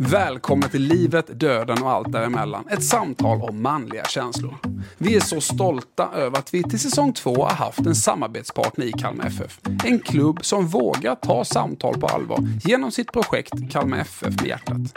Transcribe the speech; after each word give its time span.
Välkomna 0.00 0.68
till 0.68 0.82
livet, 0.82 1.40
döden 1.40 1.82
och 1.82 1.90
allt 1.90 2.12
däremellan. 2.12 2.68
Ett 2.70 2.84
samtal 2.84 3.42
om 3.42 3.62
manliga 3.62 4.04
känslor. 4.04 4.54
Vi 4.98 5.16
är 5.16 5.20
så 5.20 5.40
stolta 5.40 6.10
över 6.14 6.38
att 6.38 6.54
vi 6.54 6.62
till 6.62 6.78
säsong 6.78 7.12
två 7.12 7.44
har 7.44 7.54
haft 7.54 7.86
en 7.86 7.94
samarbetspartner 7.94 8.86
i 8.86 8.92
Kalmar 8.92 9.26
FF. 9.26 9.60
En 9.84 9.98
klubb 9.98 10.38
som 10.44 10.66
vågar 10.66 11.14
ta 11.14 11.44
samtal 11.44 12.00
på 12.00 12.06
allvar 12.06 12.38
genom 12.64 12.90
sitt 12.90 13.12
projekt 13.12 13.52
Kalmar 13.70 13.98
FF 13.98 14.40
med 14.40 14.46
hjärtat. 14.46 14.94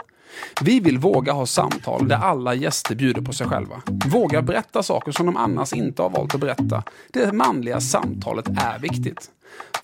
Vi 0.60 0.80
vill 0.80 0.98
våga 0.98 1.32
ha 1.32 1.46
samtal 1.46 2.08
där 2.08 2.16
alla 2.16 2.54
gäster 2.54 2.94
bjuder 2.94 3.22
på 3.22 3.32
sig 3.32 3.48
själva. 3.48 3.82
Våga 4.06 4.42
berätta 4.42 4.82
saker 4.82 5.12
som 5.12 5.26
de 5.26 5.36
annars 5.36 5.72
inte 5.72 6.02
har 6.02 6.10
valt 6.10 6.34
att 6.34 6.40
berätta. 6.40 6.82
Det 7.12 7.32
manliga 7.32 7.80
samtalet 7.80 8.48
är 8.48 8.78
viktigt. 8.78 9.30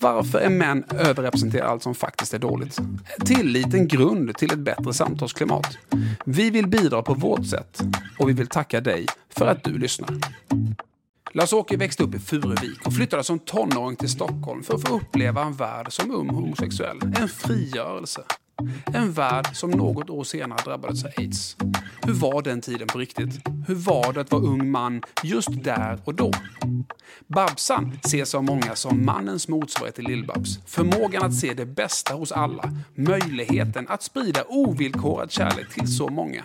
Varför 0.01 0.39
är 0.39 0.49
män 0.49 0.85
överrepresenterade 0.91 1.71
allt 1.71 1.83
som 1.83 1.95
faktiskt 1.95 2.35
är 2.35 2.39
dåligt? 2.39 2.79
Tillit 3.25 3.75
en 3.75 3.89
grund 3.89 4.37
till 4.37 4.53
ett 4.53 4.59
bättre 4.59 4.93
samtalsklimat. 4.93 5.79
Vi 6.25 6.51
vill 6.51 6.67
bidra 6.67 7.03
på 7.03 7.15
vårt 7.15 7.47
sätt 7.47 7.81
och 8.19 8.29
vi 8.29 8.33
vill 8.33 8.47
tacka 8.47 8.81
dig 8.81 9.07
för 9.29 9.47
att 9.47 9.65
du 9.65 9.79
lyssnar. 9.79 10.11
Lars-Åke 11.33 11.77
växte 11.77 12.03
upp 12.03 12.15
i 12.15 12.19
Furuvik 12.19 12.87
och 12.87 12.95
flyttade 12.95 13.25
som 13.25 13.39
tonåring 13.39 13.97
till 13.97 14.09
Stockholm 14.09 14.63
för 14.63 14.75
att 14.75 14.89
få 14.89 14.97
uppleva 14.97 15.43
en 15.43 15.53
värld 15.53 15.93
som 15.93 16.11
ung 16.11 16.29
homosexuell. 16.29 16.99
En 17.03 17.29
frigörelse. 17.29 18.23
En 18.95 19.13
värld 19.13 19.57
som 19.57 19.71
något 19.71 20.11
år 20.11 20.25
senare 20.25 20.59
drabbades 20.65 21.05
av 21.05 21.11
aids. 21.17 21.57
Hur 22.03 22.13
var 22.13 22.43
den 22.43 22.61
tiden 22.61 22.87
på 22.89 22.99
riktigt? 22.99 23.41
Hur 23.67 23.75
var 23.75 24.13
det 24.13 24.21
att 24.21 24.33
vara 24.33 24.43
ung 24.43 24.71
man 24.71 25.03
just 25.25 25.65
där 25.65 25.99
och 26.05 26.15
då? 26.15 26.33
Babsan 27.27 27.99
ses 28.05 28.35
av 28.35 28.45
många 28.45 28.75
som 28.75 29.05
mannens 29.05 29.49
motsvarighet 29.49 29.95
till 29.95 30.07
Lill-Babs. 30.07 30.61
Förmågan 30.67 31.23
att 31.23 31.35
se 31.35 31.55
det 31.55 31.67
bästa 31.67 32.15
hos 32.15 32.33
alla. 32.33 32.73
Möjligheten 32.95 33.87
att 33.89 34.03
sprida 34.03 34.45
ovillkorad 34.49 35.31
kärlek 35.33 35.75
till 35.75 35.97
så 35.97 36.09
många. 36.09 36.45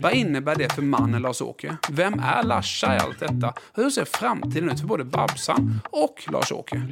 Vad 0.00 0.12
innebär 0.12 0.56
det 0.56 0.72
för 0.72 0.82
mannen 0.82 1.22
Lars-Åke? 1.22 1.76
Vem 1.90 2.14
är 2.20 2.42
Larsa 2.42 2.96
i 2.96 2.98
allt 2.98 3.20
detta? 3.20 3.54
Hur 3.74 3.90
ser 3.90 4.04
framtiden 4.04 4.70
ut 4.70 4.80
för 4.80 4.86
både 4.86 5.04
Babsan 5.04 5.80
och 5.90 6.24
Lars-Åke? 6.32 6.82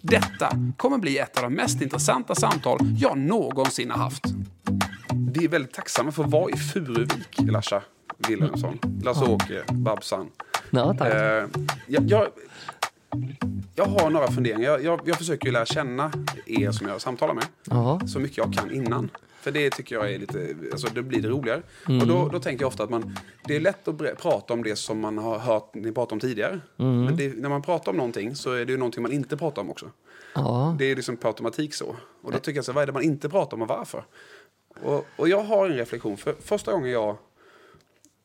Detta 0.00 0.52
kommer 0.76 0.98
bli 0.98 1.18
ett 1.18 1.36
av 1.36 1.42
de 1.42 1.52
mest 1.54 1.82
intressanta 1.82 2.34
samtal 2.34 2.78
jag 2.98 3.18
någonsin 3.18 3.90
har 3.90 3.98
haft. 3.98 4.24
Vi 5.34 5.44
är 5.44 5.48
väldigt 5.48 5.74
tacksamma 5.74 6.12
för 6.12 6.24
att 6.24 6.30
vara 6.30 6.50
i 6.50 6.56
Furuvik, 6.56 7.38
Larsa 7.38 7.82
Wilhelmsson. 8.28 8.78
Lars-Åke, 9.04 9.62
Babsan. 9.72 10.28
Ja, 10.70 10.94
tack. 10.98 11.14
Eh, 11.14 11.46
jag, 11.86 12.04
jag, 12.10 12.26
jag 13.74 13.84
har 13.84 14.10
några 14.10 14.26
funderingar. 14.30 14.70
Jag, 14.70 14.84
jag, 14.84 15.00
jag 15.04 15.16
försöker 15.16 15.46
ju 15.46 15.52
lära 15.52 15.66
känna 15.66 16.10
er 16.46 16.70
som 16.70 16.88
jag 16.88 17.00
samtalar 17.00 17.34
med 17.34 17.44
Ja. 17.64 18.00
så 18.06 18.18
mycket 18.18 18.36
jag 18.38 18.52
kan 18.52 18.70
innan. 18.70 19.10
För 19.42 19.50
det 19.50 19.70
tycker 19.70 19.94
jag 19.94 20.12
är 20.12 20.18
lite, 20.18 20.54
alltså 20.72 20.86
det 20.94 21.02
blir 21.02 21.22
det 21.22 21.28
roligare. 21.28 21.62
Mm. 21.88 22.00
Och 22.00 22.06
då, 22.06 22.28
då 22.28 22.40
tänker 22.40 22.62
jag 22.62 22.68
ofta 22.68 22.82
att 22.82 22.90
man, 22.90 23.16
det 23.44 23.56
är 23.56 23.60
lätt 23.60 23.88
att 23.88 24.18
prata 24.18 24.54
om 24.54 24.62
det 24.62 24.76
som 24.76 25.00
man 25.00 25.18
har 25.18 25.38
hört 25.38 25.74
ni 25.74 25.92
prata 25.92 26.14
om 26.14 26.20
tidigare. 26.20 26.60
Mm. 26.78 27.04
Men 27.04 27.16
det, 27.16 27.36
när 27.36 27.48
man 27.48 27.62
pratar 27.62 27.90
om 27.90 27.96
någonting 27.96 28.34
så 28.34 28.52
är 28.52 28.64
det 28.64 28.72
ju 28.72 28.78
någonting 28.78 29.02
man 29.02 29.12
inte 29.12 29.36
pratar 29.36 29.62
om 29.62 29.70
också. 29.70 29.90
Ja. 30.34 30.76
Det 30.78 30.84
är 30.84 30.96
liksom 30.96 31.16
per 31.16 31.28
automatik 31.28 31.74
så. 31.74 31.96
Och 32.22 32.32
då 32.32 32.38
tycker 32.38 32.58
jag 32.58 32.64
så 32.64 32.72
vad 32.72 32.82
är 32.82 32.86
det 32.86 32.92
man 32.92 33.02
inte 33.02 33.28
pratar 33.28 33.56
om 33.56 33.62
och 33.62 33.68
varför? 33.68 34.04
Och, 34.82 35.06
och 35.16 35.28
jag 35.28 35.42
har 35.42 35.66
en 35.66 35.76
reflektion. 35.76 36.16
För 36.16 36.34
första 36.40 36.72
gången 36.72 36.90
jag 36.90 37.16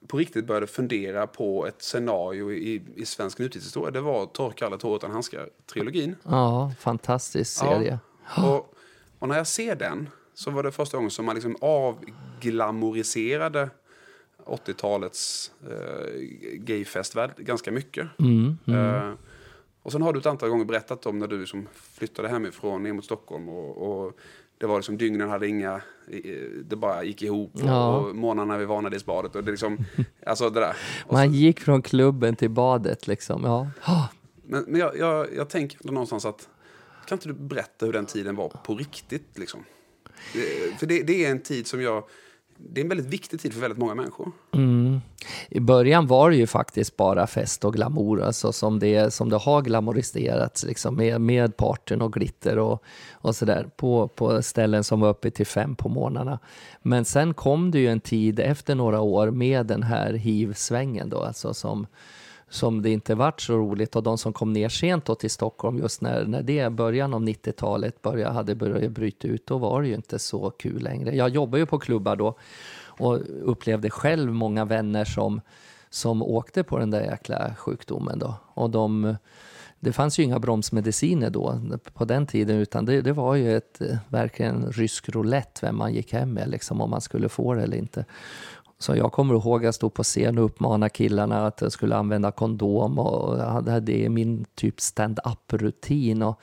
på 0.08 0.18
riktigt 0.18 0.46
började 0.46 0.68
fundera 0.68 1.28
på 1.28 1.68
ett 1.68 1.82
scenario 1.82 2.52
i, 2.52 2.82
i 2.96 3.06
svensk 3.06 3.40
nutidshistoria, 3.40 3.92
det 3.92 4.02
var 4.02 4.26
Torka 4.26 4.66
alla 4.66 4.78
tår 4.78 4.96
utan 4.96 5.12
handskar-trilogin. 5.12 6.16
ja, 6.24 6.72
fantastisk 6.80 7.60
serie. 7.60 8.00
Och, 8.38 8.74
och 9.20 9.28
när 9.28 9.38
jag 9.38 9.48
ser 9.48 9.76
den 9.76 10.10
så 10.38 10.52
var 10.52 10.64
det 10.64 10.72
första 10.72 10.98
gången 10.98 11.12
som 11.12 11.26
man 11.26 11.36
liksom 11.36 11.56
avglamoriserade 11.62 13.70
80-talets 14.46 15.52
eh, 15.70 16.22
gayfestvärld 16.54 17.32
ganska 17.38 17.72
mycket. 17.72 18.08
Mm, 18.20 18.58
Eh, 18.68 19.12
och 19.84 19.92
sen 19.92 20.02
har 20.02 20.14
du 20.14 20.20
ett 20.20 20.26
antal 20.26 20.50
gånger 20.50 20.66
berättat 20.66 21.06
om 21.06 21.20
när 21.20 21.28
du 21.28 21.40
liksom 21.40 21.68
flyttade 21.74 22.30
hemifrån 22.30 22.84
ner 22.84 22.94
mot 22.94 23.06
Stockholm 23.06 23.50
och, 23.50 24.06
och 24.06 24.18
det 24.58 24.66
var 24.66 24.76
liksom 24.78 24.98
dygnen 24.98 25.30
hade 25.30 25.48
inga, 25.48 25.82
det 26.66 26.76
bara 26.76 27.04
gick 27.04 27.22
ihop 27.22 27.52
och, 27.56 27.62
Ja. 27.62 27.98
och 27.98 28.16
månaderna 28.16 28.58
vid 28.58 28.68
Vanadisbadet 28.68 29.36
och 29.36 29.44
det 29.44 29.52
liksom, 29.52 29.78
alltså 30.26 30.50
det 30.50 30.60
där. 30.60 30.70
Och 30.70 30.76
så, 31.10 31.14
Man 31.14 31.34
gick 31.34 31.60
från 31.60 31.82
klubben 31.82 32.36
till 32.36 32.50
badet 32.50 33.08
liksom. 33.08 33.44
Ja. 33.44 33.68
Men 34.44 34.64
men 34.68 34.80
jag, 34.80 34.98
jag, 34.98 35.28
jag 35.36 35.50
tänker 35.50 35.80
någonstans 35.92 36.26
att, 36.26 36.50
kan 37.08 37.16
inte 37.16 37.28
du 37.28 37.34
berätta 37.34 37.86
hur 37.86 37.94
den 37.94 38.06
tiden 38.06 38.36
var 38.36 38.50
på 38.50 38.76
riktigt 38.76 39.38
liksom? 39.38 39.64
Det, 40.34 40.80
för 40.80 40.86
det, 40.86 41.04
det 41.04 41.26
är 41.26 41.32
en 41.32 41.42
tid 41.42 41.68
som 41.68 41.82
jag, 41.82 42.04
det 42.58 42.82
är 42.82 42.84
en 42.84 42.90
väldigt 42.90 43.08
viktig 43.08 43.40
tid 43.40 43.54
för 43.54 43.62
väldigt 43.62 43.78
många 43.78 43.96
människor. 43.96 44.32
Mm. 44.54 45.02
I 45.50 45.60
början 45.60 46.08
var 46.08 46.30
det 46.30 46.36
ju 46.36 46.48
faktiskt 46.48 46.98
bara 46.98 47.28
fest 47.28 47.66
och 47.66 47.74
glamour, 47.74 48.22
alltså 48.22 48.52
som 48.52 48.80
det, 48.80 49.14
som 49.14 49.30
det 49.30 49.38
har 49.38 49.62
glamoriserats 49.62 50.64
liksom, 50.64 50.96
med, 50.96 51.22
med 51.22 51.58
parten 51.58 52.02
och 52.02 52.14
glitter 52.14 52.60
och, 52.60 52.84
och 53.12 53.36
sådär 53.36 53.70
på, 53.76 54.08
på 54.08 54.42
ställen 54.42 54.84
som 54.84 55.00
var 55.00 55.10
uppe 55.10 55.32
till 55.32 55.48
fem 55.48 55.76
på 55.76 55.90
morgnarna. 55.90 56.40
Men 56.82 57.06
sen 57.06 57.34
kom 57.34 57.72
det 57.72 57.80
ju 57.80 57.88
en 57.88 58.00
tid 58.00 58.40
efter 58.40 58.76
några 58.76 59.02
år 59.02 59.32
med 59.32 59.66
den 59.66 59.84
här 59.84 60.14
hiv-svängen 60.14 61.10
då, 61.10 61.24
alltså 61.24 61.54
som, 61.54 61.88
som 62.50 62.82
det 62.82 62.90
inte 62.90 63.16
varit 63.16 63.42
så 63.42 63.58
roligt 63.58 63.96
och 63.96 64.04
de 64.04 64.18
som 64.18 64.34
kom 64.34 64.54
ner 64.54 64.70
sent 64.70 65.06
då 65.06 65.16
till 65.16 65.30
Stockholm 65.30 65.78
just 65.78 66.02
när, 66.02 66.26
när 66.26 66.42
det 66.42 66.70
början 66.70 67.14
av 67.14 67.22
90-talet 67.22 68.02
började, 68.02 68.34
hade 68.34 68.56
börjat 68.56 68.92
bryta 68.92 69.28
ut, 69.28 69.48
då 69.48 69.58
var 69.58 69.82
det 69.82 69.88
ju 69.88 69.96
inte 69.96 70.20
så 70.20 70.50
kul 70.50 70.84
längre. 70.84 71.16
Jag 71.16 71.30
jobbade 71.30 71.60
ju 71.60 71.66
på 71.66 71.80
klubbar 71.80 72.16
då 72.16 72.38
och 73.00 73.20
upplevde 73.42 73.90
själv 73.90 74.34
många 74.34 74.66
vänner 74.66 75.06
som, 75.06 75.42
som 75.90 76.24
åkte 76.24 76.64
på 76.64 76.78
den 76.78 76.92
där 76.92 77.02
jäkla 77.02 77.56
sjukdomen 77.56 78.20
då. 78.20 78.36
Och 78.54 78.70
de, 78.70 79.16
det 79.80 79.94
fanns 79.94 80.20
ju 80.20 80.24
inga 80.24 80.40
bromsmediciner 80.40 81.30
då 81.30 81.62
på 81.94 82.06
den 82.06 82.28
tiden 82.28 82.58
utan 82.58 82.86
det, 82.86 83.02
det 83.02 83.14
var 83.14 83.36
ju 83.36 83.58
ett 83.58 83.82
eh, 83.82 83.98
verkligen 84.08 84.72
rysk 84.72 85.10
roulette 85.10 85.66
vem 85.66 85.78
man 85.78 85.94
gick 85.94 86.14
hem 86.14 86.34
med 86.34 86.50
liksom 86.50 86.82
om 86.82 86.90
man 86.90 87.02
skulle 87.02 87.30
få 87.30 87.54
det 87.54 87.64
eller 87.64 87.78
inte. 87.78 88.06
Så 88.80 88.96
jag 88.96 89.12
kommer 89.12 89.34
ihåg 89.34 89.60
att 89.60 89.66
jag 89.66 89.74
stod 89.74 89.94
på 89.94 90.04
scen 90.04 90.38
och 90.38 90.46
uppmanade 90.46 90.90
killarna 90.90 91.48
att 91.48 91.62
jag 91.62 91.72
skulle 91.72 91.96
använda 91.96 92.32
kondom 92.32 93.00
och 93.00 93.38
hade 93.38 93.80
det 93.80 94.00
i 94.00 94.10
min 94.10 94.46
typ 94.56 94.82
stand-up-rutin 94.82 96.22
och, 96.24 96.40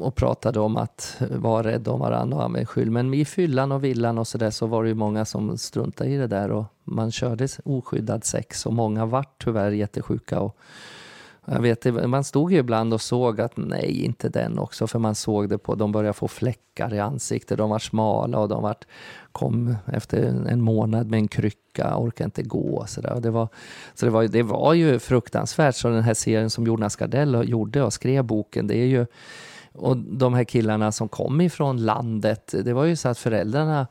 och 0.00 0.14
pratade 0.14 0.60
om 0.60 0.76
att 0.76 1.22
vara 1.30 1.66
rädd 1.66 1.88
om 1.88 2.00
varandra 2.00 2.36
och 2.36 2.44
använda 2.44 2.66
skydd. 2.66 2.90
Men 2.90 3.14
i 3.14 3.24
fyllan 3.24 3.72
och 3.72 3.84
villan 3.84 4.18
och 4.18 4.28
så 4.28 4.38
där 4.38 4.50
så 4.50 4.66
var 4.66 4.82
det 4.82 4.88
ju 4.88 4.94
många 4.94 5.24
som 5.24 5.58
struntade 5.58 6.10
i 6.10 6.16
det 6.16 6.26
där 6.26 6.50
och 6.50 6.64
man 6.84 7.12
körde 7.12 7.48
oskyddad 7.64 8.24
sex 8.24 8.66
och 8.66 8.72
många 8.72 9.06
vart 9.06 9.44
tyvärr 9.44 9.70
jättesjuka 9.70 10.40
och 10.40 10.58
jag 11.44 11.60
vet, 11.60 12.08
man 12.08 12.24
stod 12.24 12.52
ju 12.52 12.58
ibland 12.58 12.94
och 12.94 13.00
såg 13.00 13.40
att 13.40 13.56
nej, 13.56 14.04
inte 14.04 14.28
den 14.28 14.58
också, 14.58 14.86
för 14.86 14.98
man 14.98 15.14
såg 15.14 15.48
det 15.48 15.58
på, 15.58 15.74
de 15.74 15.92
började 15.92 16.12
få 16.12 16.28
fläckar 16.28 16.94
i 16.94 17.00
ansiktet, 17.00 17.58
de 17.58 17.70
var 17.70 17.78
smala 17.78 18.38
och 18.38 18.48
de 18.48 18.62
var, 18.62 18.76
kom 19.32 19.76
efter 19.92 20.22
en 20.48 20.60
månad 20.60 21.10
med 21.10 21.18
en 21.18 21.28
krycka, 21.28 21.96
orkade 21.96 22.24
inte 22.24 22.42
gå 22.42 22.76
och 22.76 22.88
sådär. 22.88 23.20
Det 23.20 23.30
var, 23.30 23.48
så 23.94 24.06
det 24.06 24.12
var, 24.12 24.24
det 24.24 24.42
var 24.42 24.74
ju 24.74 24.98
fruktansvärt, 24.98 25.74
så 25.74 25.88
den 25.88 26.02
här 26.02 26.14
serien 26.14 26.50
som 26.50 26.66
Jonas 26.66 26.96
Gardell 26.96 27.48
gjorde 27.48 27.82
och 27.82 27.92
skrev 27.92 28.24
boken, 28.24 28.66
det 28.66 28.76
är 28.76 28.86
ju 28.86 29.06
och 29.74 29.96
de 29.96 30.34
här 30.34 30.44
killarna 30.44 30.92
som 30.92 31.08
kom 31.08 31.40
ifrån 31.40 31.84
landet, 31.84 32.54
det 32.64 32.72
var 32.72 32.84
ju 32.84 32.96
så 32.96 33.08
att 33.08 33.18
föräldrarna, 33.18 33.86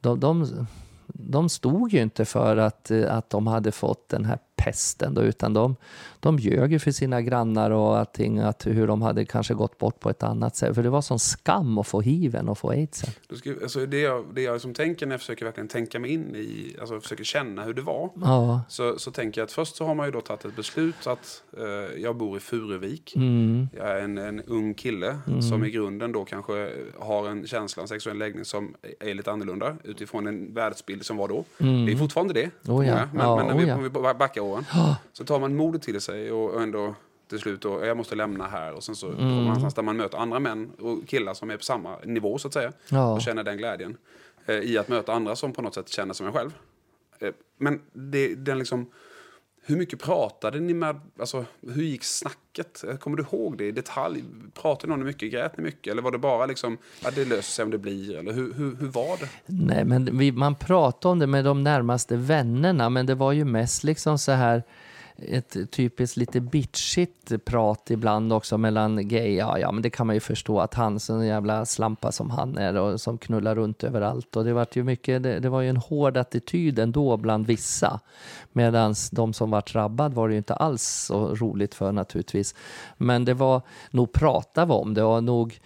de, 0.00 0.20
de, 0.20 0.66
de 1.06 1.48
stod 1.48 1.92
ju 1.92 2.02
inte 2.02 2.24
för 2.24 2.56
att, 2.56 2.90
att 2.90 3.30
de 3.30 3.46
hade 3.46 3.72
fått 3.72 4.08
den 4.08 4.24
här 4.24 4.38
pesten 4.58 5.14
då, 5.14 5.22
utan 5.22 5.54
de, 5.54 5.76
de 6.20 6.38
ljög 6.38 6.82
för 6.82 6.90
sina 6.90 7.22
grannar 7.22 7.70
och 7.70 7.98
allting, 7.98 8.38
att 8.38 8.66
hur 8.66 8.86
de 8.86 9.02
hade 9.02 9.24
kanske 9.24 9.54
gått 9.54 9.78
bort 9.78 10.00
på 10.00 10.10
ett 10.10 10.22
annat 10.22 10.56
sätt. 10.56 10.74
För 10.74 10.82
det 10.82 10.90
var 10.90 11.02
sån 11.02 11.18
skam 11.18 11.78
att 11.78 11.86
få 11.86 12.00
hiven 12.00 12.48
och 12.48 12.58
få 12.58 12.70
aidsen. 12.70 13.10
Ska, 13.36 13.50
alltså 13.62 13.86
det 13.86 14.00
jag, 14.00 14.24
det 14.34 14.42
jag 14.42 14.60
som 14.60 14.74
tänker 14.74 15.06
när 15.06 15.12
jag 15.12 15.20
försöker 15.20 15.44
verkligen 15.44 15.68
tänka 15.68 15.98
mig 15.98 16.10
in 16.10 16.36
i, 16.36 16.76
alltså 16.80 17.00
försöker 17.00 17.24
känna 17.24 17.64
hur 17.64 17.74
det 17.74 17.82
var. 17.82 18.10
Ja. 18.14 18.60
Så, 18.68 18.98
så 18.98 19.10
tänker 19.10 19.40
jag 19.40 19.46
att 19.46 19.52
först 19.52 19.76
så 19.76 19.86
har 19.86 19.94
man 19.94 20.06
ju 20.06 20.12
då 20.12 20.20
tagit 20.20 20.44
ett 20.44 20.56
beslut 20.56 21.06
att 21.06 21.42
eh, 21.58 22.02
jag 22.02 22.16
bor 22.16 22.36
i 22.36 22.40
Furuvik. 22.40 23.16
Mm. 23.16 23.68
Jag 23.76 23.88
är 23.88 24.00
en, 24.00 24.18
en 24.18 24.40
ung 24.40 24.74
kille 24.74 25.18
som 25.50 25.64
i 25.64 25.70
grunden 25.70 26.12
då 26.12 26.24
kanske 26.24 26.70
har 26.98 27.28
en 27.28 27.46
känsla, 27.46 27.82
en 27.82 27.88
sexuell 27.88 28.18
läggning 28.18 28.44
som 28.44 28.74
är 29.00 29.14
lite 29.14 29.32
annorlunda 29.32 29.76
utifrån 29.84 30.26
en 30.26 30.54
världsbild 30.54 31.04
som 31.04 31.16
var 31.16 31.28
då. 31.28 31.44
Det 31.58 31.92
är 31.92 31.96
fortfarande 31.96 32.34
det. 32.34 32.50
Oh 32.70 32.86
ja. 32.86 33.08
Men, 33.12 33.28
Ja, 33.28 33.36
men 33.36 33.46
när 33.46 33.54
oh 33.54 33.58
vi, 33.58 33.66
ja. 33.66 33.76
vi 33.76 34.14
backar 34.18 34.42
åren 34.48 34.64
så 35.12 35.24
tar 35.24 35.40
man 35.40 35.56
modet 35.56 35.82
till 35.82 36.00
sig 36.00 36.32
och, 36.32 36.62
ändå 36.62 36.94
till 37.28 37.38
slut 37.38 37.62
då, 37.62 37.84
jag 37.86 37.96
måste 37.96 38.14
lämna 38.14 38.46
här 38.46 38.72
och 38.72 38.82
sen 38.84 38.96
så 38.96 39.06
kommer 39.06 39.22
Mm. 39.22 39.34
man 39.34 39.44
någonstans 39.44 39.74
där 39.74 39.82
man 39.82 39.96
möter 39.96 40.18
andra 40.18 40.38
män 40.38 40.70
och 40.80 41.06
killar 41.08 41.34
som 41.34 41.50
är 41.50 41.56
på 41.56 41.62
samma 41.64 41.98
nivå 42.04 42.38
så 42.38 42.48
att 42.48 42.54
säga 42.54 42.72
Ja. 42.88 43.12
och 43.12 43.22
känner 43.22 43.44
den 43.44 43.56
glädjen 43.58 43.96
eh, 44.46 44.54
i 44.56 44.78
att 44.78 44.88
möta 44.88 45.12
andra 45.12 45.36
som 45.36 45.52
på 45.52 45.62
något 45.62 45.74
sätt 45.74 45.88
känner 45.88 46.14
som 46.14 46.26
en 46.26 46.32
själv. 46.32 46.54
Eh, 47.18 47.30
men 47.58 47.80
det, 47.92 48.34
den 48.34 48.58
liksom 48.58 48.86
hur 49.68 49.76
mycket 49.76 50.02
pratade 50.02 50.60
ni 50.60 50.74
med, 50.74 51.00
alltså 51.20 51.44
hur 51.74 51.82
gick 51.82 52.04
snacket? 52.04 52.84
Kommer 53.00 53.16
du 53.16 53.22
ihåg 53.22 53.58
det 53.58 53.64
i 53.64 53.72
detalj? 53.72 54.24
Pratade 54.62 54.96
ni 54.96 55.04
mycket, 55.04 55.32
grät 55.32 55.56
ni 55.56 55.64
mycket? 55.64 55.90
Eller 55.90 56.02
var 56.02 56.10
det 56.10 56.18
bara 56.18 56.46
liksom, 56.46 56.78
ja 57.04 57.10
det 57.10 57.24
löser 57.24 57.42
sig 57.42 57.62
om 57.62 57.70
det 57.70 57.78
blir? 57.78 58.18
Eller 58.18 58.32
hur, 58.32 58.54
hur, 58.54 58.76
hur 58.76 58.86
var 58.86 59.16
det? 59.20 59.28
Nej, 59.46 59.84
men 59.84 60.18
vi, 60.18 60.32
man 60.32 60.54
pratade 60.54 61.12
om 61.12 61.18
det 61.18 61.26
med 61.26 61.44
de 61.44 61.62
närmaste 61.64 62.16
vännerna, 62.16 62.90
men 62.90 63.06
det 63.06 63.14
var 63.14 63.32
ju 63.32 63.44
mest 63.44 63.84
liksom 63.84 64.18
så 64.18 64.32
här 64.32 64.62
ett 65.22 65.70
typiskt 65.70 66.16
lite 66.16 66.40
bitchigt 66.40 67.44
prat 67.44 67.90
ibland 67.90 68.32
också 68.32 68.58
mellan 68.58 69.08
gay. 69.08 69.34
Ja, 69.34 69.58
ja, 69.58 69.72
men 69.72 69.82
det 69.82 69.90
kan 69.90 70.06
man 70.06 70.16
ju 70.16 70.20
förstå 70.20 70.60
att 70.60 70.74
han, 70.74 71.00
så 71.00 71.14
en 71.14 71.26
jävla 71.26 71.66
slampa 71.66 72.12
som 72.12 72.30
han 72.30 72.58
är 72.58 72.76
och 72.76 73.00
som 73.00 73.18
knullar 73.18 73.54
runt 73.54 73.84
överallt. 73.84 74.36
Och 74.36 74.44
det 74.44 74.52
var 74.52 74.66
ju 74.72 74.84
mycket, 74.84 75.22
det, 75.22 75.38
det 75.38 75.48
var 75.48 75.60
ju 75.60 75.68
en 75.68 75.76
hård 75.76 76.16
attityd 76.16 76.78
ändå 76.78 77.16
bland 77.16 77.46
vissa. 77.46 78.00
Medan 78.52 78.94
de 79.12 79.32
som 79.32 79.50
var 79.50 79.62
drabbad 79.72 80.14
var 80.14 80.28
det 80.28 80.34
ju 80.34 80.38
inte 80.38 80.54
alls 80.54 80.82
så 80.82 81.34
roligt 81.34 81.74
för 81.74 81.92
naturligtvis. 81.92 82.54
Men 82.96 83.24
det 83.24 83.34
var, 83.34 83.62
nog 83.90 84.12
pratade 84.12 84.66
vi 84.66 84.72
om 84.72 84.94
det 84.94 85.02
och 85.02 85.24
nog 85.24 85.60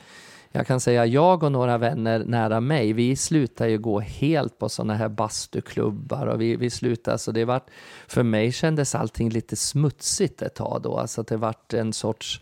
jag 0.52 0.66
kan 0.66 0.80
säga 0.80 1.06
jag 1.06 1.42
och 1.42 1.52
några 1.52 1.78
vänner 1.78 2.24
nära 2.24 2.60
mig, 2.60 2.92
vi 2.92 3.16
slutar 3.16 3.66
ju 3.66 3.78
gå 3.78 4.00
helt 4.00 4.58
på 4.58 4.68
sådana 4.68 4.94
här 4.94 5.08
bastuklubbar 5.08 6.26
och 6.26 6.40
vi, 6.40 6.56
vi 6.56 6.70
slutar, 6.70 7.16
så 7.16 7.32
det 7.32 7.44
vart, 7.44 7.66
för 8.06 8.22
mig 8.22 8.52
kändes 8.52 8.94
allting 8.94 9.30
lite 9.30 9.56
smutsigt 9.56 10.42
ett 10.42 10.54
tag 10.54 10.82
då, 10.82 10.96
alltså 10.96 11.22
det 11.22 11.36
vart 11.36 11.74
en 11.74 11.92
sorts, 11.92 12.40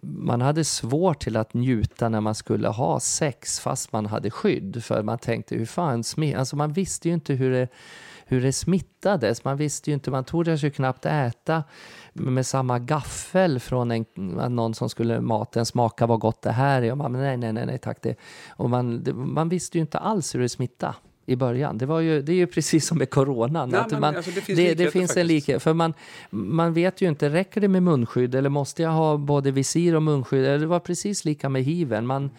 man 0.00 0.40
hade 0.40 0.64
svårt 0.64 1.20
till 1.20 1.36
att 1.36 1.54
njuta 1.54 2.08
när 2.08 2.20
man 2.20 2.34
skulle 2.34 2.68
ha 2.68 3.00
sex 3.00 3.60
fast 3.60 3.92
man 3.92 4.06
hade 4.06 4.30
skydd, 4.30 4.84
för 4.84 5.02
man 5.02 5.18
tänkte 5.18 5.54
hur 5.54 5.66
fan, 5.66 6.04
alltså 6.36 6.56
man 6.56 6.72
visste 6.72 7.08
ju 7.08 7.14
inte 7.14 7.34
hur 7.34 7.50
det 7.50 7.68
hur 8.30 8.40
det 8.40 8.52
smittades. 8.52 9.44
Man 9.44 9.56
visste 9.56 9.90
ju 9.90 9.94
inte, 9.94 10.10
man 10.10 10.24
tordes 10.24 10.62
ju 10.62 10.70
knappt 10.70 11.06
äta 11.06 11.64
med 12.12 12.46
samma 12.46 12.78
gaffel 12.78 13.60
från 13.60 13.90
en, 13.90 14.04
någon 14.54 14.74
som 14.74 14.88
skulle 14.90 15.20
maten 15.20 15.66
smaka 15.66 16.06
vad 16.06 16.20
gott 16.20 16.42
det 16.42 16.52
här 16.52 16.82
är. 16.82 16.90
Och 16.90 16.98
man, 16.98 17.12
nej, 17.12 17.36
nej, 17.36 17.52
nej, 17.52 17.66
nej 17.66 17.78
tack. 17.78 18.02
Det. 18.02 18.16
Och 18.50 18.70
man, 18.70 19.02
det, 19.04 19.12
man 19.12 19.48
visste 19.48 19.78
ju 19.78 19.82
inte 19.82 19.98
alls 19.98 20.34
hur 20.34 20.40
det 20.40 20.48
smittade 20.48 20.94
i 21.26 21.36
början. 21.36 21.78
Det, 21.78 21.86
var 21.86 22.00
ju, 22.00 22.22
det 22.22 22.32
är 22.32 22.36
ju 22.36 22.46
precis 22.46 22.86
som 22.86 22.98
med 22.98 23.10
coronan. 23.10 23.68
Nej, 23.68 24.00
man, 24.00 24.16
alltså 24.16 24.30
det 24.30 24.40
finns, 24.40 24.58
det, 24.58 24.74
det 24.74 24.90
finns 24.90 25.16
en 25.16 25.26
likhet. 25.26 25.62
För 25.62 25.74
man, 25.74 25.94
man 26.30 26.72
vet 26.72 27.00
ju 27.00 27.08
inte, 27.08 27.28
räcker 27.28 27.60
det 27.60 27.68
med 27.68 27.82
munskydd 27.82 28.34
eller 28.34 28.48
måste 28.48 28.82
jag 28.82 28.90
ha 28.90 29.16
både 29.16 29.50
visir 29.50 29.96
och 29.96 30.02
munskydd? 30.02 30.60
Det 30.60 30.66
var 30.66 30.80
precis 30.80 31.24
lika 31.24 31.48
med 31.48 31.62
hiven. 31.62 32.06
Man, 32.06 32.30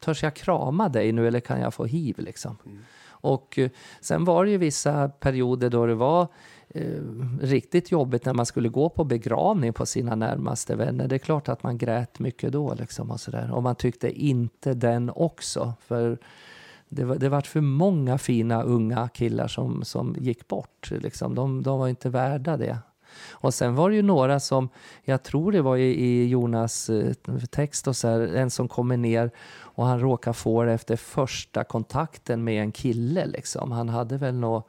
törs 0.00 0.22
jag 0.22 0.34
krama 0.34 0.88
dig 0.88 1.12
nu 1.12 1.28
eller 1.28 1.40
kan 1.40 1.60
jag 1.60 1.74
få 1.74 1.84
hiv 1.84 2.18
liksom? 2.18 2.56
Mm. 2.66 2.78
Och 3.20 3.58
eh, 3.58 3.70
sen 4.00 4.24
var 4.24 4.44
det 4.44 4.50
ju 4.50 4.58
vissa 4.58 5.08
perioder 5.08 5.70
då 5.70 5.86
det 5.86 5.94
var 5.94 6.28
eh, 6.68 7.02
riktigt 7.40 7.90
jobbigt 7.90 8.24
när 8.24 8.34
man 8.34 8.46
skulle 8.46 8.68
gå 8.68 8.88
på 8.88 9.04
begravning 9.04 9.72
på 9.72 9.86
sina 9.86 10.14
närmaste 10.14 10.76
vänner. 10.76 11.08
Det 11.08 11.16
är 11.16 11.18
klart 11.18 11.48
att 11.48 11.62
man 11.62 11.78
grät 11.78 12.18
mycket 12.18 12.52
då 12.52 12.74
liksom 12.74 13.10
och 13.10 13.20
sådär. 13.20 13.50
Och 13.52 13.62
man 13.62 13.74
tyckte 13.74 14.10
inte 14.10 14.74
den 14.74 15.10
också. 15.14 15.74
För 15.80 16.18
det 16.88 17.04
var, 17.04 17.16
det 17.16 17.28
var 17.28 17.40
för 17.40 17.60
många 17.60 18.18
fina 18.18 18.62
unga 18.62 19.08
killar 19.08 19.48
som, 19.48 19.84
som 19.84 20.16
gick 20.18 20.48
bort. 20.48 20.90
Liksom. 20.90 21.34
De, 21.34 21.62
de 21.62 21.78
var 21.78 21.88
inte 21.88 22.08
värda 22.08 22.56
det. 22.56 22.78
Och 23.30 23.54
sen 23.54 23.74
var 23.74 23.90
det 23.90 23.96
ju 23.96 24.02
några 24.02 24.40
som, 24.40 24.68
jag 25.04 25.22
tror 25.22 25.52
det 25.52 25.62
var 25.62 25.76
i, 25.76 26.04
i 26.04 26.28
Jonas 26.28 26.90
eh, 26.90 27.12
text 27.50 27.88
och 27.88 27.96
så 27.96 28.08
här, 28.08 28.20
en 28.20 28.50
som 28.50 28.68
kommer 28.68 28.96
ner 28.96 29.30
och 29.80 29.86
han 29.86 30.00
råkar 30.00 30.32
få 30.32 30.64
det 30.64 30.72
efter 30.72 30.96
första 30.96 31.64
kontakten 31.64 32.44
med 32.44 32.62
en 32.62 32.72
kille 32.72 33.26
liksom. 33.26 33.72
Han 33.72 33.88
hade 33.88 34.16
väl 34.16 34.34
något 34.34 34.68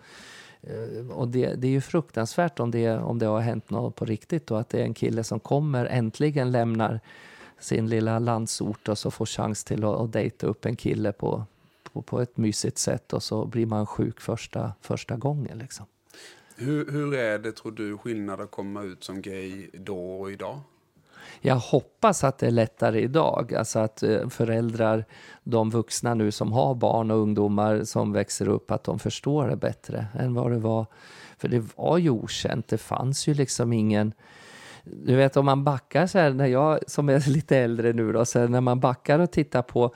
eh, 0.61 1.09
och 1.09 1.27
det, 1.27 1.53
det, 1.55 1.67
är 1.67 1.71
ju 1.71 1.81
fruktansvärt 1.81 2.59
om 2.59 2.71
det, 2.71 2.97
om 2.97 3.19
det 3.19 3.25
har 3.25 3.39
hänt 3.39 3.69
något 3.69 3.95
på 3.95 4.05
riktigt 4.05 4.51
och 4.51 4.59
att 4.59 4.69
det 4.69 4.79
är 4.79 4.83
en 4.83 4.93
kille 4.93 5.23
som 5.23 5.39
kommer, 5.39 5.85
äntligen 5.85 6.51
lämnar 6.51 6.99
sin 7.59 7.89
lilla 7.89 8.19
landsort 8.19 8.87
och 8.87 8.97
så 8.97 9.11
får 9.11 9.25
chans 9.25 9.63
till 9.63 9.83
att, 9.83 9.95
att 9.95 10.11
dejta 10.11 10.47
upp 10.47 10.65
en 10.65 10.75
kille 10.75 11.11
på, 11.11 11.43
på, 11.93 12.01
på, 12.01 12.21
ett 12.21 12.37
mysigt 12.37 12.77
sätt 12.77 13.13
och 13.13 13.23
så 13.23 13.45
blir 13.45 13.65
man 13.65 13.85
sjuk 13.85 14.21
första, 14.21 14.73
första 14.81 15.15
gången. 15.15 15.57
Liksom. 15.57 15.85
Hur, 16.61 16.91
hur 16.91 17.13
är 17.13 17.39
det, 17.39 17.51
tror 17.51 17.71
du, 17.71 17.97
skillnad 17.97 18.41
att 18.41 18.51
komma 18.51 18.83
ut 18.83 19.03
som 19.03 19.21
gay 19.21 19.69
då 19.73 20.19
och 20.21 20.31
idag? 20.31 20.59
Jag 21.41 21.55
hoppas 21.55 22.23
att 22.23 22.37
det 22.37 22.47
är 22.47 22.51
lättare 22.51 23.01
idag, 23.01 23.53
alltså 23.53 23.79
att 23.79 24.03
eh, 24.03 24.29
föräldrar, 24.29 25.05
de 25.43 25.69
vuxna 25.69 26.13
nu 26.13 26.31
som 26.31 26.51
har 26.51 26.75
barn 26.75 27.11
och 27.11 27.17
ungdomar 27.17 27.83
som 27.83 28.13
växer 28.13 28.47
upp, 28.47 28.71
att 28.71 28.83
de 28.83 28.99
förstår 28.99 29.47
det 29.47 29.55
bättre 29.55 30.07
än 30.19 30.33
vad 30.33 30.51
det 30.51 30.59
var. 30.59 30.85
För 31.37 31.47
det 31.47 31.63
var 31.75 31.97
ju 31.97 32.09
okänt, 32.09 32.67
det 32.67 32.77
fanns 32.77 33.27
ju 33.27 33.33
liksom 33.33 33.73
ingen 33.73 34.13
du 34.83 35.15
vet 35.15 35.37
om 35.37 35.45
man 35.45 35.63
backar 35.63 36.07
så 36.07 36.19
här, 36.19 36.33
när 36.33 36.45
jag 36.45 36.79
som 36.87 37.09
är 37.09 37.29
lite 37.29 37.57
äldre 37.57 37.93
nu 37.93 38.11
då, 38.11 38.25
så 38.25 38.39
här, 38.39 38.47
när 38.47 38.61
man 38.61 38.79
backar 38.79 39.19
och 39.19 39.31
tittar 39.31 39.61
på, 39.61 39.95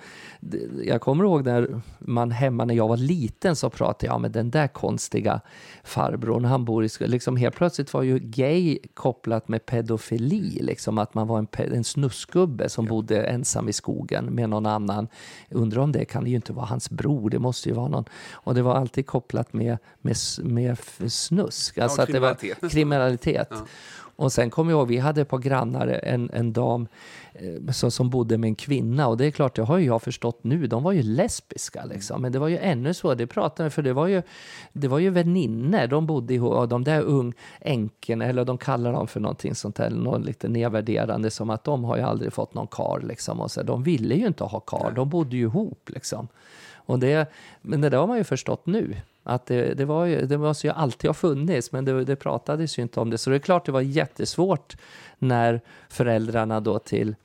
jag 0.83 1.01
kommer 1.01 1.23
ihåg 1.23 1.45
när 1.45 1.81
man 1.99 2.31
hemma 2.31 2.65
när 2.65 2.75
jag 2.75 2.87
var 2.87 2.97
liten 2.97 3.55
så 3.55 3.69
pratade 3.69 4.13
jag 4.13 4.21
med 4.21 4.31
den 4.31 4.51
där 4.51 4.67
konstiga 4.67 5.41
farbrorn, 5.83 6.45
han 6.45 6.65
bor 6.65 6.85
i, 6.85 6.89
liksom 6.99 7.37
helt 7.37 7.55
plötsligt 7.55 7.93
var 7.93 8.03
ju 8.03 8.19
gay 8.19 8.79
kopplat 8.93 9.47
med 9.47 9.65
pedofili, 9.65 10.59
liksom 10.61 10.97
att 10.97 11.13
man 11.13 11.27
var 11.27 11.39
en, 11.39 11.47
en 11.57 11.83
snuskgubbe 11.83 12.69
som 12.69 12.85
ja. 12.85 12.89
bodde 12.89 13.23
ensam 13.23 13.69
i 13.69 13.73
skogen 13.73 14.25
med 14.25 14.49
någon 14.49 14.65
annan. 14.65 15.07
Undrar 15.49 15.81
om 15.81 15.91
det 15.91 16.05
kan 16.05 16.27
ju 16.27 16.35
inte 16.35 16.53
vara 16.53 16.65
hans 16.65 16.89
bror, 16.89 17.29
det 17.29 17.39
måste 17.39 17.69
ju 17.69 17.75
vara 17.75 17.87
någon. 17.87 18.05
Och 18.31 18.55
det 18.55 18.61
var 18.61 18.75
alltid 18.75 19.07
kopplat 19.07 19.53
med, 19.53 19.77
med, 20.01 20.15
med 20.37 20.77
snusk, 21.07 21.77
alltså 21.77 22.01
ja, 22.01 22.03
att 22.03 22.11
det 22.11 22.19
var 22.19 22.69
kriminalitet. 22.69 23.47
Ja. 23.51 23.65
Och 24.15 24.31
sen 24.31 24.49
kommer 24.49 24.71
jag 24.71 24.77
ihåg, 24.77 24.87
vi 24.87 24.97
hade 24.97 25.21
ett 25.21 25.27
par 25.27 25.37
grannar 25.37 25.87
en, 25.87 26.29
en 26.33 26.53
dam 26.53 26.87
eh, 27.33 27.71
så, 27.71 27.91
som 27.91 28.09
bodde 28.09 28.37
med 28.37 28.47
en 28.47 28.55
kvinna 28.55 29.07
och 29.07 29.17
det 29.17 29.25
är 29.25 29.31
klart, 29.31 29.55
det 29.55 29.61
har 29.61 29.77
ju 29.77 29.85
jag 29.85 30.01
förstått 30.01 30.43
nu, 30.43 30.67
de 30.67 30.83
var 30.83 30.91
ju 30.91 31.03
lesbiska 31.03 31.85
liksom. 31.85 32.21
Men 32.21 32.31
det 32.31 32.39
var 32.39 32.47
ju 32.47 32.57
ännu 32.57 32.93
svårare, 32.93 33.17
det 33.17 33.27
pratade 33.27 33.69
för 33.69 33.81
det 33.81 33.93
var 33.93 34.07
ju, 34.07 34.21
det 34.73 34.87
var 34.87 34.99
ju 34.99 35.09
vänner, 35.09 35.87
de 35.87 36.05
bodde 36.05 36.33
ihop, 36.33 36.53
och 36.53 36.67
de 36.67 36.83
där 36.83 37.01
ung 37.01 37.33
änkorna, 37.61 38.25
eller 38.25 38.45
de 38.45 38.57
kallar 38.57 38.93
dem 38.93 39.07
för 39.07 39.19
någonting 39.19 39.55
sånt 39.55 39.75
där, 39.75 39.89
något 39.89 40.25
lite 40.25 40.47
nedvärderande 40.47 41.31
som 41.31 41.49
att 41.49 41.63
de 41.63 41.83
har 41.83 41.97
ju 41.97 42.03
aldrig 42.03 42.33
fått 42.33 42.53
någon 42.53 42.67
kar 42.67 43.01
liksom. 43.03 43.41
Och 43.41 43.51
så, 43.51 43.63
de 43.63 43.83
ville 43.83 44.15
ju 44.15 44.27
inte 44.27 44.43
ha 44.43 44.59
kar, 44.59 44.91
de 44.95 45.09
bodde 45.09 45.35
ju 45.35 45.43
ihop 45.43 45.89
liksom. 45.93 46.27
Och 46.75 46.99
det, 46.99 47.31
men 47.61 47.81
det 47.81 47.89
där 47.89 47.97
har 47.97 48.07
man 48.07 48.17
ju 48.17 48.23
förstått 48.23 48.65
nu. 48.65 48.95
Att 49.27 49.45
det, 49.45 49.73
det, 49.73 49.85
var 49.85 50.05
ju, 50.05 50.25
det 50.25 50.37
måste 50.37 50.67
ju 50.67 50.73
alltid 50.73 51.09
ha 51.09 51.13
funnits, 51.13 51.71
men 51.71 51.85
det, 51.85 52.05
det 52.05 52.15
pratades 52.15 52.79
ju 52.79 52.81
inte 52.81 52.99
om 52.99 53.09
det. 53.09 53.17
Så 53.17 53.29
det 53.29 53.35
är 53.35 53.39
klart 53.39 53.65
det 53.65 53.71
var 53.71 53.81
jättesvårt 53.81 54.77
när 55.19 55.61
föräldrarna 55.89 56.59
då 56.59 56.79
till, 56.79 57.15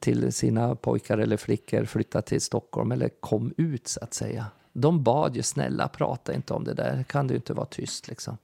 till 0.00 0.32
sina 0.32 0.74
pojkar 0.74 1.18
eller 1.18 1.36
flickor 1.36 1.84
flyttade 1.84 2.26
till 2.26 2.40
Stockholm 2.40 2.92
eller 2.92 3.08
kom 3.08 3.54
ut 3.56 3.88
så 3.88 4.00
att 4.04 4.14
säga. 4.14 4.46
De 4.72 5.02
bad 5.02 5.36
ju 5.36 5.42
snälla 5.42 5.88
prata 5.88 6.34
inte 6.34 6.54
om 6.54 6.64
det 6.64 6.74
där, 6.74 7.02
kan 7.02 7.26
du 7.26 7.34
inte 7.34 7.52
vara 7.52 7.66
tyst 7.66 8.08
liksom. 8.08 8.38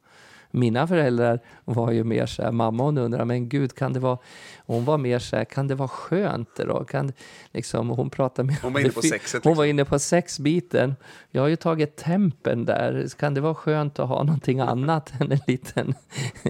Mina 0.50 0.86
föräldrar 0.86 1.40
var 1.64 1.90
ju 1.90 2.04
mer 2.04 2.26
så 2.26 2.42
här, 2.42 2.52
mamma 2.52 2.82
hon 2.82 2.98
undrar, 2.98 3.24
men 3.24 3.48
gud 3.48 3.74
kan 3.74 3.92
det 3.92 4.00
vara, 4.00 4.18
hon 4.66 4.84
var 4.84 4.98
mer 4.98 5.18
så 5.18 5.36
här, 5.36 5.44
kan 5.44 5.68
det 5.68 5.74
vara 5.74 5.88
skönt 5.88 6.56
då? 6.56 6.84
Kan, 6.84 7.12
liksom, 7.52 7.88
hon 7.88 8.10
pratade 8.10 8.46
med, 8.46 8.56
hon 8.62 8.72
var 8.72 8.80
inne 8.80 8.90
på 8.90 9.02
sexet. 9.02 9.22
Liksom. 9.22 9.40
Hon 9.44 9.56
var 9.56 9.64
inne 9.64 9.84
på 9.84 9.98
sexbiten. 9.98 10.94
Jag 11.30 11.42
har 11.42 11.48
ju 11.48 11.56
tagit 11.56 11.96
tempen 11.96 12.64
där, 12.64 13.08
kan 13.18 13.34
det 13.34 13.40
vara 13.40 13.54
skönt 13.54 13.98
att 13.98 14.08
ha 14.08 14.22
någonting 14.22 14.60
annat 14.60 15.12
än 15.20 15.32
en 15.32 15.40
liten 15.46 15.94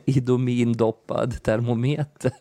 idomindoppad 0.04 1.42
termometer? 1.42 2.32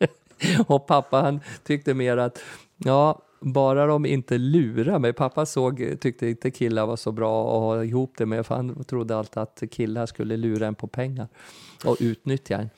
Och 0.66 0.86
pappa 0.86 1.20
han 1.20 1.40
tyckte 1.64 1.94
mer 1.94 2.16
att, 2.16 2.38
ja, 2.76 3.22
bara 3.40 3.86
de 3.86 4.06
inte 4.06 4.38
lurar 4.38 4.98
mig. 4.98 5.12
Pappa 5.12 5.46
såg, 5.46 5.96
tyckte 6.00 6.28
inte 6.28 6.50
killar 6.50 6.86
var 6.86 6.96
så 6.96 7.12
bra 7.12 7.42
att 7.42 7.60
ha 7.60 7.84
ihop 7.84 8.12
det 8.16 8.26
med, 8.26 8.46
för 8.46 8.54
han 8.54 8.84
trodde 8.84 9.16
alltid 9.16 9.38
att 9.38 9.62
killar 9.70 10.06
skulle 10.06 10.36
lura 10.36 10.66
en 10.66 10.74
på 10.74 10.86
pengar 10.86 11.28
och 11.84 11.96
utnyttja 12.00 12.56
en. 12.56 12.70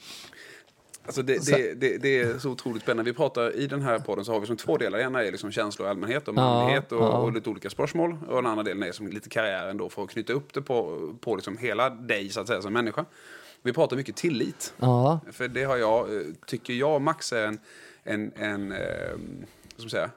Alltså 1.04 1.22
det, 1.22 1.46
det, 1.46 1.74
det, 1.74 1.98
det, 1.98 2.20
är 2.20 2.38
så 2.38 2.50
otroligt 2.50 2.82
spännande. 2.82 3.10
Vi 3.10 3.16
pratar 3.16 3.56
i 3.56 3.66
den 3.66 3.82
här 3.82 3.98
podden 3.98 4.24
så 4.24 4.32
har 4.32 4.40
vi 4.40 4.46
som 4.46 4.56
två 4.56 4.76
delar. 4.76 4.98
ena 4.98 5.24
är 5.24 5.32
liksom 5.32 5.52
känslor 5.52 5.88
i 5.88 5.90
allmänhet 5.90 6.28
och 6.28 6.34
manlighet 6.34 6.92
och, 6.92 7.02
ja. 7.02 7.08
och, 7.08 7.32
lite 7.32 7.50
olika 7.50 7.70
spörsmål. 7.70 8.16
Och 8.28 8.36
den 8.36 8.46
andra 8.46 8.62
delen 8.62 8.82
är 8.82 8.92
som 8.92 9.08
lite 9.08 9.28
karriären 9.28 9.76
då 9.76 9.88
för 9.88 10.02
att 10.02 10.10
knyta 10.10 10.32
upp 10.32 10.54
det 10.54 10.62
på, 10.62 11.08
på 11.20 11.36
liksom 11.36 11.58
hela 11.58 11.90
dig 11.90 12.28
så 12.28 12.40
att 12.40 12.46
säga 12.46 12.62
som 12.62 12.72
människa. 12.72 13.04
Vi 13.62 13.72
pratar 13.72 13.96
mycket 13.96 14.16
tillit. 14.16 14.74
Ja. 14.76 15.20
För 15.32 15.48
det 15.48 15.64
har 15.64 15.76
jag, 15.76 16.16
eh, 16.16 16.22
tycker 16.46 16.72
jag, 16.72 17.02
Max 17.02 17.32
är 17.32 17.46
en, 17.46 17.58
en, 18.04 18.32
en 18.36 18.72
eh, 18.72 19.18
man 19.78 19.90
säga, 19.90 20.10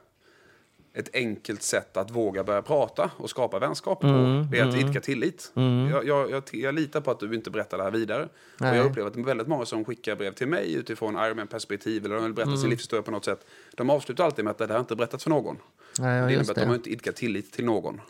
ett 0.96 1.14
enkelt 1.14 1.62
sätt 1.62 1.96
att 1.96 2.10
våga 2.10 2.44
börja 2.44 2.62
prata 2.62 3.10
och 3.16 3.30
skapa 3.30 3.58
vänskap 3.58 4.00
på. 4.00 4.06
Mm, 4.06 4.50
det 4.50 4.58
är 4.58 4.64
att 4.64 4.74
mm, 4.74 4.88
idka 4.88 5.00
tillit. 5.00 5.52
Mm. 5.56 5.90
Jag, 5.90 6.06
jag, 6.06 6.30
jag, 6.30 6.42
jag, 6.52 6.74
litar 6.74 7.00
på 7.00 7.10
att 7.10 7.20
du 7.20 7.34
inte 7.34 7.50
berättar 7.50 7.78
det 7.78 7.84
här 7.84 7.90
vidare. 7.90 8.28
Nej. 8.60 8.70
Och 8.70 8.76
jag 8.76 8.86
upplever 8.86 9.10
att 9.10 9.16
väldigt 9.16 9.48
många 9.48 9.64
som 9.64 9.84
skickar 9.84 10.16
brev 10.16 10.32
till 10.32 10.48
mig 10.48 10.74
utifrån 10.74 11.14
Ironman-perspektiv 11.14 12.04
eller 12.04 12.14
de 12.14 12.24
vill 12.24 12.32
berätta 12.32 12.50
sin 12.50 12.58
mm. 12.58 12.70
livshistoria 12.70 13.02
på 13.02 13.10
något 13.10 13.24
sätt. 13.24 13.46
De 13.74 13.90
avslutar 13.90 14.24
alltid 14.24 14.44
med 14.44 14.50
att 14.50 14.58
det 14.58 14.66
här 14.66 14.80
inte 14.80 14.96
berättats 14.96 15.24
för 15.24 15.30
någon. 15.30 15.56
Nej, 15.98 16.22
det 16.22 16.32
innebär 16.32 16.50
att 16.50 16.56
de 16.56 16.66
har 16.66 16.74
inte 16.74 16.90
idkat 16.90 17.16
tillit 17.16 17.52
till 17.52 17.64
någon. 17.64 18.00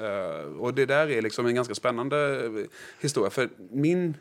Uh, 0.00 0.60
och 0.60 0.74
det 0.74 0.86
där 0.86 1.10
är 1.10 1.22
liksom 1.22 1.46
en 1.46 1.54
ganska 1.54 1.74
spännande 1.74 2.50
historia. 3.00 3.30
För 3.30 3.48
min 3.70 4.14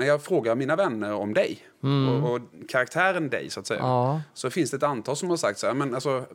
när 0.00 0.06
jag 0.06 0.22
frågar 0.22 0.54
mina 0.54 0.76
vänner 0.76 1.12
om 1.12 1.34
dig 1.34 1.58
och, 1.80 2.32
och 2.32 2.40
karaktären 2.68 3.30
dig 3.30 3.50
så 3.50 3.60
att 3.60 3.66
säga. 3.66 3.80
Mm. 3.80 3.90
Ja. 3.90 4.22
Så 4.34 4.50
finns 4.50 4.70
det 4.70 4.76
ett 4.76 4.82
antal 4.82 5.16
som 5.16 5.30
har 5.30 5.36
sagt 5.36 5.58
så 5.58 5.66
här, 5.66 5.74
men 5.74 5.94
alltså, 5.94 6.26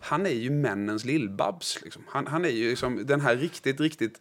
han 0.00 0.26
är 0.26 0.30
ju 0.30 0.50
männens 0.50 1.04
lillbabs. 1.04 1.82
Liksom. 1.82 2.02
Han, 2.08 2.26
han 2.26 2.44
är 2.44 2.48
ju 2.48 2.70
liksom 2.70 3.06
den 3.06 3.20
här 3.20 3.36
riktigt, 3.36 3.80
riktigt 3.80 4.20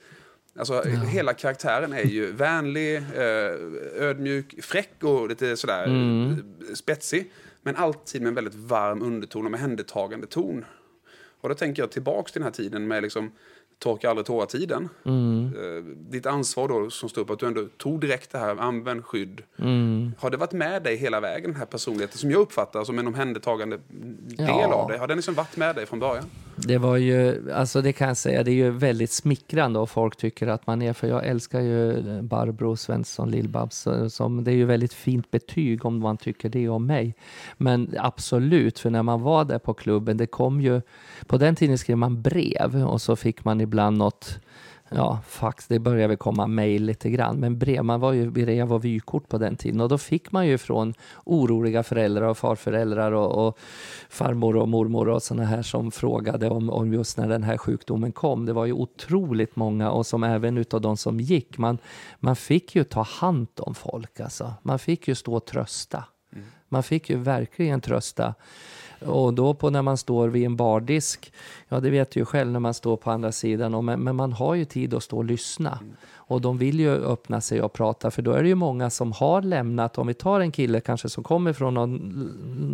Alltså, 0.59 0.81
Hela 0.83 1.33
karaktären 1.33 1.93
är 1.93 2.03
ju 2.03 2.31
vänlig, 2.31 2.95
eh, 2.97 3.55
ödmjuk, 3.95 4.63
fräck 4.63 5.03
och 5.03 5.29
lite 5.29 5.57
sådär 5.57 5.83
Mm. 5.85 6.43
spetsig. 6.75 7.31
Men 7.61 7.75
alltid 7.75 8.21
med 8.21 8.29
en 8.29 8.35
väldigt 8.35 8.55
varm 8.55 9.01
underton 9.01 9.41
och 9.41 9.47
omhändertagande 9.53 10.27
ton. 10.27 10.65
Och 11.41 11.49
då 11.49 11.55
tänker 11.55 11.81
jag 11.81 11.91
tillbaks 11.91 12.31
till 12.31 12.39
den 12.39 12.45
här 12.45 12.51
tiden 12.51 12.87
med 12.87 13.03
liksom 13.03 13.31
torka 13.81 14.09
aldrig 14.09 14.25
tårar-tiden. 14.25 14.89
Mm. 15.05 15.45
Eh, 15.45 15.83
ditt 16.11 16.25
ansvar 16.25 16.67
då 16.67 16.89
som 16.89 17.09
står 17.09 17.21
upp 17.21 17.29
att 17.29 17.39
du 17.39 17.45
ändå 17.47 17.65
tog 17.77 18.01
direkt 18.01 18.31
det 18.31 18.37
här, 18.37 18.55
använd 18.55 19.05
skydd. 19.05 19.41
Mm. 19.59 20.11
Har 20.19 20.29
det 20.29 20.37
varit 20.37 20.51
med 20.51 20.83
dig 20.83 20.95
hela 20.95 21.19
vägen, 21.19 21.51
den 21.51 21.59
här 21.59 21.65
personligheten 21.65 22.17
som 22.17 22.31
jag 22.31 22.39
uppfattar 22.41 22.83
som 22.83 22.99
en 22.99 23.07
omhändertagande 23.07 23.79
del 23.87 24.47
Ja. 24.47 24.73
av 24.73 24.87
dig? 24.89 24.97
Har 24.97 25.07
den 25.07 25.17
liksom 25.17 25.33
varit 25.33 25.57
med 25.57 25.75
dig 25.75 25.85
från 25.85 25.99
början? 25.99 26.25
Det 26.63 26.77
var 26.77 26.97
ju, 26.97 27.51
alltså 27.51 27.81
det 27.81 27.93
kan 27.93 28.07
jag 28.07 28.17
säga, 28.17 28.43
det 28.43 28.51
är 28.51 28.55
ju 28.55 28.71
väldigt 28.71 29.11
smickrande 29.11 29.79
och 29.79 29.89
folk 29.89 30.15
tycker 30.15 30.47
att 30.47 30.67
man 30.67 30.81
är, 30.81 30.93
för 30.93 31.07
jag 31.07 31.27
älskar 31.27 31.61
ju 31.61 32.01
Barbro 32.21 32.75
Svensson 32.75 33.31
Lill-Babs, 33.31 34.09
som 34.09 34.43
det 34.43 34.51
är 34.51 34.55
ju 34.55 34.65
väldigt 34.65 34.93
fint 34.93 35.31
betyg 35.31 35.85
om 35.85 35.99
man 35.99 36.17
tycker 36.17 36.49
det 36.49 36.69
om 36.69 36.85
mig. 36.85 37.15
Men 37.57 37.95
absolut, 37.97 38.79
för 38.79 38.89
när 38.89 39.03
man 39.03 39.21
var 39.21 39.45
där 39.45 39.59
på 39.59 39.73
klubben, 39.73 40.17
det 40.17 40.27
kom 40.27 40.61
ju, 40.61 40.81
på 41.27 41.37
den 41.37 41.55
tiden 41.55 41.77
skrev 41.77 41.97
man 41.97 42.21
brev 42.21 42.75
och 42.87 43.01
så 43.01 43.15
fick 43.15 43.45
man 43.45 43.61
ibland 43.61 43.97
något 43.97 44.39
Ja, 44.95 45.19
fax, 45.27 45.67
det 45.67 45.79
började 45.79 46.07
väl 46.07 46.17
komma 46.17 46.47
mejl 46.47 46.83
lite 46.83 47.09
grann, 47.09 47.39
men 47.39 47.57
brev, 47.57 47.83
man 47.83 47.99
var 47.99 48.13
ju 48.13 48.31
brev 48.31 48.73
och 48.73 48.85
vykort 48.85 49.29
på 49.29 49.37
den 49.37 49.55
tiden 49.55 49.81
och 49.81 49.89
då 49.89 49.97
fick 49.97 50.31
man 50.31 50.47
ju 50.47 50.57
från 50.57 50.93
oroliga 51.25 51.83
föräldrar 51.83 52.27
och 52.27 52.37
farföräldrar 52.37 53.11
och, 53.11 53.47
och 53.47 53.57
farmor 54.09 54.55
och 54.55 54.69
mormor 54.69 55.09
och 55.09 55.23
sådana 55.23 55.45
här 55.45 55.61
som 55.61 55.91
frågade 55.91 56.49
om, 56.49 56.69
om 56.69 56.93
just 56.93 57.17
när 57.17 57.27
den 57.27 57.43
här 57.43 57.57
sjukdomen 57.57 58.11
kom. 58.11 58.45
Det 58.45 58.53
var 58.53 58.65
ju 58.65 58.73
otroligt 58.73 59.55
många 59.55 59.91
och 59.91 60.05
som 60.05 60.23
även 60.23 60.57
utav 60.57 60.81
de 60.81 60.97
som 60.97 61.19
gick, 61.19 61.57
man, 61.57 61.77
man 62.19 62.35
fick 62.35 62.75
ju 62.75 62.83
ta 62.83 63.01
hand 63.01 63.47
om 63.57 63.75
folk 63.75 64.19
alltså. 64.19 64.53
Man 64.61 64.79
fick 64.79 65.07
ju 65.07 65.15
stå 65.15 65.35
och 65.35 65.45
trösta. 65.45 66.03
Man 66.69 66.83
fick 66.83 67.09
ju 67.09 67.17
verkligen 67.17 67.81
trösta. 67.81 68.33
Och 69.05 69.33
då 69.33 69.53
på 69.53 69.69
när 69.69 69.81
man 69.81 69.97
står 69.97 70.27
vid 70.27 70.45
en 70.45 70.55
bardisk, 70.55 71.33
ja 71.69 71.79
det 71.79 71.89
vet 71.89 72.11
du 72.11 72.19
ju 72.19 72.25
själv 72.25 72.51
när 72.51 72.59
man 72.59 72.73
står 72.73 72.97
på 72.97 73.11
andra 73.11 73.31
sidan, 73.31 73.85
men, 73.85 73.99
men 73.99 74.15
man 74.15 74.33
har 74.33 74.55
ju 74.55 74.65
tid 74.65 74.93
att 74.93 75.03
stå 75.03 75.17
och 75.17 75.25
lyssna. 75.25 75.79
Mm. 75.81 75.95
Och 76.31 76.41
de 76.41 76.57
vill 76.57 76.79
ju 76.79 76.91
öppna 76.91 77.41
sig 77.41 77.61
och 77.61 77.73
prata, 77.73 78.11
för 78.11 78.21
då 78.21 78.31
är 78.31 78.43
det 78.43 78.49
ju 78.49 78.55
många 78.55 78.89
som 78.89 79.11
har 79.11 79.41
lämnat, 79.41 79.97
om 79.97 80.07
vi 80.07 80.13
tar 80.13 80.39
en 80.39 80.51
kille 80.51 80.79
kanske 80.79 81.09
som 81.09 81.23
kommer 81.23 81.53
från 81.53 81.73
någon, 81.73 81.99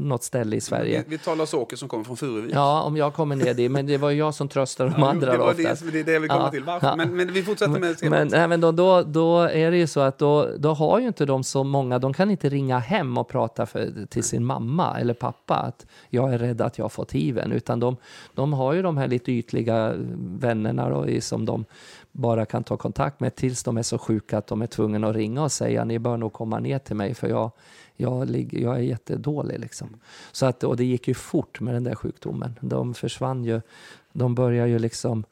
något 0.09 0.23
ställe 0.23 0.55
i 0.55 0.61
Sverige. 0.61 1.03
Vi, 1.07 1.17
vi 1.17 1.23
talar 1.23 1.55
Åke 1.55 1.77
som 1.77 1.89
kommer 1.89 2.03
från 2.03 2.17
Furuvik. 2.17 2.55
Ja, 2.55 2.81
om 2.81 2.97
jag 2.97 3.13
kommer 3.13 3.35
ner 3.35 3.53
dit, 3.53 3.71
men 3.71 3.85
det 3.85 3.97
var 3.97 4.11
jag 4.11 4.33
som 4.33 4.47
tröstade 4.47 4.89
de 4.89 5.03
andra 5.03 5.31
det 5.31 5.37
var 5.37 5.51
oftast. 5.51 5.85
det, 5.85 5.91
det 5.91 5.99
är 5.99 6.03
det 6.03 6.19
vill 6.19 6.29
komma 6.29 6.41
Ja, 6.43 6.49
till. 6.51 6.63
Ja. 6.81 6.95
Men, 6.95 7.15
men 7.15 7.33
vi 7.33 7.43
fortsätter 7.43 7.79
med 7.79 7.97
temat. 7.97 8.19
Men, 8.19 8.27
nej, 8.27 8.47
men 8.47 8.61
då, 8.61 8.71
då, 8.71 9.03
då 9.03 9.39
är 9.39 9.71
det 9.71 9.77
ju 9.77 9.87
så 9.87 9.99
att 9.99 10.17
då, 10.17 10.49
då 10.57 10.73
har 10.73 10.99
ju 10.99 11.07
inte 11.07 11.25
de 11.25 11.43
så 11.43 11.63
många, 11.63 11.99
de 11.99 12.13
kan 12.13 12.31
inte 12.31 12.49
ringa 12.49 12.79
hem 12.79 13.17
och 13.17 13.27
prata 13.27 13.65
för, 13.65 14.05
till 14.09 14.23
sin 14.23 14.45
mamma 14.45 14.99
eller 14.99 15.13
pappa 15.13 15.55
att 15.55 15.85
jag 16.09 16.33
är 16.33 16.37
rädd 16.37 16.61
att 16.61 16.77
jag 16.77 16.91
fått 16.91 17.11
hiven, 17.11 17.51
utan 17.51 17.79
de, 17.79 17.97
de 18.33 18.53
har 18.53 18.73
ju 18.73 18.81
de 18.81 18.97
här 18.97 19.07
lite 19.07 19.31
ytliga 19.31 19.93
vännerna 20.39 20.89
då, 20.89 21.21
som 21.21 21.45
de 21.45 21.65
bara 22.17 22.45
kan 22.45 22.63
ta 22.63 22.77
kontakt 22.77 23.19
med 23.19 23.35
tills 23.35 23.63
de 23.63 23.77
är 23.77 23.83
så 23.83 23.97
sjuka 23.97 24.37
att 24.37 24.47
de 24.47 24.61
är 24.61 24.67
tvungna 24.67 25.09
att 25.09 25.15
ringa 25.15 25.43
och 25.43 25.51
säga 25.51 25.85
ni 25.85 25.99
bör 25.99 26.17
nog 26.17 26.33
komma 26.33 26.59
ner 26.59 26.79
till 26.79 26.95
mig 26.95 27.13
för 27.13 27.27
jag, 27.27 27.51
jag, 27.95 28.29
ligger, 28.29 28.59
jag 28.59 28.75
är 28.75 28.81
jättedålig. 28.81 29.59
Liksom. 29.59 29.99
Så 30.31 30.45
att, 30.45 30.63
och 30.63 30.77
det 30.77 30.85
gick 30.85 31.07
ju 31.07 31.13
fort 31.13 31.59
med 31.59 31.73
den 31.73 31.83
där 31.83 31.95
sjukdomen. 31.95 32.59
De 32.61 32.93
försvann 32.93 33.43
ju, 33.43 33.61
de 34.13 34.35
började 34.35 34.69
ju 34.69 34.79
liksom 34.79 35.23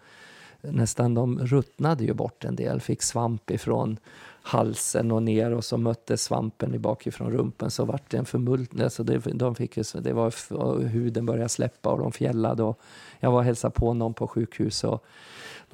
nästan 0.62 1.14
de 1.14 1.40
ruttnade 1.40 2.04
ju 2.04 2.14
bort 2.14 2.46
en 2.46 2.56
del, 2.56 2.82
fick 2.82 3.02
svamp 3.02 3.52
ifrån 3.52 3.98
halsen 4.42 5.12
och 5.12 5.24
ner 5.24 5.52
och 5.52 5.66
så 5.66 5.78
mötte 5.78 6.18
svampen 6.18 6.76
i 6.76 6.80
bakifrån 6.80 7.32
rumpen 7.32 7.72
så 7.72 7.86
vart 7.86 8.10
det 8.10 8.18
en 8.18 8.26
förmultning. 8.26 8.84
Alltså 8.84 9.04
det, 9.04 9.18
de 9.18 9.56
fick 9.56 9.78
ju, 9.78 9.84
det 10.02 10.14
var, 10.14 10.82
huden 10.88 11.26
började 11.26 11.50
släppa 11.50 11.90
och 11.90 12.00
de 12.00 12.12
fjällade 12.12 12.64
och 12.64 12.80
jag 13.20 13.32
var 13.32 13.38
och 13.38 13.44
hälsade 13.44 13.72
på 13.72 13.94
någon 13.94 14.14
på 14.14 14.28
sjukhus 14.28 14.84
och 14.84 15.06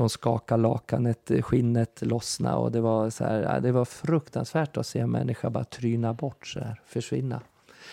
de 0.02 0.10
skakade 0.10 0.62
lakanet, 0.62 1.32
skinnet 1.42 2.02
lossna 2.02 2.58
och 2.58 2.72
det 2.72 2.82
var 2.82 3.10
så 3.10 3.24
här, 3.24 3.56
äh, 3.56 3.62
det 3.62 3.72
var 3.72 3.86
fruktansvärt 3.86 4.78
att 4.78 4.88
se 4.88 5.00
en 5.00 5.12
människa 5.12 5.50
bara 5.50 5.64
tryna 5.64 6.14
bort 6.14 6.48
så 6.48 6.60
här, 6.60 6.82
försvinna. 6.86 7.42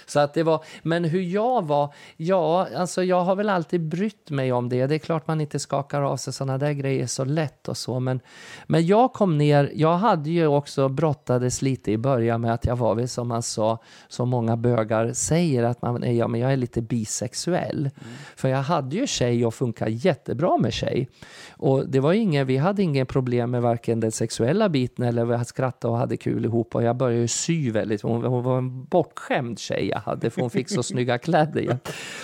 Så 0.06 0.20
att 0.20 0.34
det 0.34 0.42
var, 0.42 0.64
men 0.82 1.04
hur 1.04 1.22
jag 1.22 1.66
var, 1.66 1.94
ja, 2.16 2.68
alltså 2.76 3.04
jag 3.04 3.20
har 3.20 3.36
väl 3.36 3.48
alltid 3.48 3.88
brytt 3.88 4.30
mig 4.30 4.52
om 4.52 4.68
det. 4.68 4.86
Det 4.86 4.94
är 4.94 4.98
klart 4.98 5.26
man 5.26 5.40
inte 5.40 5.58
skakar 5.58 6.02
av 6.02 6.16
sig 6.16 6.32
sådana 6.32 6.58
där 6.58 6.72
grejer 6.72 7.06
så 7.06 7.24
lätt 7.24 7.68
och 7.68 7.76
så, 7.76 8.00
men, 8.00 8.20
men 8.66 8.86
jag 8.86 9.12
kom 9.12 9.38
ner, 9.38 9.72
jag 9.74 9.96
hade 9.96 10.30
ju 10.30 10.46
också 10.46 10.88
brottades 10.88 11.62
lite 11.62 11.92
i 11.92 11.98
början 11.98 12.40
med 12.40 12.54
att 12.54 12.64
jag 12.64 12.76
var 12.76 12.94
väl 12.94 13.08
som 13.08 13.28
man 13.28 13.42
sa, 13.42 13.78
som 14.08 14.28
många 14.28 14.56
bögar 14.56 15.12
säger 15.12 15.62
att 15.62 15.82
man 15.82 16.04
är, 16.04 16.12
ja 16.12 16.28
men 16.28 16.40
jag 16.40 16.52
är 16.52 16.56
lite 16.56 16.82
bisexuell. 16.82 17.90
För 18.36 18.48
jag 18.48 18.62
hade 18.62 18.96
ju 18.96 19.06
tjej 19.06 19.46
och 19.46 19.54
funkar 19.54 19.86
jättebra 19.86 20.56
med 20.56 20.72
tjej. 20.72 21.08
Och 21.50 21.88
det 21.88 22.00
var 22.00 22.12
ingen, 22.12 22.46
vi 22.46 22.56
hade 22.56 22.82
ingen 22.82 23.06
problem 23.06 23.50
med 23.50 23.62
varken 23.62 24.00
den 24.00 24.12
sexuella 24.12 24.68
biten 24.68 25.04
eller 25.04 25.24
vi 25.24 25.44
skrattade 25.44 25.92
och 25.92 25.98
hade 25.98 26.16
kul 26.16 26.44
ihop 26.44 26.74
och 26.74 26.82
jag 26.82 26.96
började 26.96 27.20
ju 27.20 27.28
sy 27.28 27.70
väldigt, 27.70 28.02
hon, 28.02 28.24
hon 28.24 28.42
var 28.42 28.58
en 28.58 28.84
bortskämd 28.84 29.58
tjej 29.58 29.87
jag 29.88 30.00
hade 30.00 30.30
för 30.30 30.40
hon 30.40 30.50
fick 30.50 30.68
så 30.68 30.82
snygga 30.82 31.18
kläder 31.18 31.60
igen. 31.60 31.78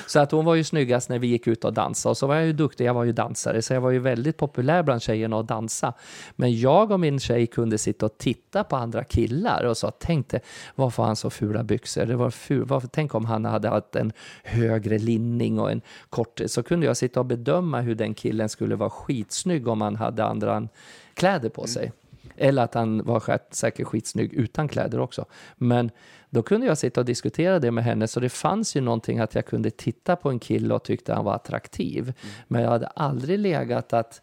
Så 0.07 0.21
att 0.21 0.31
hon 0.31 0.45
var 0.45 0.55
ju 0.55 0.65
snyggast 0.65 1.09
när 1.09 1.19
vi 1.19 1.27
gick 1.27 1.47
ut 1.47 1.65
och 1.65 1.73
dansade 1.73 2.11
och 2.11 2.17
så 2.17 2.27
var 2.27 2.35
jag 2.35 2.47
ju 2.47 2.53
duktig, 2.53 2.85
jag 2.85 2.95
var 2.95 3.05
ju 3.05 3.13
dansare 3.13 3.63
så 3.63 3.75
jag 3.75 3.81
var 3.81 3.91
ju 3.91 3.99
väldigt 3.99 4.37
populär 4.37 4.83
bland 4.83 5.03
tjejerna 5.03 5.41
att 5.41 5.49
dansa. 5.49 5.93
Men 6.37 6.59
jag 6.61 6.91
och 6.91 7.01
min 7.01 7.21
tjej 7.21 7.47
kunde 7.47 7.79
sitta 7.79 8.07
och 8.07 8.19
titta 8.19 8.65
på 8.65 8.77
andra 8.77 9.05
killar 9.05 9.65
och 9.65 9.77
så 9.77 9.91
tänkte 9.91 10.41
varför 10.75 11.03
har 11.03 11.07
han 11.07 11.17
så 11.17 11.31
fula 11.31 11.63
byxor? 11.63 12.07
Det 12.07 12.17
var 12.17 12.31
ful, 12.31 12.65
varför, 12.65 12.89
tänk 12.89 13.15
om 13.15 13.25
han 13.25 13.45
hade 13.45 13.69
haft 13.69 13.97
en 13.97 14.13
högre 14.45 14.99
linning 14.99 15.59
och 15.59 15.71
en 15.71 15.81
kort, 16.11 16.41
så 16.47 16.63
kunde 16.63 16.87
jag 16.87 16.97
sitta 16.97 17.21
och 17.21 17.27
bedöma 17.27 17.81
hur 17.81 17.95
den 17.95 18.15
killen 18.15 18.49
skulle 18.49 18.77
vara 18.77 18.91
skitsnygg 18.91 19.69
om 19.69 19.81
han 19.81 19.97
hade 19.97 20.25
andra 20.25 20.69
kläder 21.15 21.49
på 21.49 21.67
sig. 21.67 21.93
Eller 22.37 22.63
att 22.63 22.75
han 22.75 23.05
var 23.05 23.39
säkert 23.51 23.87
skitsnygg 23.87 24.33
utan 24.33 24.69
kläder 24.69 25.01
också. 25.01 25.25
Men 25.57 25.91
då 26.31 26.43
kunde 26.43 26.67
jag 26.67 26.79
sitta 26.79 27.01
och 27.01 27.07
diskutera 27.07 27.59
det 27.59 27.71
med 27.71 27.85
henne, 27.85 28.09
så 28.09 28.21
det 28.21 28.29
fanns 28.29 28.77
ju 28.77 28.81
någonting 28.81 29.19
att 29.19 29.35
jag 29.35 29.47
kunde 29.47 29.71
titta 29.71 30.17
på 30.17 30.31
en 30.31 30.39
kille 30.39 30.75
och 30.75 30.83
tyckte 30.85 31.15
han 31.15 31.25
var 31.25 31.35
attraktiv. 31.35 32.13
Men 32.49 32.63
jag 32.63 32.71
hade 32.71 32.87
aldrig 32.87 33.39
legat 33.39 33.93
att, 33.93 34.23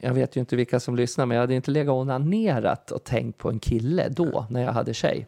jag 0.00 0.14
vet 0.14 0.36
ju 0.36 0.40
inte 0.40 0.56
vilka 0.56 0.80
som 0.80 0.96
lyssnar, 0.96 1.26
men 1.26 1.34
jag 1.34 1.42
hade 1.42 1.54
inte 1.54 1.70
legat 1.70 1.92
och 1.92 1.98
onanerat 1.98 2.90
och 2.90 3.04
tänkt 3.04 3.38
på 3.38 3.50
en 3.50 3.58
kille 3.58 4.08
då, 4.08 4.46
när 4.50 4.62
jag 4.62 4.72
hade 4.72 4.94
tjej. 4.94 5.26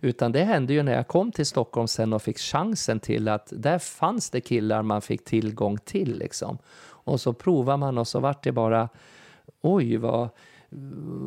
Utan 0.00 0.32
det 0.32 0.44
hände 0.44 0.72
ju 0.72 0.82
när 0.82 0.92
jag 0.92 1.08
kom 1.08 1.32
till 1.32 1.46
Stockholm 1.46 1.88
sen 1.88 2.12
och 2.12 2.22
fick 2.22 2.38
chansen 2.38 3.00
till 3.00 3.28
att 3.28 3.52
där 3.56 3.78
fanns 3.78 4.30
det 4.30 4.40
killar 4.40 4.82
man 4.82 5.02
fick 5.02 5.24
tillgång 5.24 5.78
till 5.78 6.18
liksom. 6.18 6.58
Och 7.04 7.20
så 7.20 7.32
provar 7.32 7.76
man 7.76 7.98
och 7.98 8.08
så 8.08 8.20
vart 8.20 8.44
det 8.44 8.52
bara, 8.52 8.88
oj 9.60 9.96
vad, 9.96 10.28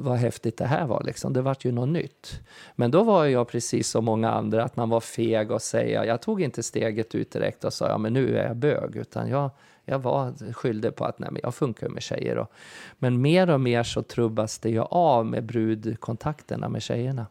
vad 0.04 0.18
häftigt 0.18 0.58
det 0.58 0.66
här 0.66 0.86
var. 0.86 1.04
Liksom. 1.04 1.34
Det 1.34 1.42
vart 1.42 1.66
ju 1.66 1.72
något 1.72 1.90
nytt. 1.90 2.42
Men 2.76 2.92
då 2.92 3.04
var 3.04 3.26
jag 3.26 3.48
precis 3.48 3.90
som 3.90 4.06
många 4.06 4.32
andra, 4.32 4.64
att 4.64 4.76
man 4.76 4.90
var 4.90 5.00
feg 5.00 5.52
och 5.52 5.62
säga, 5.62 6.06
jag 6.06 6.22
tog 6.22 6.42
inte 6.42 6.64
steget 6.64 7.16
ut 7.16 7.32
direkt 7.32 7.64
och 7.64 7.74
sa, 7.74 7.88
ja 7.88 7.98
men 7.98 8.14
nu 8.14 8.38
är 8.38 8.48
jag 8.48 8.56
bög, 8.56 8.96
utan 8.96 9.30
jag, 9.30 9.50
jag 9.86 10.00
var 10.00 10.54
skyldig 10.54 10.96
på 10.96 11.06
att 11.06 11.20
nej, 11.20 11.30
men 11.32 11.40
jag 11.44 11.56
funkar 11.56 11.90
med 11.90 12.04
tjejer. 12.04 12.38
Och, 12.38 12.52
men 12.98 13.22
mer 13.22 13.50
och 13.50 13.62
mer 13.62 13.84
så 13.84 14.04
trubbas 14.04 14.60
det 14.60 14.70
ju 14.70 14.82
av 14.82 15.26
med 15.26 15.44
brudkontakterna 15.44 16.70
med 16.70 16.82
tjejerna. 16.82 17.26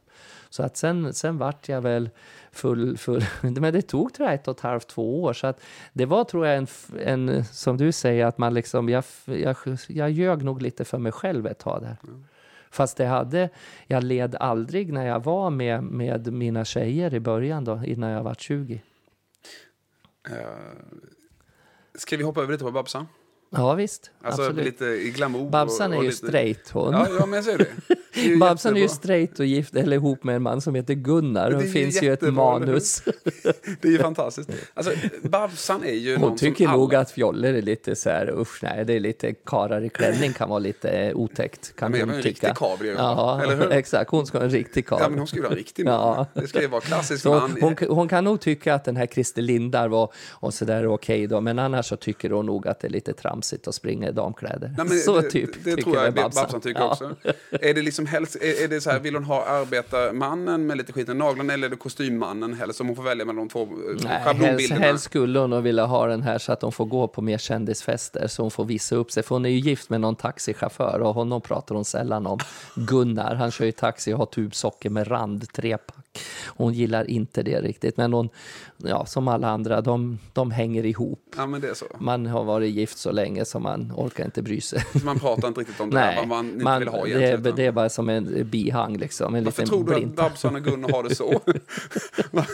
Så 0.51 0.63
att 0.63 0.77
sen, 0.77 1.15
sen 1.15 1.39
vart 1.39 1.69
jag 1.69 1.81
väl 1.81 2.11
full, 2.53 2.99
full, 2.99 3.25
men 3.43 3.73
det 3.73 3.83
tog 3.83 4.15
tror 4.15 4.29
jag 4.29 4.35
ett 4.35 4.49
och 4.49 4.57
ett 4.57 4.61
halvt, 4.61 4.89
två 4.89 5.23
år. 5.23 5.33
Så 5.33 5.47
att 5.47 5.61
det 5.93 6.07
var 6.07 6.25
tror 6.25 6.47
jag 6.47 6.57
en, 6.57 6.67
en 7.01 7.45
som 7.45 7.77
du 7.77 7.93
säger, 7.93 8.27
att 8.27 8.39
man 8.39 8.55
liksom, 8.55 8.89
jag, 8.89 9.05
jag, 9.25 9.57
jag 9.89 10.11
ljög 10.11 10.45
nog 10.45 10.63
lite 10.63 10.85
för 10.85 10.99
mig 10.99 11.13
själv 11.13 11.47
ett 11.47 11.59
tag 11.59 11.83
där. 11.83 11.97
Fast 12.71 12.97
det 12.97 13.07
hade, 13.07 13.49
jag 13.87 14.05
led 14.05 14.37
aldrig 14.41 14.93
när 14.93 15.07
jag 15.07 15.25
var 15.25 15.51
med, 15.51 15.83
med 15.83 16.33
mina 16.33 16.65
tjejer 16.65 17.15
i 17.15 17.21
början 17.21 17.65
då, 17.65 17.83
innan 17.85 18.11
jag 18.11 18.23
var 18.23 18.35
20. 18.35 18.83
Eh, 20.31 20.37
ska 21.95 22.17
vi 22.17 22.23
hoppa 22.23 22.43
över 22.43 22.53
lite 22.53 22.65
på 22.65 22.71
Babsan? 22.71 23.07
Ja, 23.51 23.75
visst. 23.75 24.11
Alltså 24.23 24.43
absolut. 24.43 24.65
lite 24.65 24.99
glamour. 24.99 25.51
Babsan 25.51 25.93
och, 25.93 25.99
är 25.99 26.03
ju 26.03 26.11
lite... 26.11 26.27
straight 26.27 26.71
hon. 26.71 26.93
Ja, 26.93 27.07
ja, 27.19 27.27
men 27.27 27.37
jag 27.37 27.45
säger 27.45 27.59
det. 27.59 27.67
det 28.15 28.33
är 28.33 28.37
Babsan 28.37 28.77
är 28.77 28.81
ju 28.81 28.89
straight 28.89 29.39
och 29.41 29.47
gift 29.47 29.77
eller 29.77 29.97
ihop 29.97 30.25
med 30.25 30.37
en 30.37 30.43
man 30.43 30.61
som 30.61 30.75
heter 30.75 30.95
Gunnar. 30.95 31.51
Det 31.51 31.57
Det 31.57 31.69
finns 31.69 32.03
ju 32.03 32.13
ett 32.13 32.35
manus. 32.35 33.03
Det 33.81 33.89
är 33.89 33.93
ju 33.93 33.99
fantastiskt. 33.99 34.51
Alltså, 34.75 34.93
Babsan 35.23 35.85
är 35.85 35.93
ju 35.93 36.17
Hon 36.17 36.37
tycker 36.37 36.69
nog 36.69 36.95
alla... 36.95 37.03
att 37.03 37.11
fjoller 37.11 37.55
är 37.55 37.63
lite 37.63 37.97
så 37.97 38.11
här, 38.11 38.41
usch 38.41 38.59
nej, 38.63 38.85
det 38.85 38.93
är 38.93 39.01
lite 39.01 39.33
karar 39.33 39.85
i 39.85 39.89
klänning 39.89 40.33
kan 40.33 40.49
vara 40.49 40.59
lite 40.59 40.91
eh, 40.91 41.17
otäckt. 41.17 41.77
Kan 41.77 41.91
Men 41.91 42.01
jag 42.01 42.09
är 42.09 42.15
en 42.15 42.23
tycka. 42.23 42.49
riktig 42.49 42.57
karl 42.57 42.87
Ja, 42.87 43.41
eller 43.43 43.57
hur? 43.57 43.73
exakt. 43.73 44.11
Hon 44.11 44.27
ska 44.27 44.39
ha 44.39 44.45
en 44.45 44.51
riktig 44.51 44.87
karl. 44.87 45.01
Ja, 45.03 45.09
men 45.09 45.19
hon 45.19 45.27
ska 45.27 45.37
ju 45.37 45.43
vara 45.43 45.53
en 45.53 45.59
riktig 45.59 45.85
man. 45.85 45.95
Ja. 45.95 46.27
Det 46.41 46.49
ska 46.49 46.61
ju 46.61 46.69
vara 46.69 46.81
klassisk 46.81 47.23
Så 47.23 47.31
man. 47.35 47.57
hon, 47.61 47.77
hon 47.89 48.09
kan 48.09 48.25
nog 48.25 48.41
tycka 48.41 48.75
att 48.75 48.85
den 48.85 48.97
här 48.97 49.07
Christer 49.07 49.43
Lindar 49.43 49.89
var 49.89 50.13
och 50.31 50.55
så 50.55 50.65
där 50.65 50.87
okej 50.87 51.27
då, 51.27 51.41
men 51.41 51.59
annars 51.59 51.87
så 51.87 51.97
tycker 51.97 52.31
hon 52.31 52.47
nog 52.47 52.69
att 52.69 52.81
det 52.81 52.89
är 52.89 52.91
lite 52.91 53.13
tramsigt 53.47 53.69
att 53.69 53.75
springa 53.75 54.09
i 54.09 54.13
damkläder. 54.13 54.75
Nej, 54.77 54.87
men 54.87 54.99
så 55.05 55.21
det, 55.21 55.31
typ 55.31 55.65
det, 55.65 55.75
det 55.77 55.83
tror 55.83 55.97
jag 55.97 56.03
väl 56.03 56.13
Babsan, 56.13 56.61
tycker 56.61 56.81
Ja. 56.81 56.91
också. 56.91 57.17
Är 57.51 57.75
det 57.75 57.83
liksom 57.83 58.07
helst, 58.07 58.37
är, 58.37 58.65
är 58.65 58.69
det 58.69 58.81
så 58.81 58.91
här, 58.91 59.01
vill 59.01 59.15
hon 59.15 59.25
ha 59.25 59.45
arbetarmannen 59.45 60.67
med 60.67 60.77
lite 60.77 60.93
skit 60.93 61.09
i 61.09 61.15
naglarna 61.15 61.53
eller 61.53 61.67
är 61.67 61.71
det 61.71 61.77
kostymmannen 61.77 62.55
helst? 62.55 62.81
Om 62.81 62.87
hon 62.87 62.97
får 62.97 63.03
välja 63.03 63.25
mellan 63.25 63.37
de 63.37 63.49
två 63.49 63.63
eh, 63.63 63.69
Nej, 64.05 64.35
helst, 64.35 64.71
helst 64.73 65.05
skulle 65.05 65.39
hon 65.39 65.63
vilja 65.63 65.85
ha 65.85 66.07
den 66.07 66.23
här 66.23 66.39
så 66.39 66.53
att 66.53 66.61
de 66.61 66.73
får 66.73 66.85
gå 66.85 67.09
på 67.09 67.23
mer 67.23 67.39
kändisfester 67.39 68.27
så 68.27 68.43
hon 68.43 68.51
får 68.51 68.65
visa 68.65 68.97
upp 68.97 69.11
sig. 69.13 69.23
För 69.23 69.35
hon 69.35 69.45
är 69.47 69.51
ju 69.51 69.59
gift 69.59 69.91
med 69.91 70.01
någon 70.01 70.17
taxichaufför 70.17 71.01
och 71.01 71.15
honom 71.15 71.41
pratar 71.41 71.75
hon 71.75 71.85
sällan 71.85 72.27
om. 72.27 72.39
Gunnar, 72.75 73.35
han 73.35 73.51
kör 73.51 73.65
ju 73.65 73.73
taxi 73.73 74.13
och 74.13 74.19
har 74.19 74.27
tubsocker 74.27 74.91
med 74.91 75.11
rand, 75.11 75.53
trepack. 75.53 76.06
Hon 76.47 76.73
gillar 76.73 77.11
inte 77.11 77.43
det 77.43 77.61
riktigt, 77.61 77.97
men 77.97 78.13
hon, 78.13 78.29
ja, 78.77 79.07
som 79.07 79.29
alla 79.29 79.49
andra, 79.49 79.81
de, 79.81 80.19
de 80.33 80.51
hänger 80.51 80.87
ihop. 80.87 81.35
Ja, 81.37 81.47
men 81.47 81.61
det 81.61 81.69
är 81.69 81.75
så. 81.75 81.87
Man 81.99 82.27
har 82.27 82.45
varit 82.45 82.71
gift 82.75 82.99
så 82.99 83.13
länge 83.13 83.45
så 83.45 83.59
man 83.59 83.93
orkar 83.97 84.25
inte 84.25 84.43
bry 84.43 84.61
sig. 84.61 84.83
Man 85.05 85.19
pratar 85.19 85.49
inte 85.49 85.61
riktigt 85.61 85.81
om 85.81 85.91
det 85.91 85.97
Nej, 85.97 86.17
vad 86.19 86.29
man 86.29 86.47
inte 86.47 86.65
man, 86.65 86.79
vill 86.79 86.89
ha 86.89 87.05
det, 87.05 87.11
egentligen. 87.11 87.47
är, 87.47 87.53
det 87.53 87.67
är 87.67 87.73
bara 87.73 87.89
som 87.89 88.09
en 88.09 88.49
bihang, 88.51 88.97
liksom, 88.99 89.35
en 89.35 89.45
Varför 89.45 89.67
tror 89.67 89.85
du 89.85 89.95
att. 89.95 90.17
Babsan 90.17 90.57
och 90.57 90.63
Gunnar 90.65 90.89
har 90.89 91.03
det 91.03 91.15
så? 91.15 91.41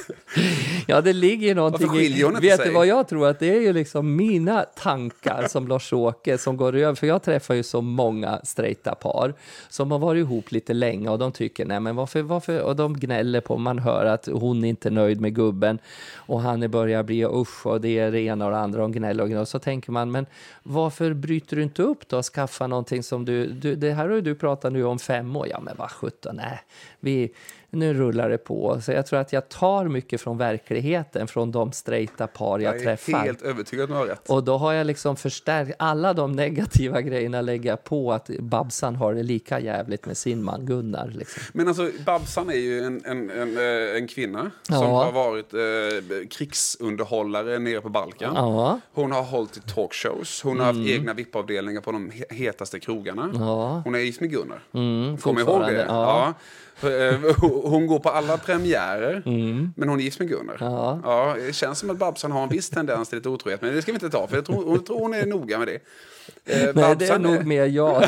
Ja, 0.87 1.01
det 1.01 1.13
ligger 1.13 1.55
någonting 1.55 1.87
Varför 1.87 2.01
skiljer 2.01 2.25
hon 2.25 2.35
inte 2.35 2.47
Vet 2.47 2.57
sig? 2.57 2.67
du 2.69 2.75
vad 2.75 2.87
jag 2.87 3.09
tror? 3.09 3.27
Att 3.29 3.39
det 3.39 3.57
är 3.57 3.61
ju 3.61 3.73
liksom 3.73 4.17
mina 4.17 4.61
tankar 4.63 5.47
som 5.49 5.69
Lars-Åke 5.69 6.39
som 6.39 6.57
går 6.57 6.77
över. 6.77 6.95
För 6.95 7.07
jag 7.07 7.23
träffar 7.23 7.55
ju 7.55 7.63
så 7.63 7.81
många 7.81 8.41
straighta 8.45 8.95
par 8.95 9.35
som 9.69 9.91
har 9.91 9.99
varit 9.99 10.21
ihop 10.21 10.53
lite 10.53 10.75
länge 10.75 11.09
och 11.09 11.19
de 11.19 11.33
tycker, 11.33 11.65
nej 11.67 11.81
men 11.81 11.97
varför, 11.97 12.23
varför? 12.23 12.61
Och 12.61 12.77
de 12.77 12.99
gnäller 13.01 13.41
på, 13.41 13.52
man 13.61 13.79
hör 13.79 14.05
att 14.05 14.27
hon 14.27 14.65
är 14.65 14.69
inte 14.69 14.91
nöjd 14.91 15.21
med 15.21 15.35
gubben 15.35 15.79
och 16.15 16.41
han 16.41 16.71
börjar 16.71 17.03
bli 17.03 17.25
usch 17.25 17.67
och 17.67 17.81
det 17.81 17.99
är 17.99 18.13
det 18.13 18.21
ena 18.21 18.45
och 18.45 18.51
det 18.51 18.59
andra 18.59 18.85
och 18.85 18.93
gnäller 18.93 19.23
och 19.23 19.29
gnäller. 19.29 19.45
Så 19.45 19.59
tänker 19.59 19.93
man, 19.93 20.11
men 20.11 20.27
varför 20.63 21.15
bryter 21.15 21.57
du 21.57 21.63
inte 21.63 21.83
upp 21.83 22.09
då 22.09 22.19
och 22.19 22.25
skaffar 22.25 22.69
någonting 22.69 23.03
som 23.03 23.25
du, 23.25 23.47
du 23.47 23.75
det 23.75 23.93
här 23.93 24.09
har 24.09 24.15
ju 24.15 24.21
du 24.21 24.35
pratat 24.35 24.73
nu 24.73 24.85
om 24.85 24.99
fem 24.99 25.37
år. 25.37 25.49
Ja 25.49 25.61
men 25.61 25.75
vad 25.77 25.91
sjutton, 25.91 26.37
nej, 26.37 26.61
vi, 27.01 27.33
nu 27.75 27.95
rullar 27.95 28.31
det 28.31 28.39
på. 28.39 28.81
Så 28.81 28.93
jag 28.93 29.07
tror 29.07 29.19
att 29.19 29.33
jag 29.33 29.49
tar 29.49 29.85
mycket 29.89 30.21
från 30.21 30.39
verkligheten, 30.39 31.29
från 31.29 31.53
de 31.53 31.73
straighta 31.73 32.27
par 32.27 32.59
jag, 32.59 32.75
Jag 32.75 32.81
är 32.81 32.85
träffar. 32.85 33.19
helt 33.19 33.43
övertygad 33.43 33.91
om 33.91 33.97
att 34.03 34.09
rätt. 34.09 34.31
Och 34.31 34.45
då 34.45 34.57
har 34.59 34.73
jag 34.73 34.87
liksom 34.87 35.17
förstärkt, 35.17 35.73
alla 35.79 36.13
de 36.15 36.33
negativa 36.33 37.01
grejerna 37.01 37.41
lägger 37.41 37.71
jag 37.71 37.85
på 37.85 38.13
att 38.13 38.29
Babsan 38.41 38.97
har 38.97 39.15
det 39.15 39.23
lika 39.23 39.61
jävligt 39.61 40.07
med 40.07 40.17
sin 40.17 40.43
man 40.45 40.67
Gunnar. 40.67 41.09
Liksom. 41.15 41.43
Men 41.53 41.69
alltså, 41.69 41.91
Babsan 42.07 42.51
är 42.51 42.55
ju 42.55 42.81
en, 42.81 43.03
en, 43.05 43.31
en, 43.31 43.57
eh, 43.57 43.97
en 43.97 44.09
kvinna 44.09 44.51
som 44.63 44.77
Ja. 44.77 45.05
har 45.05 45.13
varit 45.13 45.55
eh, 45.55 46.29
krigsunderhållare 46.31 47.59
nere 47.59 47.81
på 47.81 47.89
Balkan. 47.89 48.33
Ja, 48.37 48.69
Mm. 48.73 48.81
Hon 48.95 49.13
har 49.13 49.23
hållit 49.23 49.57
i 49.57 49.61
talkshows, 49.61 50.43
hon 50.43 50.59
har 50.61 50.67
haft 50.67 50.89
egna 50.89 51.15
VIP-avdelningar 51.15 51.81
på 51.81 51.93
de 51.93 52.11
he- 52.11 52.33
hetaste 52.35 52.81
krogarna. 52.81 53.31
ja. 53.35 53.83
Hon 53.85 53.95
är 53.95 53.99
gift 53.99 54.21
med 54.21 54.31
Gunnar. 54.31 54.63
Mm, 54.75 55.17
Kommer 55.17 55.41
ihåg 55.41 55.61
det? 55.61 55.85
Ja. 55.89 56.35
Eh, 56.83 57.21
Hon 57.65 57.87
går 57.87 57.99
på 57.99 58.09
alla 58.09 58.39
premiärer, 58.39 59.23
men 59.77 59.89
hon 59.89 60.01
är 60.01 60.05
gift 60.05 60.19
med 60.19 60.29
Gunnar. 60.29 60.57
Mm. 60.61 60.73
Ja. 60.73 61.01
Ja, 61.05 61.37
det 61.47 61.53
känns 61.53 61.79
som 61.79 61.91
att 61.91 61.97
Babsan 61.99 62.33
har 62.33 62.43
en 62.43 62.49
viss 62.49 62.71
tendens 62.71 63.09
till 63.09 63.19
lite 63.19 63.29
otrohet, 63.29 63.63
men 63.63 63.75
det 63.75 63.83
ska 63.83 63.93
vi 63.93 63.97
inte 63.97 64.11
ta, 64.11 64.27
för 64.27 64.37
jag 64.37 64.45
tror, 64.47 64.77
jag 64.77 64.87
tror 64.87 65.01
hon 65.01 65.15
är 65.15 65.27
noga 65.27 65.59
med 65.59 65.69
det. 65.69 65.79
Eh, 66.45 66.69
Nej, 66.75 66.97
det 66.99 67.09
är 67.09 67.19
nog 67.19 67.47
mer 67.47 67.67
jag. 67.67 68.05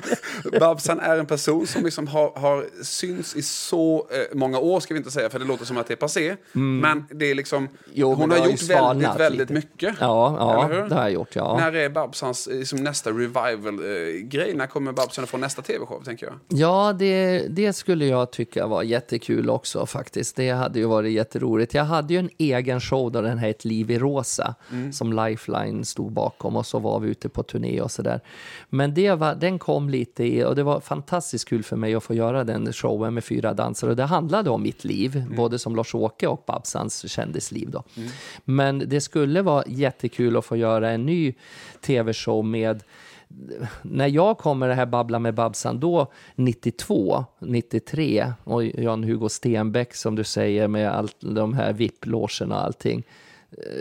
Babsan 0.60 1.00
är 1.00 1.18
en 1.18 1.26
person 1.26 1.66
som 1.66 1.84
liksom 1.84 2.06
har, 2.08 2.32
har 2.38 2.66
synts 2.82 3.36
i 3.36 3.42
så 3.42 4.06
eh, 4.10 4.36
många 4.36 4.58
år, 4.58 4.80
ska 4.80 4.94
vi 4.94 4.98
inte 4.98 5.10
säga, 5.10 5.30
för 5.30 5.38
det 5.38 5.44
låter 5.44 5.64
som 5.64 5.76
att 5.76 5.86
det 5.86 5.94
är 5.94 5.96
passé. 5.96 6.36
Men 6.52 7.04
det 7.10 7.30
är 7.30 7.34
liksom, 7.34 7.56
Mm. 7.56 7.78
Jo, 7.92 8.14
hon 8.14 8.30
har 8.30 8.38
gjort 8.38 8.62
väldigt, 8.62 9.16
väldigt 9.20 9.40
lite. 9.40 9.52
mycket. 9.52 9.94
Ja, 10.00 10.36
ja 10.70 10.84
det 10.88 10.94
har 10.94 11.02
jag 11.02 11.12
gjort. 11.12 11.36
Ja. 11.36 11.56
När 11.60 11.72
är 11.74 11.88
Babsans 11.88 12.46
eh, 12.46 12.58
liksom, 12.58 12.78
nästa 12.84 13.10
revival-grej? 13.10 14.54
När 14.54 14.66
kommer 14.66 14.92
Babsan 14.92 15.24
att 15.24 15.30
få 15.30 15.36
nästa 15.36 15.62
tv-show, 15.62 16.02
tänker 16.04 16.26
jag? 16.26 16.34
Ja, 16.48 16.92
det, 16.92 17.38
det 17.48 17.72
skulle 17.72 18.06
jag 18.06 18.30
tycka 18.32 18.66
var 18.66 18.82
jättekul 18.82 19.50
också 19.50 19.86
faktiskt. 19.86 20.36
Det 20.36 20.50
hade 20.50 20.78
ju 20.78 20.84
varit 20.84 21.12
jätteroligt. 21.12 21.74
Jag 21.74 21.84
hade 21.84 22.14
ju 22.14 22.18
en 22.20 22.30
egen 22.38 22.80
show 22.80 23.12
då 23.12 23.20
den 23.20 23.38
här 23.38 23.46
Ett 23.50 23.64
liv 23.64 23.90
i 23.90 23.98
rosa 23.98 24.54
som 24.92 25.12
Lifeline 25.12 25.84
stod 25.84 26.12
bakom 26.12 26.56
och 26.56 26.66
så 26.66 26.78
var 26.78 27.00
vi 27.00 27.08
ute 27.08 27.28
på 27.28 27.42
turné 27.46 27.80
och 27.80 27.90
sådär. 27.90 28.20
Men 28.68 28.94
det 28.94 29.12
var, 29.12 29.34
den 29.34 29.58
kom 29.58 29.88
lite 29.88 30.24
i, 30.24 30.44
och 30.44 30.56
det 30.56 30.62
var 30.62 30.80
fantastiskt 30.80 31.48
kul 31.48 31.62
för 31.62 31.76
mig 31.76 31.94
att 31.94 32.04
få 32.04 32.14
göra 32.14 32.44
den 32.44 32.72
showen 32.72 33.14
med 33.14 33.24
fyra 33.24 33.54
dansare 33.54 33.90
och 33.90 33.96
det 33.96 34.04
handlade 34.04 34.50
om 34.50 34.62
mitt 34.62 34.84
liv, 34.84 35.24
både 35.36 35.58
som 35.58 35.76
Lars-Åke 35.76 36.26
och 36.26 36.44
Babsans 36.46 37.10
kändisliv 37.10 37.70
då. 37.70 37.82
Men 38.44 38.78
det 38.86 39.00
skulle 39.00 39.42
vara 39.42 39.64
jättekul 39.66 40.36
att 40.36 40.44
få 40.44 40.56
göra 40.56 40.90
en 40.90 41.06
ny 41.06 41.34
tv-show 41.80 42.44
med 42.44 42.82
när 43.82 44.06
jag 44.06 44.38
kommer 44.38 44.68
det 44.68 44.74
här 44.74 44.86
Babbla 44.86 45.18
med 45.18 45.34
Babsan 45.34 45.80
då 45.80 46.12
92, 46.34 47.24
93 47.38 48.32
och 48.44 48.64
Jan-Hugo 48.64 49.28
Stenbeck 49.28 49.94
som 49.94 50.14
du 50.14 50.24
säger 50.24 50.68
med 50.68 50.90
allt, 50.90 51.16
de 51.20 51.54
här 51.54 51.72
VIP-logerna 51.72 52.54
och 52.54 52.64
allting. 52.64 53.04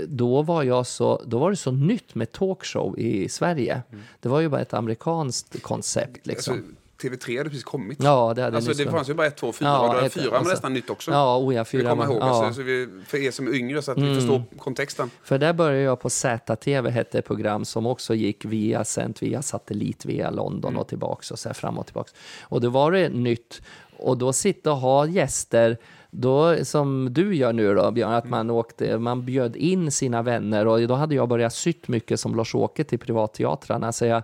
Då 0.08 0.41
var, 0.41 0.63
jag 0.63 0.88
så, 0.88 1.21
då 1.28 1.38
var 1.39 1.49
det 1.49 1.56
så 1.56 1.71
nytt 1.71 2.15
med 2.15 2.32
talkshow 2.32 2.99
i 2.99 3.30
Sverige. 3.30 3.82
Det 4.19 4.30
var 4.30 4.39
ju 4.39 4.49
bara 4.49 4.62
ett 4.62 4.73
amerikanskt 4.73 5.62
koncept. 5.62 6.28
Liksom. 6.28 6.54
Alltså, 6.54 6.71
TV3 7.01 7.38
hade 7.38 7.49
precis 7.49 7.63
kommit. 7.63 8.04
ja, 8.04 8.34
det 8.36 8.41
hade 8.41 8.58
Alltså, 8.58 8.73
det 8.73 8.91
fanns 8.91 9.10
ju 9.10 9.13
bara 9.13 9.28
ett, 9.28 9.38
två, 9.38 9.51
fyra. 9.51 9.67
Ja, 9.67 9.97
och 9.97 10.04
ett- 10.04 10.13
fyra 10.13 10.30
var 10.30 10.38
alltså- 10.38 10.51
nästan 10.54 10.73
nytt 10.73 10.89
också. 10.89 11.12
Ja, 11.12 11.38
oh 11.38 11.56
ja, 11.56 11.65
fyra 11.65 11.89
kommer 11.89 11.95
man- 11.95 12.12
ihåg, 12.13 12.21
ja. 12.21 12.36
Mm. 12.36 12.45
alltså, 12.45 12.62
så 12.62 12.65
vi, 12.65 12.89
för 13.08 13.17
er 13.17 13.32
som 13.32 13.47
är 13.47 13.51
yngre, 13.56 13.82
så 13.82 13.91
att 13.91 13.97
vi 13.97 14.15
förstår 14.15 14.43
kontexten. 14.58 15.10
För 15.23 15.38
där 15.38 15.54
började 15.54 15.82
jag 15.84 15.99
på 15.99 16.10
ZTV, 16.10 16.89
hette 16.89 17.19
ett 17.19 17.25
program 17.25 17.65
som 17.65 17.86
också 17.86 18.15
gick 18.15 18.45
via 18.45 18.84
sänt 18.84 19.23
via 19.23 19.41
satellit 19.41 20.06
via 20.06 20.30
London 20.30 20.78
och 20.78 20.88
tillbaks 20.88 21.32
och 21.32 21.39
så 21.39 21.49
här 21.49 21.54
fram 21.54 21.78
och 21.78 21.86
tillbaks. 21.86 22.13
Och 22.41 22.62
då 22.62 22.69
var 22.69 22.91
det 22.91 23.10
nytt 23.10 23.62
och 23.97 24.17
då 24.17 24.34
sitta 24.34 24.71
och 24.71 24.78
ha 24.78 25.06
gäster 25.08 25.78
då, 26.17 26.65
som 26.65 27.13
du 27.13 27.36
gör 27.36 27.54
nu 27.54 27.75
då, 27.75 27.91
Björn, 27.91 28.13
att 28.13 28.30
man, 28.30 28.49
åkte, 28.49 28.97
man 28.97 29.25
bjöd 29.25 29.56
in 29.56 29.91
sina 29.91 30.21
vänner 30.21 30.67
och 30.67 30.88
då 30.88 30.93
hade 30.93 31.15
jag 31.15 31.30
börjat 31.30 31.54
sytt 31.54 31.88
mycket 31.88 32.19
som 32.19 32.36
Lars-Åke 32.36 32.84
till 32.84 32.99
privatteatrarna. 32.99 33.91
Så 33.91 34.06
jag, 34.06 34.23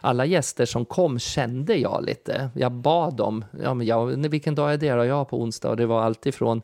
alla 0.00 0.24
gäster 0.24 0.66
som 0.66 0.84
kom 0.84 1.18
kände 1.18 1.74
jag 1.74 2.04
lite. 2.04 2.50
Jag 2.54 2.72
bad 2.72 3.16
dem, 3.16 3.44
ja, 3.62 3.74
men 3.74 3.86
jag, 3.86 4.06
vilken 4.06 4.54
dag 4.54 4.72
är 4.72 4.76
det 4.76 4.92
då? 4.92 5.04
Ja, 5.04 5.24
på 5.24 5.42
onsdag. 5.42 5.70
Och 5.70 5.76
det 5.76 5.86
var 5.86 6.02
alltid 6.02 6.34
från 6.34 6.62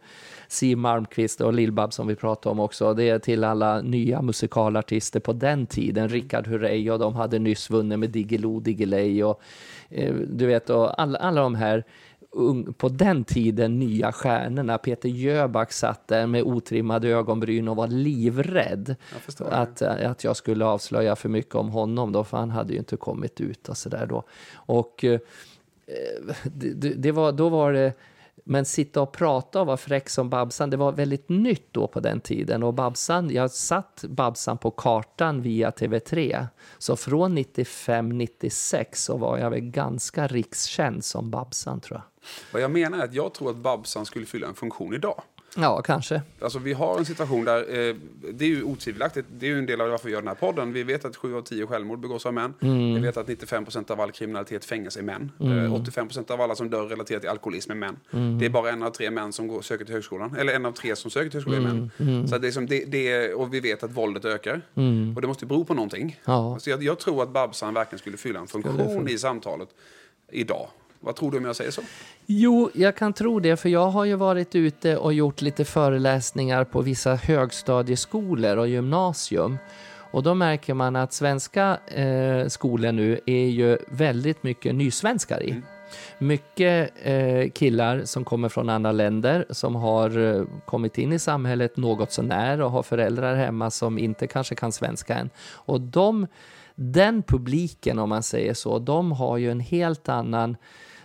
Siw 0.49 0.81
Malmkvist 0.81 1.41
och 1.41 1.53
Lill-Babs 1.53 1.91
som 1.91 2.07
vi 2.07 2.14
pratade 2.14 2.53
om 2.53 2.61
också. 2.61 2.95
Det 2.95 3.09
är 3.09 3.19
till 3.19 3.45
alla 3.45 3.81
nya 3.81 4.23
musikalartister 4.23 5.21
på 5.21 5.33
den 5.33 5.67
tiden. 5.67 6.09
Rickard 6.09 6.47
Herrey 6.47 6.91
och 6.91 6.99
de 6.99 7.14
hade 7.14 7.38
nyss 7.38 7.71
vunnit 7.71 7.99
med 7.99 8.11
Diggiloo 8.11 8.61
Diggiley 8.61 9.23
och 9.23 9.41
eh, 9.91 10.14
du 10.14 10.47
vet, 10.47 10.71
och 10.71 11.01
alla, 11.01 11.19
alla 11.19 11.41
de 11.41 11.55
här 11.55 11.85
på 12.77 12.88
den 12.88 13.25
tiden 13.25 13.79
nya 13.79 14.12
stjärnorna. 14.12 14.79
Peter 14.79 15.09
Jöback 15.09 15.73
satt 15.73 16.09
där 16.09 16.27
med 16.27 16.43
otrimmade 16.43 17.09
ögonbryn 17.09 17.69
och 17.69 17.77
var 17.77 17.88
livrädd 17.88 18.97
Jag 19.12 19.21
förstår. 19.21 19.49
att, 19.51 19.83
att 19.83 20.25
jag 20.25 20.37
skulle 20.37 20.64
avslöja 20.64 21.17
för 21.17 21.29
mycket 21.29 21.55
om 21.55 21.69
honom 21.69 22.12
då, 22.12 22.25
för 22.25 22.37
han 22.37 22.51
hade 22.51 22.73
ju 22.73 22.79
inte 22.79 22.97
kommit 22.97 23.41
ut 23.41 23.69
och 23.69 23.77
sådär 23.77 24.07
då. 24.07 24.25
Och 24.55 25.05
eh, 25.05 25.21
det, 26.45 26.95
det 26.95 27.12
var, 27.12 27.33
då 27.33 27.49
var 27.49 27.73
det 27.73 27.93
men 28.45 28.64
sitta 28.64 29.03
och 29.03 29.12
prata 29.12 29.61
och 29.61 29.67
vara 29.67 29.77
fräck 29.77 30.09
som 30.09 30.31
Babsan, 30.31 30.71
det 30.71 30.77
var 30.77 30.93
väldigt 30.93 31.29
nytt 31.29 31.69
då 31.73 31.87
på 31.87 32.01
den 32.01 32.21
tiden. 32.21 32.62
Och 32.62 32.75
Babsan, 32.75 33.31
jag 33.31 33.51
satt 33.51 34.05
Babsan 34.09 34.59
på 34.59 34.71
kartan 34.71 35.43
via 35.43 35.71
TV3. 35.71 36.47
Så 36.79 36.97
från 36.97 37.38
95-96 37.38 38.85
så 38.93 39.17
var 39.17 39.38
jag 39.38 39.51
väl 39.51 39.61
ganska 39.61 40.27
rikskänd 40.27 41.05
som 41.05 41.31
Babsan 41.31 41.81
tror 41.81 42.01
jag. 42.01 42.17
Vad 42.53 42.62
jag 42.62 42.71
menar 42.71 42.99
är 42.99 43.05
att 43.05 43.14
jag 43.14 43.35
tror 43.35 43.51
att 43.51 43.57
Babsan 43.57 44.07
skulle 44.07 44.27
fylla 44.27 44.47
en 44.47 44.55
funktion 44.55 44.95
idag. 44.95 45.23
Ja, 45.57 45.83
kanske. 45.83 46.23
Alltså 46.41 46.59
vi 46.59 46.73
har 46.73 46.99
en 46.99 47.05
situation 47.05 47.45
där, 47.45 47.59
eh, 47.61 47.95
det 48.33 48.45
är 48.45 48.49
ju 48.49 48.62
otvivelaktigt, 48.62 49.27
det 49.38 49.47
är 49.47 49.51
ju 49.51 49.59
en 49.59 49.67
del 49.67 49.81
av 49.81 49.88
varför 49.91 50.07
vi 50.07 50.12
gör 50.12 50.21
den 50.21 50.29
här 50.29 50.35
podden. 50.35 50.73
Vi 50.73 50.83
vet 50.83 51.05
att 51.05 51.17
7 51.17 51.37
av 51.37 51.43
10 51.43 51.67
självmord 51.67 51.99
begås 52.01 52.27
av 52.27 52.35
män. 52.35 52.55
Mm. 52.61 52.95
Vi 52.95 53.01
vet 53.01 53.17
att 53.17 53.27
95% 53.29 53.91
av 53.91 54.01
all 54.01 54.11
kriminalitet 54.12 54.64
fängelse 54.64 54.99
är 55.01 55.03
män. 55.03 55.33
Eh, 55.41 55.75
85% 55.75 56.31
av 56.31 56.41
alla 56.41 56.55
som 56.55 56.71
dör 56.71 56.87
relaterat 56.87 57.21
till 57.23 57.31
alkoholism 57.31 57.71
är 57.71 57.75
män. 57.75 57.97
Mm. 58.12 58.38
Det 58.38 58.47
är 58.47 58.51
bara 58.51 58.71
en 58.71 58.83
av 58.83 58.91
tre 58.91 59.11
män 59.11 59.33
som 59.33 59.49
går, 59.49 59.62
söker 59.62 59.85
till 59.85 59.95
högskolan. 59.95 60.37
Eller 60.37 60.53
en 60.53 60.67
av 60.67 60.73
tre 60.73 60.97
som 60.97 61.11
söker 61.11 61.31
till 61.31 61.37
högskolan 61.41 61.64
är 61.67 61.71
Mm. 61.71 61.91
män. 62.19 62.29
Så 62.29 62.38
det 62.38 62.49
är 62.49 62.53
som, 62.53 62.67
det, 62.67 62.85
det 62.85 63.35
och 63.35 63.55
vi 63.55 63.61
vet 63.61 63.83
att 63.83 63.91
våldet 63.93 64.25
ökar. 64.25 64.61
Och 65.17 65.21
det 65.23 65.27
måste 65.29 65.45
ju 65.45 65.49
bero 65.49 65.64
på 65.64 65.75
någonting. 65.75 66.03
Mm. 66.03 66.14
Ja. 66.25 66.59
Så 66.61 66.71
jag, 66.71 66.83
jag 66.83 66.99
tror 66.99 67.23
att 67.23 67.31
Babsan 67.31 67.75
verkligen 67.75 67.99
skulle 67.99 68.17
fylla 68.17 68.41
en 68.41 68.47
funktion 68.47 69.09
i 69.09 69.19
samtalet 69.19 69.69
idag. 70.33 70.69
Vad 71.01 71.17
tror 71.17 71.31
du 71.31 71.39
om 71.39 71.45
jag 71.45 71.57
säger 71.57 71.71
så? 71.71 71.83
Jo, 72.27 72.71
jag 72.75 72.97
kan 72.97 73.13
tro 73.13 73.41
det, 73.41 73.57
för 73.57 73.69
jag 73.69 73.91
har 73.91 74.05
ju 74.05 74.15
varit 74.15 74.55
ute 74.55 74.97
och 74.97 75.13
gjort 75.13 75.41
lite 75.41 75.65
föreläsningar 75.65 76.65
på 76.65 76.81
vissa 76.81 77.15
högstadieskolor 77.15 78.57
och 78.57 78.69
gymnasium. 78.69 79.59
Och 80.11 80.23
då 80.23 80.35
märker 80.35 80.75
man 80.75 80.97
att 80.97 81.13
svenska 81.13 81.79
eh, 81.87 82.47
skolor 82.49 82.93
nu 82.93 83.21
är 83.27 83.47
ju 83.47 83.79
väldigt 83.89 84.43
mycket 84.43 84.75
nysvenskar 84.75 85.43
i. 85.43 85.63
Mycket 86.18 86.92
eh, 87.03 87.51
killar 87.51 88.05
som 88.05 88.24
kommer 88.24 88.48
från 88.48 88.68
andra 88.68 88.92
länder 88.92 89.46
som 89.51 89.74
har 89.74 90.18
eh, 90.18 90.44
kommit 90.64 90.98
in 90.98 91.12
i 91.12 91.18
samhället 91.18 91.77
något 91.77 92.12
sånär 92.12 92.61
och 92.61 92.70
har 92.70 92.83
föräldrar 92.83 93.35
hemma 93.35 93.70
som 93.70 93.98
inte 93.98 94.27
kanske 94.27 94.55
kan 94.55 94.72
svenska 94.72 95.14
än. 95.14 95.31
Och 95.53 95.81
de, 95.81 96.27
den 96.74 97.22
publiken, 97.22 97.98
om 97.98 98.09
man 98.09 98.22
säger 98.22 98.55
så, 98.55 98.79
de 98.79 99.12
har 99.12 99.37
ju 99.37 99.51
en 99.51 99.61
helt 99.61 100.09
annan 100.09 100.57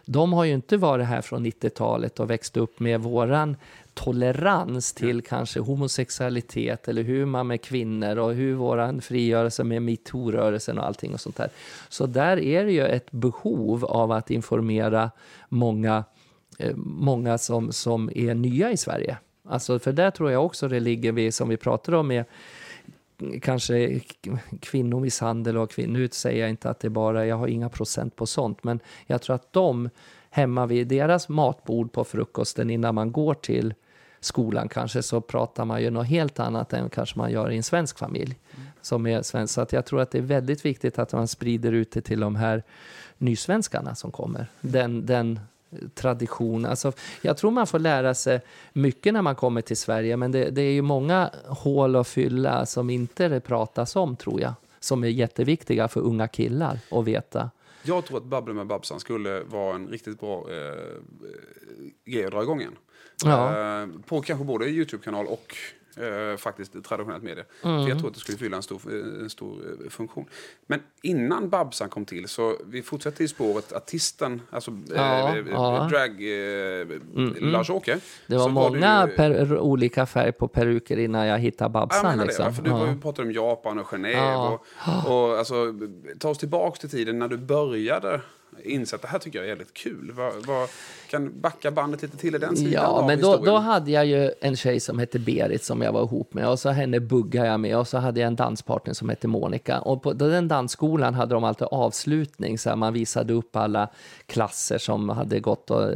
de 0.06 0.34
har 0.34 0.44
ju 0.44 0.54
inte 0.54 0.78
varit 0.78 1.06
här 1.06 1.22
från 1.22 1.46
90-talet 1.46 2.20
och 2.20 2.30
växt 2.30 2.58
upp 2.58 2.80
med 2.80 3.02
våran 3.02 3.56
tolerans 3.94 4.94
till 4.94 5.22
kanske 5.22 5.60
homosexualitet 5.60 6.88
eller 6.88 7.04
hur 7.04 7.26
man 7.26 7.48
med 7.48 7.62
kvinnor 7.62 8.18
och 8.18 8.34
hur 8.34 8.54
våran 8.54 9.02
frigörelse 9.02 9.64
med 9.64 9.82
metoo-rörelsen 9.82 10.78
och 10.78 10.86
allting 10.86 11.14
och 11.14 11.22
sånt 11.22 11.36
där. 11.36 11.50
Så 11.90 12.06
där 12.06 12.40
är 12.40 12.66
det 12.66 12.72
ju 12.72 12.86
ett 12.86 13.12
behov 13.12 13.86
av 13.86 14.12
att 14.12 14.32
informera 14.32 15.12
många, 15.50 16.04
eh, 16.60 16.76
många 16.76 17.38
som, 17.38 17.72
som 17.72 18.10
är 18.16 18.34
nya 18.34 18.72
i 18.72 18.78
Sverige. 18.78 19.18
Alltså, 19.50 19.80
för 19.80 19.92
där 19.92 20.12
tror 20.12 20.32
jag 20.32 20.46
också 20.46 20.68
det 20.68 20.80
ligger, 20.80 21.12
vid, 21.12 21.34
som 21.34 21.50
vi 21.50 21.58
pratade 21.58 21.98
om, 21.98 22.08
med 22.08 22.26
kanske 23.42 24.02
kvinnomisshandel 24.60 25.58
och 25.58 25.72
kvin- 25.72 25.94
Nu 25.94 26.10
säger 26.12 26.42
jag 26.42 26.50
inte 26.50 26.70
att 26.70 26.80
det 26.80 26.90
bara, 26.90 27.26
jag 27.26 27.36
har 27.36 27.48
inga 27.48 27.70
procent 27.70 28.16
på 28.16 28.26
sånt, 28.26 28.64
men 28.64 28.80
jag 29.06 29.22
tror 29.22 29.36
att 29.36 29.54
de 29.54 29.90
hemma 30.30 30.66
vid 30.66 30.88
deras 30.88 31.30
matbord 31.30 31.92
på 31.92 32.04
frukosten 32.04 32.70
innan 32.70 32.96
man 32.96 33.12
går 33.12 33.34
till 33.34 33.74
skolan 34.20 34.70
kanske 34.70 35.04
så 35.04 35.22
pratar 35.22 35.66
man 35.66 35.82
ju 35.82 35.90
något 35.90 36.08
helt 36.08 36.40
annat 36.40 36.74
än 36.74 36.90
kanske 36.90 37.20
man 37.20 37.32
gör 37.32 37.52
i 37.52 37.58
en 37.58 37.64
svensk 37.64 37.98
familj. 37.98 38.40
Som 38.82 39.08
är 39.08 39.22
svensk. 39.22 39.54
Så 39.54 39.62
att 39.62 39.74
jag 39.74 39.86
tror 39.86 40.02
att 40.02 40.12
det 40.12 40.18
är 40.18 40.22
väldigt 40.22 40.66
viktigt 40.66 41.00
att 41.00 41.14
man 41.14 41.28
sprider 41.28 41.72
ut 41.72 41.92
det 41.92 42.02
till 42.02 42.20
de 42.20 42.36
här 42.36 42.64
nysvenskarna 43.18 43.96
som 43.96 44.12
kommer. 44.12 44.48
Den, 44.62 45.06
den 45.06 45.40
tradition. 45.96 46.66
Alltså, 46.66 46.92
jag 47.22 47.38
tror 47.38 47.52
man 47.52 47.68
får 47.68 47.80
lära 47.80 48.14
sig 48.14 48.42
mycket 48.74 49.14
när 49.14 49.22
man 49.22 49.36
kommer 49.36 49.62
till 49.62 49.78
Sverige, 49.78 50.18
men 50.18 50.32
det, 50.32 50.50
det 50.50 50.62
är 50.62 50.72
ju 50.72 50.82
många 50.82 51.30
hål 51.48 51.96
att 51.96 52.08
fylla 52.08 52.66
som 52.66 52.90
inte 52.90 53.28
det 53.28 53.40
pratas 53.40 53.96
om, 53.96 54.16
tror 54.16 54.42
jag. 54.42 54.54
Som 54.80 55.04
är 55.04 55.08
jätteviktiga 55.08 55.88
för 55.88 56.02
unga 56.02 56.28
killar 56.28 56.80
att 56.92 57.06
veta. 57.06 57.50
Jag 57.84 58.06
tror 58.06 58.18
att 58.18 58.24
Babbla 58.24 58.54
med 58.54 58.68
Babsan 58.68 59.00
skulle 59.00 59.44
vara 59.44 59.76
en 59.76 59.88
riktigt 59.88 60.20
bra 60.20 60.46
eh, 60.50 60.58
eh, 60.58 60.74
grej 62.06 62.26
att 62.26 62.32
dra 62.32 62.44
igång 62.44 62.60
igen. 62.60 62.76
Ja. 63.24 63.82
Eh, 63.82 63.88
på 64.06 64.22
kanske 64.22 64.46
både 64.46 64.66
Youtube-kanal 64.66 65.26
och 65.28 65.56
eh, 65.98 66.38
faktiskt 66.38 66.84
traditionellt 66.84 67.24
media. 67.24 67.44
Mm. 67.64 67.84
För 67.84 67.90
jag 67.90 68.00
tror 68.00 68.08
att 68.10 68.14
det 68.14 68.20
skulle 68.20 68.38
fylla 68.38 68.58
en 68.58 68.64
stor, 68.64 68.82
eh, 68.90 69.24
en 69.24 69.30
stor 69.30 69.58
eh, 69.84 69.90
funktion. 69.90 70.26
Men 70.68 70.80
innan 71.02 71.50
Babsan 71.50 71.90
kom 71.90 72.06
till, 72.06 72.28
så 72.28 72.56
vi 72.66 72.82
fortsätter 72.82 73.24
i 73.24 73.28
spåret 73.28 73.74
artisten, 73.74 74.42
alltså 74.50 74.72
Ja, 74.96 75.30
eh, 75.30 75.38
eh, 75.38 75.44
ja. 75.52 75.88
drag 75.92 76.10
eh, 76.12 76.88
Lars-Åke. 77.52 78.00
Det 78.28 78.38
var 78.38 78.50
många 78.50 79.08
ju- 79.10 79.16
per, 79.16 79.58
olika 79.60 80.06
färg 80.06 80.32
på 80.32 80.48
peruker 80.48 80.98
innan 81.00 81.28
jag 81.28 81.40
hittade 81.40 81.66
jag 81.66 81.72
Babsan. 81.72 82.06
menar 82.12 82.26
liksom. 82.26 82.46
det, 82.46 82.54
för 82.54 82.64
du 82.64 82.70
Ja. 82.70 82.78
var 82.78 82.88
ju 82.88 83.00
pratade 83.00 83.28
om 83.28 83.34
Japan 83.34 83.80
och 83.80 83.86
Genève. 83.86 84.48
Och, 84.48 84.66
och, 85.12 85.38
alltså, 85.38 85.74
ta 86.20 86.30
oss 86.30 86.38
tillbaka 86.38 86.78
till 86.80 86.90
tiden 86.90 87.20
när 87.20 87.28
du 87.28 87.38
började 87.38 88.22
inse 88.64 88.96
att 88.96 89.02
det 89.02 89.08
här 89.08 89.20
tycker 89.20 89.40
jag 89.40 89.46
är 89.46 89.50
jävligt 89.50 89.74
kul. 89.74 90.12
Vad, 90.12 90.46
vad, 90.46 90.70
kan 91.10 91.42
backa 91.42 91.72
bandet 91.72 92.02
lite 92.02 92.18
till 92.18 92.36
i 92.36 92.38
den 92.38 92.58
sidan 92.58 92.72
Ja, 92.72 93.08
men 93.08 93.22
då, 93.22 93.38
då 93.38 93.58
hade 93.58 93.92
jag 93.92 94.06
ju 94.06 94.32
en 94.42 94.56
tjej 94.56 94.80
som 94.80 95.00
hette 95.00 95.20
Berit 95.20 95.64
som 95.64 95.82
jag 95.82 95.92
var 95.92 96.04
ihop 96.04 96.34
med 96.34 96.50
och 96.50 96.60
så 96.60 96.70
henne 96.70 97.00
buggade 97.00 97.48
jag 97.48 97.60
med 97.60 97.78
och 97.78 97.88
så 97.88 97.98
hade 97.98 98.20
jag 98.20 98.28
en 98.28 98.36
danspartner 98.36 98.94
som 98.94 99.10
hette 99.10 99.28
Monica. 99.28 99.80
Och 99.80 100.04
på 100.04 100.14
den 100.14 100.48
dansskolan 100.48 101.14
hade 101.14 101.34
de 101.34 101.44
alltid 101.44 101.68
avslutning, 101.72 102.58
så 102.58 102.70
här, 102.70 102.76
man 102.76 102.94
visade 102.94 103.34
upp 103.34 103.56
alla 103.56 103.90
klasser 104.26 104.78
som 104.78 105.10
hade 105.10 105.40
gått 105.40 105.72
och 105.72 105.90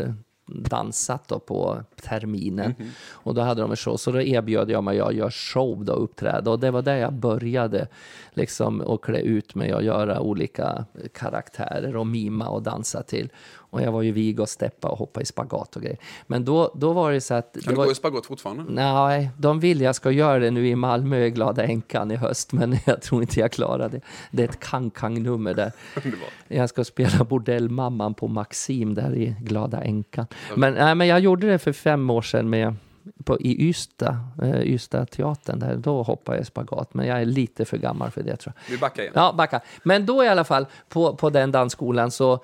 dansat 0.47 1.27
då 1.27 1.39
på 1.39 1.83
terminen. 2.01 2.75
Mhm. 2.77 2.89
Och 3.11 3.33
då 3.33 3.41
hade 3.41 3.61
de 3.61 3.71
en 3.71 3.77
show, 3.77 3.97
så 3.97 4.11
då 4.11 4.21
erbjöd 4.21 4.69
jag 4.69 4.83
mig 4.83 4.99
att 4.99 5.15
göra 5.15 5.31
show 5.31 5.85
då, 5.85 5.93
uppträda. 5.93 6.51
Och 6.51 6.59
det 6.59 6.71
var 6.71 6.81
där 6.81 6.97
jag 6.97 7.13
började 7.13 7.87
liksom 8.33 8.81
att 8.81 9.01
klä 9.01 9.19
ut 9.19 9.55
mig 9.55 9.73
och 9.73 9.83
göra 9.83 10.19
olika 10.19 10.85
karaktärer 11.13 11.95
och 11.95 12.07
mima 12.07 12.47
och 12.47 12.63
dansa 12.63 13.03
till. 13.03 13.29
Och 13.77 13.83
jag 13.83 13.91
var 13.91 14.01
ju 14.01 14.11
vig 14.11 14.39
och 14.39 14.49
steppa 14.49 14.87
och 14.87 14.97
hoppa 14.97 15.21
i 15.21 15.25
spagat 15.25 15.75
och 15.75 15.81
grejer. 15.81 15.97
Men 16.27 16.45
då, 16.45 16.71
då 16.75 16.93
var 16.93 17.11
det 17.11 17.21
så 17.21 17.33
att... 17.33 17.53
Kan 17.53 17.61
det 17.63 17.69
du 17.69 17.75
var, 17.75 17.85
gå 17.85 17.91
i 17.91 17.95
spagat 17.95 18.25
fortfarande? 18.25 18.63
Nej, 18.67 19.29
de 19.37 19.59
vill 19.59 19.81
jag 19.81 19.95
ska 19.95 20.11
göra 20.11 20.39
det 20.39 20.51
nu 20.51 20.67
i 20.67 20.75
Malmö 20.75 21.25
i 21.25 21.29
Glada 21.29 21.63
Änkan 21.63 22.11
i 22.11 22.15
höst, 22.15 22.53
men 22.53 22.77
jag 22.85 23.01
tror 23.01 23.21
inte 23.21 23.39
jag 23.39 23.51
klarar 23.51 23.89
det. 23.89 24.01
Det 24.31 24.43
är 24.43 24.47
ett 24.47 24.59
kang-kang-nummer 24.59 25.53
där. 25.53 25.71
Jag 26.47 26.69
ska 26.69 26.83
spela 26.83 27.23
bordellmamman 27.23 28.13
på 28.13 28.27
Maxim 28.27 28.93
där 28.93 29.15
i 29.15 29.35
Glada 29.41 29.81
Änkan. 29.81 30.27
Men, 30.55 30.73
nej, 30.73 30.95
men 30.95 31.07
jag 31.07 31.19
gjorde 31.19 31.47
det 31.47 31.59
för 31.59 31.73
fem 31.73 32.09
år 32.09 32.21
sedan 32.21 32.49
med, 32.49 32.75
på, 33.23 33.39
i 33.39 33.69
Ystad, 33.69 34.17
eh, 34.41 34.61
Ystad 34.61 35.05
teatern 35.05 35.59
där. 35.59 35.75
Då 35.75 36.03
hoppade 36.03 36.37
jag 36.37 36.47
spagat, 36.47 36.93
men 36.93 37.07
jag 37.07 37.21
är 37.21 37.25
lite 37.25 37.65
för 37.65 37.77
gammal 37.77 38.11
för 38.11 38.23
det 38.23 38.35
tror 38.35 38.53
jag. 38.55 38.71
Vi 38.71 38.77
backar 38.77 39.01
igen. 39.01 39.13
Ja, 39.15 39.33
backa. 39.37 39.61
Men 39.83 40.05
då 40.05 40.23
i 40.23 40.27
alla 40.27 40.43
fall, 40.43 40.65
på, 40.89 41.15
på 41.15 41.29
den 41.29 41.51
dansskolan, 41.51 42.11
så 42.11 42.43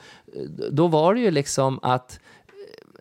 då 0.71 0.87
var 0.87 1.13
det 1.13 1.19
ju 1.19 1.31
liksom 1.31 1.79
att 1.81 2.19
eh, 2.47 2.53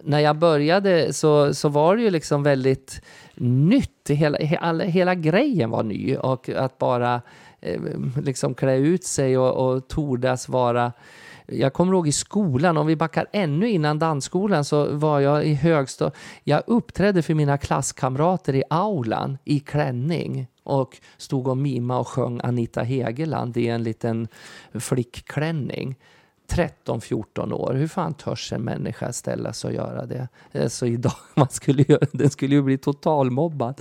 när 0.03 0.19
jag 0.19 0.37
började 0.37 1.13
så, 1.13 1.55
så 1.55 1.69
var 1.69 1.97
det 1.97 2.03
ju 2.03 2.11
liksom 2.11 2.43
väldigt 2.43 3.03
nytt. 3.35 4.09
Hela, 4.09 4.39
he, 4.39 4.57
alla, 4.57 4.85
hela 4.85 5.15
grejen 5.15 5.71
var 5.71 5.83
ny. 5.83 6.17
Och 6.17 6.49
att 6.49 6.79
bara 6.79 7.23
eh, 7.61 7.81
liksom 8.23 8.55
klä 8.55 8.77
ut 8.77 9.05
sig 9.05 9.39
och, 9.39 9.69
och 9.69 9.89
tordas 9.89 10.49
vara 10.49 10.93
jag 11.47 11.73
kommer 11.73 11.93
ihåg 11.93 12.09
i 12.09 12.13
skolan, 12.13 12.77
om 12.77 12.87
vi 12.87 12.97
backar 12.97 13.27
ännu 13.33 13.71
innan 13.71 13.99
dansskolan, 13.99 14.65
så 14.65 14.97
var 14.97 15.21
jag 15.21 15.45
i 15.45 15.55
högstadiet. 15.55 16.15
Jag 16.45 16.63
uppträdde 16.67 17.23
för 17.23 17.35
mina 17.35 17.59
klasskamrater 17.59 18.55
i 18.55 18.63
aulan 18.71 19.39
i 19.45 19.61
klänning 19.61 20.47
och 20.65 21.01
stod 21.17 21.49
och 21.49 21.57
mima 21.57 21.99
och 21.99 22.09
sjöng 22.09 22.41
Anita 22.45 22.83
Hegeland 22.83 23.57
i 23.57 23.69
en 23.69 23.83
liten 23.83 24.29
flickklänning. 24.75 25.97
13-14 26.57 27.53
år. 27.53 27.75
Hur 27.75 27.87
fan 27.89 28.15
törs 28.15 28.53
en 28.53 28.63
människa 28.63 29.13
ställa 29.13 29.53
sig 29.53 29.69
och 29.69 29.75
göra 29.75 30.07
det? 30.07 30.29
Så 30.69 30.87
idag, 30.87 31.13
man 31.35 31.49
skulle 31.51 31.83
ju, 31.89 31.99
den 32.13 32.31
skulle 32.31 32.55
ju 32.55 32.63
bli 32.63 32.79
totalmobbad. 32.79 33.81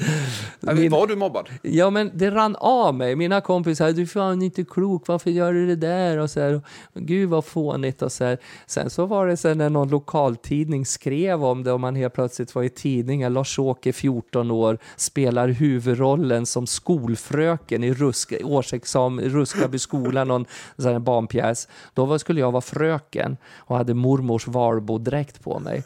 Min- 0.60 0.92
Var 0.92 1.08
du 1.08 1.16
mobbad? 1.16 1.50
Ja, 1.62 1.90
men 1.90 2.12
det 2.14 2.32
rann 2.32 2.56
av 2.56 2.96
mig. 2.96 3.16
Mina 3.16 3.42
kompisar, 3.42 3.92
du 3.92 4.02
är 4.02 4.06
fan 4.06 4.42
inte 4.42 4.64
klok, 4.64 5.08
varför 5.08 5.32
gör 5.32 5.54
du 5.54 5.68
det 5.68 5.76
där? 5.76 6.18
Och 6.18 6.30
så 6.32 6.40
här, 6.40 6.62
Gud 6.94 7.30
vad 7.30 7.46
fånigt 7.46 8.02
och 8.02 8.12
så 8.12 8.24
här. 8.24 8.38
Sen 8.68 8.90
så 8.90 9.06
var 9.06 9.28
det 9.28 9.38
sen 9.38 9.58
när 9.58 9.70
någon 9.70 9.90
lokaltidning 9.90 10.86
skrev 10.86 11.44
om 11.46 11.64
det 11.64 11.72
och 11.72 11.80
man 11.80 11.96
helt 11.96 12.14
plötsligt 12.14 12.56
var 12.56 12.64
i 12.64 12.70
tidningen, 12.70 13.34
Lars-Åke 13.34 13.94
14 13.94 14.52
år, 14.52 14.78
spelar 14.96 15.48
huvudrollen 15.48 16.46
som 16.46 16.68
skolfröken 16.68 17.84
i 17.84 17.94
Rusk, 17.94 18.34
årsexamen, 18.44 19.26
Ruskaby 19.26 19.80
skola, 19.80 20.24
någon 20.24 20.46
sån 20.78 20.92
här 20.92 21.00
barnpjäs. 21.00 21.68
Då 21.94 22.06
var, 22.06 22.18
skulle 22.18 22.40
jag 22.40 22.52
vara 22.52 22.61
fröken 22.62 23.38
och 23.56 23.78
hade 23.78 23.94
mormors 23.94 24.48
Valbo-dräkt 24.48 25.44
på 25.44 25.60
mig. 25.60 25.84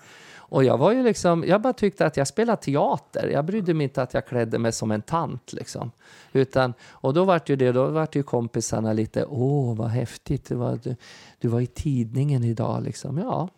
Och 0.48 0.64
jag 0.64 0.78
var 0.78 0.92
ju 0.92 1.04
liksom, 1.04 1.44
jag 1.48 1.62
bara 1.62 1.74
tyckte 1.74 2.06
att 2.06 2.18
jag 2.18 2.28
spelade 2.28 2.62
teater. 2.62 3.30
Jag 3.34 3.46
brydde 3.46 3.74
mig 3.74 3.84
inte 3.84 4.02
att 4.02 4.14
jag 4.14 4.26
klädde 4.26 4.60
mig 4.60 4.72
som 4.72 4.92
en 4.92 5.02
tant 5.02 5.54
liksom. 5.54 5.92
Utan, 6.34 6.74
och 6.90 7.14
då 7.14 7.24
vart 7.24 7.50
ju 7.50 7.56
det, 7.56 7.72
då 7.72 7.86
vart 7.86 8.16
ju 8.16 8.24
kompisarna 8.24 8.94
lite, 8.94 9.26
åh 9.26 9.76
vad 9.76 9.90
häftigt, 9.90 10.46
det 10.46 10.56
var, 10.56 10.80
du, 10.84 10.96
du 11.40 11.48
var 11.48 11.62
i 11.62 11.68
tidningen 11.68 12.44
idag 12.44 12.84
liksom. 12.84 13.18
Ja, 13.18 13.50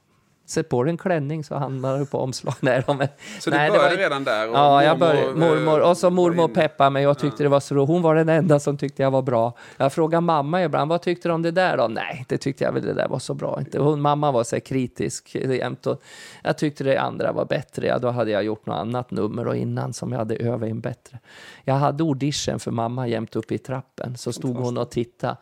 Sätt 0.47 0.69
på 0.69 0.83
dig 0.83 0.91
en 0.91 0.97
klänning 0.97 1.43
så 1.43 1.55
hamnar 1.55 1.99
du 1.99 2.05
på 2.05 2.17
omslag. 2.19 2.53
Nej, 2.59 2.83
de, 2.87 3.07
så 3.39 3.49
nej, 3.49 3.69
började 3.69 3.89
var, 3.89 3.97
redan 3.97 4.23
där? 4.23 4.45
Ja, 4.45 4.83
jag 4.83 4.99
började, 4.99 5.27
eh, 5.27 5.35
mormor, 5.35 5.79
och 5.79 5.97
så 5.97 6.09
mormor 6.09 6.49
in- 6.49 6.53
peppade 6.53 6.89
mig 6.89 7.07
och 7.07 7.17
tyckte 7.19 7.43
det 7.43 7.49
var 7.49 7.59
så 7.59 7.75
roligt. 7.75 7.87
Hon 7.87 8.01
var 8.01 8.15
den 8.15 8.29
enda 8.29 8.59
som 8.59 8.77
tyckte 8.77 9.01
jag 9.03 9.11
var 9.11 9.21
bra. 9.21 9.53
Jag 9.77 9.93
frågade 9.93 10.21
mamma 10.21 10.63
ibland, 10.63 10.89
vad 10.89 11.01
tyckte 11.01 11.29
du 11.29 11.33
om 11.33 11.41
det 11.41 11.51
där 11.51 11.77
då? 11.77 11.87
Nej, 11.87 12.25
det 12.27 12.37
tyckte 12.37 12.63
jag 12.63 12.71
väl 12.71 12.85
det 12.85 12.93
där 12.93 13.07
var 13.07 13.19
så 13.19 13.33
bra. 13.33 13.59
Inte. 13.59 13.79
Hon, 13.79 14.01
mamma 14.01 14.31
var 14.31 14.43
så 14.43 14.55
här 14.55 14.59
kritisk 14.61 15.35
jämt 15.35 15.87
och 15.87 16.01
jag 16.43 16.57
tyckte 16.57 16.83
det 16.83 17.01
andra 17.01 17.31
var 17.31 17.45
bättre. 17.45 17.87
Ja, 17.87 17.97
då 17.97 18.09
hade 18.09 18.31
jag 18.31 18.43
gjort 18.43 18.65
något 18.65 18.77
annat 18.77 19.11
nummer 19.11 19.47
och 19.47 19.55
innan 19.55 19.93
som 19.93 20.11
jag 20.11 20.19
hade 20.19 20.35
övat 20.35 20.69
in 20.69 20.79
bättre. 20.79 21.19
Jag 21.63 21.73
hade 21.75 22.03
audition 22.03 22.59
för 22.59 22.71
mamma 22.71 23.07
jämt 23.07 23.35
uppe 23.35 23.53
i 23.53 23.57
trappen. 23.57 24.17
Så 24.17 24.33
stod 24.33 24.55
hon 24.57 24.77
och 24.77 24.91
tittade 24.91 25.37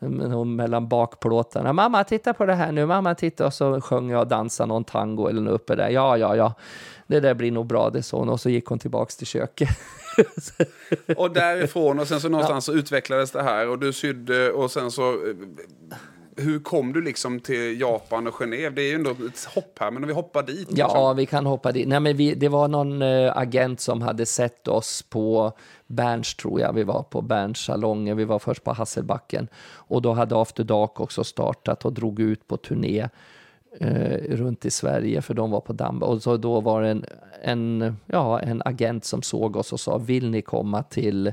hon 0.00 0.56
mellan 0.56 0.88
bakplåtarna. 0.88 1.72
Mamma, 1.72 2.04
titta 2.04 2.34
på 2.34 2.46
det 2.46 2.54
här 2.54 2.72
nu. 2.72 2.86
Mamma, 2.86 3.14
titta. 3.14 3.46
Och 3.46 3.54
så 3.54 3.80
sjöng 3.80 4.10
jag 4.10 4.20
och 4.20 4.26
dansade 4.26 4.66
någon 4.68 4.84
tango 4.84 5.28
eller 5.28 5.40
något 5.40 5.54
uppe 5.54 5.76
där. 5.76 5.88
Ja, 5.88 6.16
ja, 6.16 6.36
ja. 6.36 6.54
Det 7.06 7.20
där 7.20 7.34
blir 7.34 7.52
nog 7.52 7.66
bra, 7.66 7.90
det 7.90 8.02
sa 8.02 8.16
hon. 8.16 8.28
Och 8.28 8.40
så 8.40 8.50
gick 8.50 8.66
hon 8.66 8.78
tillbaks 8.78 9.16
till 9.16 9.26
köket. 9.26 9.68
Och 11.16 11.30
därifrån 11.30 11.98
och 11.98 12.08
sen 12.08 12.20
så 12.20 12.28
någonstans 12.28 12.64
så 12.64 12.72
utvecklades 12.72 13.30
det 13.30 13.42
här 13.42 13.68
och 13.68 13.78
du 13.78 13.92
sydde 13.92 14.52
och 14.52 14.70
sen 14.70 14.90
så... 14.90 15.16
Hur 16.36 16.60
kom 16.60 16.92
du 16.92 17.02
liksom 17.02 17.40
till 17.40 17.80
Japan 17.80 18.26
och 18.26 18.34
Genève? 18.34 18.70
Det 18.70 18.82
är 18.82 18.88
ju 18.88 18.94
ändå 18.94 19.10
ett 19.10 19.44
hopp 19.54 19.78
här, 19.80 19.90
men 19.90 20.02
om 20.02 20.08
vi 20.08 20.14
hoppar 20.14 20.42
dit. 20.42 20.68
Ja, 20.70 20.86
liksom. 20.86 21.16
vi 21.16 21.26
kan 21.26 21.46
hoppa 21.46 21.72
dit. 21.72 21.88
Nej, 21.88 22.00
men 22.00 22.16
vi, 22.16 22.34
det 22.34 22.48
var 22.48 22.68
någon 22.68 23.02
eh, 23.02 23.36
agent 23.36 23.80
som 23.80 24.02
hade 24.02 24.26
sett 24.26 24.68
oss 24.68 25.02
på 25.02 25.52
Berns, 25.86 26.34
tror 26.34 26.60
jag. 26.60 26.72
Vi 26.72 26.84
var 26.84 27.02
på 27.02 27.22
Berns 27.22 27.58
salonger. 27.58 28.14
Vi 28.14 28.24
var 28.24 28.38
först 28.38 28.64
på 28.64 28.72
Hasselbacken. 28.72 29.48
Och 29.74 30.02
då 30.02 30.12
hade 30.12 30.40
After 30.40 30.64
Dark 30.64 31.00
också 31.00 31.24
startat 31.24 31.84
och 31.84 31.92
drog 31.92 32.20
ut 32.20 32.48
på 32.48 32.56
turné 32.56 33.08
eh, 33.80 34.36
runt 34.36 34.64
i 34.64 34.70
Sverige, 34.70 35.22
för 35.22 35.34
de 35.34 35.50
var 35.50 35.60
på 35.60 35.72
Damm. 35.72 36.02
Och 36.02 36.22
så 36.22 36.36
då 36.36 36.60
var 36.60 36.82
det 36.82 36.88
en, 36.88 37.04
en, 37.42 37.96
ja, 38.06 38.40
en 38.40 38.62
agent 38.64 39.04
som 39.04 39.22
såg 39.22 39.56
oss 39.56 39.72
och 39.72 39.80
sa, 39.80 39.98
vill 39.98 40.30
ni 40.30 40.42
komma 40.42 40.82
till 40.82 41.32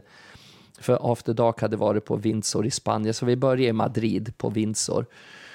för 0.80 1.12
After 1.12 1.34
Dark 1.34 1.62
hade 1.62 1.78
varit 1.78 2.06
på 2.06 2.16
Windsor 2.16 2.66
i 2.66 2.72
Spanien, 2.72 3.14
så 3.14 3.26
vi 3.26 3.36
började 3.36 3.64
i 3.64 3.74
Madrid 3.74 4.34
på 4.38 4.50
Windsor. 4.50 5.06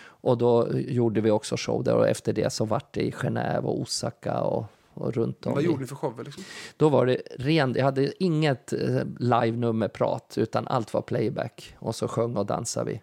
Och 0.05 0.39
då 0.39 0.69
gjorde 0.75 1.21
vi 1.21 1.31
också 1.31 1.57
show 1.59 1.85
där 1.85 1.95
och 1.95 2.09
efter 2.09 2.33
det 2.33 2.53
så 2.53 2.65
vart 2.65 2.93
det 2.93 3.01
i 3.03 3.11
Genève 3.11 3.63
och 3.63 3.81
Osaka 3.81 4.41
och, 4.41 4.67
och 4.95 5.13
runt 5.13 5.47
om. 5.47 5.55
Vad 5.55 5.63
gjorde 5.63 5.81
ni 5.81 5.87
för 5.87 5.97
shower 5.97 6.25
liksom? 6.25 6.45
Då 6.77 6.89
var 6.89 7.07
det 7.07 7.23
rent, 7.39 7.77
jag 7.77 7.85
hade 7.85 8.25
inget 8.25 8.73
eh, 8.73 9.03
live-nummerprat 9.19 10.35
utan 10.37 10.69
allt 10.69 10.95
var 10.95 11.03
playback 11.03 11.75
och 11.79 11.95
så 11.95 12.09
sjöng 12.09 12.37
och 12.37 12.47
dansade 12.47 12.91
vi. 12.91 13.03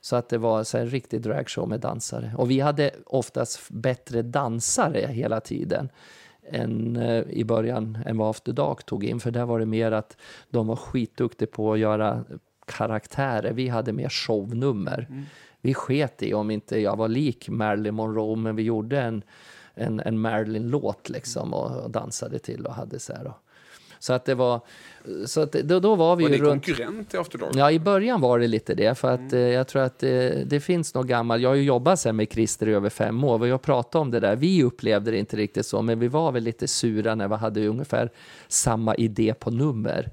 Så 0.00 0.16
att 0.16 0.28
det 0.28 0.38
var 0.38 0.64
så 0.64 0.78
en 0.78 0.90
riktig 0.90 1.22
dragshow 1.22 1.68
med 1.68 1.80
dansare. 1.80 2.34
Och 2.38 2.50
vi 2.50 2.60
hade 2.60 2.90
oftast 3.06 3.70
bättre 3.70 4.22
dansare 4.22 5.06
hela 5.10 5.40
tiden 5.40 5.88
än 6.50 6.96
eh, 6.96 7.22
i 7.30 7.44
början 7.44 7.98
än 8.06 8.18
vad 8.18 8.30
After 8.30 8.52
Dark 8.52 8.86
tog 8.86 9.04
in. 9.04 9.20
För 9.20 9.30
där 9.30 9.44
var 9.44 9.58
det 9.58 9.66
mer 9.66 9.92
att 9.92 10.16
de 10.50 10.66
var 10.66 10.76
skitduktiga 10.76 11.48
på 11.52 11.72
att 11.72 11.78
göra 11.78 12.24
karaktärer. 12.66 13.52
Vi 13.52 13.68
hade 13.68 13.92
mer 13.92 14.08
shownummer. 14.08 15.08
Vi 15.60 15.74
sket 15.74 16.22
i 16.22 16.34
om 16.34 16.50
inte 16.50 16.80
jag 16.80 16.96
var 16.96 17.08
lik 17.08 17.48
Marilyn 17.48 17.94
Monroe, 17.94 18.36
men 18.36 18.56
vi 18.56 18.62
gjorde 18.62 19.00
en, 19.00 19.22
en, 19.74 20.00
en 20.00 20.18
Marilyn-låt 20.18 21.08
liksom 21.08 21.54
och, 21.54 21.84
och 21.84 21.90
dansade 21.90 22.38
till 22.38 22.66
och 22.66 22.74
hade 22.74 22.98
så 22.98 23.12
här. 23.12 23.26
Och, 23.26 23.43
så 24.04 24.12
att 24.12 24.24
det 24.24 24.34
var, 24.34 24.60
så 25.26 25.40
att 25.40 25.52
då, 25.52 25.80
då 25.80 25.94
var 25.94 26.16
vi 26.16 26.24
Var 26.24 26.30
ju 26.30 26.36
ni 26.36 26.42
runt... 26.42 26.66
konkurrent 26.66 27.10
till 27.10 27.18
After 27.18 27.38
Dark? 27.38 27.50
Ja, 27.54 27.70
i 27.70 27.78
början 27.78 28.20
var 28.20 28.38
det 28.38 28.46
lite 28.46 28.74
det. 28.74 28.98
För 28.98 29.14
att 29.14 29.32
eh, 29.32 29.40
jag 29.40 29.68
tror 29.68 29.82
att 29.82 29.98
det, 29.98 30.44
det 30.50 30.60
finns 30.60 30.94
något 30.94 31.06
gammalt. 31.06 31.42
Jag 31.42 31.48
har 31.48 31.54
ju 31.54 31.62
jobbat 31.62 32.00
sen 32.00 32.16
med 32.16 32.32
Christer 32.32 32.68
i 32.68 32.72
över 32.72 32.90
fem 32.90 33.24
år 33.24 33.40
och 33.40 33.48
jag 33.48 33.62
pratade 33.62 34.02
om 34.02 34.10
det 34.10 34.20
där. 34.20 34.36
Vi 34.36 34.62
upplevde 34.62 35.10
det 35.10 35.18
inte 35.18 35.36
riktigt 35.36 35.66
så, 35.66 35.82
men 35.82 35.98
vi 35.98 36.08
var 36.08 36.32
väl 36.32 36.42
lite 36.42 36.68
sura 36.68 37.14
när 37.14 37.28
vi 37.28 37.34
hade 37.34 37.66
ungefär 37.66 38.10
samma 38.48 38.94
idé 38.94 39.34
på 39.38 39.50
nummer. 39.50 40.10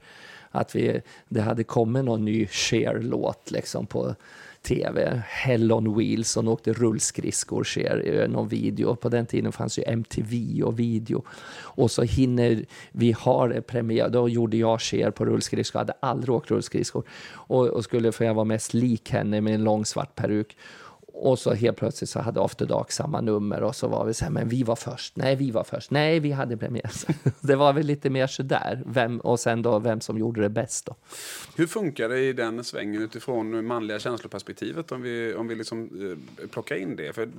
Att 0.51 0.75
vi, 0.75 1.01
det 1.30 1.41
hade 1.41 1.63
kommit 1.63 2.06
någon 2.06 2.25
ny 2.25 2.47
Cher-låt 2.47 3.51
liksom 3.51 3.86
på 3.86 4.15
tv. 4.62 5.24
Hell 5.28 5.71
on 5.71 5.97
Wheels, 5.97 6.38
och 6.38 6.47
åkte 6.47 6.74
rullskridskor, 6.74 7.63
Cher, 7.63 8.04
eh, 8.06 8.30
någon 8.30 8.47
video. 8.47 8.95
På 8.95 9.10
den 9.10 9.26
tiden 9.26 9.52
fanns 9.52 9.80
ju 9.80 9.84
MTV 9.88 10.63
och 10.63 10.80
video. 10.80 11.24
Och 11.60 11.91
så 11.91 12.02
hinner 12.02 12.65
vi 12.91 13.12
ha 13.12 13.62
premiär, 13.62 14.10
då 14.10 14.30
gjorde 14.30 14.58
jag 14.58 14.82
Cher 14.82 15.12
på 15.12 15.26
rullskridskor, 15.26 15.80
hade 15.80 15.93
aldrig 16.00 16.36
åkt 16.36 16.52
rullskridskor. 16.52 17.04
Och, 17.34 17.67
och 17.67 17.84
skulle, 17.84 18.12
för 18.12 18.26
jag 18.26 18.34
var 18.34 18.45
mest 18.45 18.74
lik 18.74 19.10
henne 19.10 19.41
med 19.41 19.56
en 19.56 19.63
lång 19.63 19.86
svart 19.86 20.15
peruk. 20.15 20.58
Och 21.24 21.40
så 21.40 21.54
helt 21.54 21.78
plötsligt 21.78 22.10
så 22.10 22.20
hade 22.20 22.42
After 22.42 22.66
Dark 22.66 22.92
samma 22.92 23.22
nummer 23.22 23.64
och 23.64 23.76
så 23.76 23.88
var 23.88 24.06
vi 24.06 24.14
så 24.14 24.26
här, 24.26 24.32
men 24.32 24.50
vi 24.50 24.64
var 24.64 24.76
först, 24.76 25.16
nej 25.16 25.36
vi 25.36 25.52
var 25.52 25.64
först, 25.64 25.92
nej 25.92 26.20
vi 26.20 26.32
hade 26.32 26.58
premiär. 26.58 26.92
Det 27.42 27.56
var 27.56 27.74
väl 27.74 27.86
lite 27.86 28.10
mer 28.10 28.28
sådär, 28.28 28.84
vem, 28.86 29.20
och 29.20 29.40
sen 29.40 29.62
då 29.62 29.80
vem 29.80 30.02
som 30.02 30.18
gjorde 30.18 30.42
det 30.42 30.50
bäst 30.50 30.86
då. 30.86 30.96
Hur 31.56 31.68
funkar 31.68 32.10
det 32.10 32.20
i 32.20 32.34
den 32.34 32.64
svängen 32.64 33.02
utifrån 33.02 33.66
manliga 33.66 34.00
känsloperspektivet 34.00 34.92
om 34.92 35.02
vi, 35.02 35.34
om 35.36 35.48
vi 35.48 35.56
liksom, 35.56 35.90
eh, 36.42 36.48
plockar 36.48 36.76
in 36.76 36.96
det? 36.96 37.14
För 37.16 37.30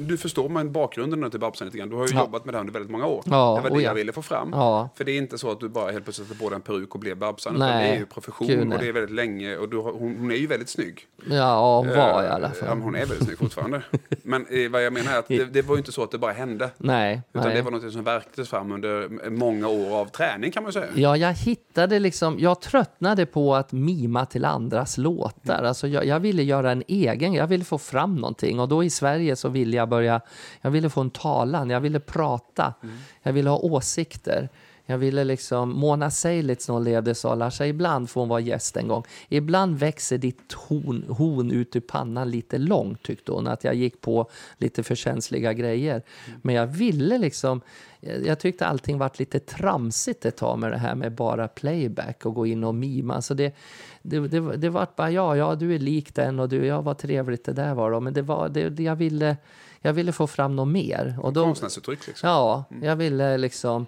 du 0.00 0.16
förstår 0.18 0.48
men 0.48 0.72
bakgrunden 0.72 1.30
till 1.30 1.40
Babsan 1.40 1.66
lite 1.66 1.78
grann. 1.78 1.88
Du 1.90 1.96
har 1.96 2.06
ju 2.08 2.14
Ja. 2.14 2.20
jobbat 2.20 2.44
med 2.44 2.54
det 2.54 2.58
här 2.58 2.60
under 2.60 2.72
väldigt 2.72 2.90
många 2.90 3.06
år. 3.06 3.22
Ja, 3.26 3.60
det 3.64 3.70
var 3.70 3.76
det 3.76 3.82
ja. 3.82 3.88
jag 3.90 3.94
ville 3.94 4.12
få 4.12 4.22
fram. 4.22 4.50
Ja. 4.52 4.88
För 4.94 5.04
det 5.04 5.12
är 5.12 5.18
inte 5.18 5.38
så 5.38 5.50
att 5.50 5.60
du 5.60 5.68
bara 5.68 5.90
helt 5.92 6.04
plötsligt 6.04 6.38
på 6.38 6.48
dig 6.48 6.56
en 6.56 6.62
peruk 6.62 6.94
och 6.94 7.00
blev 7.00 7.16
Babsan. 7.16 7.56
Utan 7.56 7.68
Nej. 7.68 7.88
det 7.88 7.94
är 7.94 7.98
ju 7.98 8.06
profession 8.06 8.46
Gud, 8.48 8.72
och 8.72 8.78
det 8.78 8.88
är 8.88 8.92
väldigt 8.92 9.14
länge. 9.14 9.56
Och 9.56 9.68
du 9.68 9.76
hon, 9.76 10.16
hon 10.20 10.30
är 10.32 10.36
ju 10.36 10.46
väldigt 10.46 10.68
snygg. 10.68 11.06
Ja, 11.30 11.82
var 11.82 12.22
i 12.22 12.26
Eh, 12.26 12.34
alla 12.34 12.50
fall. 12.50 12.78
hon 12.78 12.94
är 12.94 13.06
väldigt 13.10 13.26
snygg 13.26 13.38
fortfarande. 13.38 13.82
men 14.22 14.46
eh, 14.46 14.70
vad 14.70 14.84
jag 14.84 14.92
menar 14.92 15.12
är 15.12 15.18
att 15.18 15.28
det, 15.28 15.44
det 15.44 15.62
var 15.62 15.74
ju 15.74 15.78
inte 15.78 15.92
så 15.92 16.02
att 16.02 16.10
det 16.10 16.18
bara 16.18 16.32
hände. 16.32 16.70
Nej, 16.78 17.22
Utan 17.32 17.46
nej. 17.46 17.56
det 17.56 17.62
var 17.62 17.70
något 17.70 17.92
som 17.92 18.04
verktes 18.04 18.48
fram 18.48 18.72
under 18.72 19.30
många 19.30 19.68
år 19.68 19.96
av 20.00 20.06
träning 20.06 20.52
kan 20.52 20.62
man 20.62 20.72
säga. 20.72 20.86
Ja, 20.94 21.16
jag 21.16 21.32
hittade 21.32 21.98
liksom, 21.98 22.36
jag 22.38 22.60
tröttnade 22.60 23.26
på 23.26 23.54
att 23.54 23.72
mima 23.72 24.26
till 24.26 24.44
andras 24.44 24.98
låtar. 24.98 25.64
Alltså 25.64 25.88
jag, 25.88 26.04
jag 26.04 26.20
ville 26.20 26.42
göra 26.42 26.70
en 26.72 26.82
egen, 26.88 27.34
jag 27.34 27.46
ville 27.46 27.64
få 27.64 27.78
fram 27.78 28.16
någonting. 28.16 28.60
Och 28.60 28.68
då 28.68 28.84
i 28.84 28.90
Sverige 28.90 29.36
så 29.36 29.48
ville 29.48 29.76
jag 29.76 29.88
börja, 29.88 30.20
jag 30.60 30.70
ville 30.70 30.90
få 30.90 31.00
en 31.00 31.10
talan, 31.10 31.70
jag 31.70 31.80
ville 31.80 32.00
prata, 32.00 32.74
jag 33.22 33.32
ville 33.32 33.50
ha 33.50 33.58
åsikter. 33.58 34.48
Jag 34.90 34.98
ville 34.98 35.24
liksom, 35.24 35.70
Mona 35.78 36.10
Seilitz 36.10 36.68
när 36.68 36.74
hon 36.74 36.84
levde 36.84 37.14
sa 37.14 37.34
Larsa, 37.34 37.66
ibland 37.66 38.10
får 38.10 38.20
hon 38.20 38.28
vara 38.28 38.40
gäst 38.40 38.76
en 38.76 38.88
gång. 38.88 39.04
Ibland 39.28 39.78
växer 39.78 40.18
ditt 40.18 40.52
horn, 40.52 41.04
horn 41.08 41.50
ut 41.50 41.76
ur 41.76 41.80
pannan 41.80 42.30
lite 42.30 42.58
långt 42.58 43.02
tyckte 43.02 43.32
hon. 43.32 43.46
Att 43.46 43.64
jag 43.64 43.74
gick 43.74 44.00
på 44.00 44.30
lite 44.56 44.82
för 44.82 44.94
känsliga 44.94 45.52
grejer. 45.52 46.02
Men 46.42 46.54
jag 46.54 46.66
ville 46.66 47.18
liksom, 47.18 47.60
jag 48.00 48.26
jag 48.26 48.40
tyckte 48.40 48.66
allting 48.66 48.98
varit 48.98 49.18
lite 49.18 49.40
tramsigt 49.40 50.24
ett 50.24 50.36
tag 50.36 50.58
med 50.58 50.72
det 50.72 50.78
här 50.78 50.94
med 50.94 51.12
bara 51.12 51.48
playback 51.48 52.26
och 52.26 52.34
gå 52.34 52.46
in 52.46 52.64
och 52.64 52.74
mima. 52.74 53.22
Så 53.22 53.34
det, 53.34 53.54
det, 54.02 54.28
det, 54.28 54.56
det 54.56 54.68
var 54.68 54.86
bara, 54.96 55.10
ja, 55.10 55.36
ja, 55.36 55.54
du 55.54 55.74
är 55.74 55.78
lik 55.78 56.14
den 56.14 56.40
och 56.40 56.48
du, 56.48 56.66
ja, 56.66 56.80
vad 56.80 56.98
trevligt 56.98 57.44
det 57.44 57.52
där 57.52 57.74
var 57.74 57.90
då. 57.90 58.00
Men 58.00 58.12
det 58.12 58.22
var, 58.22 58.48
det, 58.48 58.68
det, 58.68 58.82
jag, 58.82 58.96
ville, 58.96 59.36
jag 59.80 59.92
ville 59.92 60.12
få 60.12 60.26
fram 60.26 60.56
något 60.56 60.68
mer. 60.68 61.18
Och 61.22 61.32
då, 61.32 61.44
Konstnärsuttryck 61.44 62.06
liksom. 62.06 62.28
Ja, 62.28 62.64
jag 62.82 62.96
ville 62.96 63.38
liksom... 63.38 63.86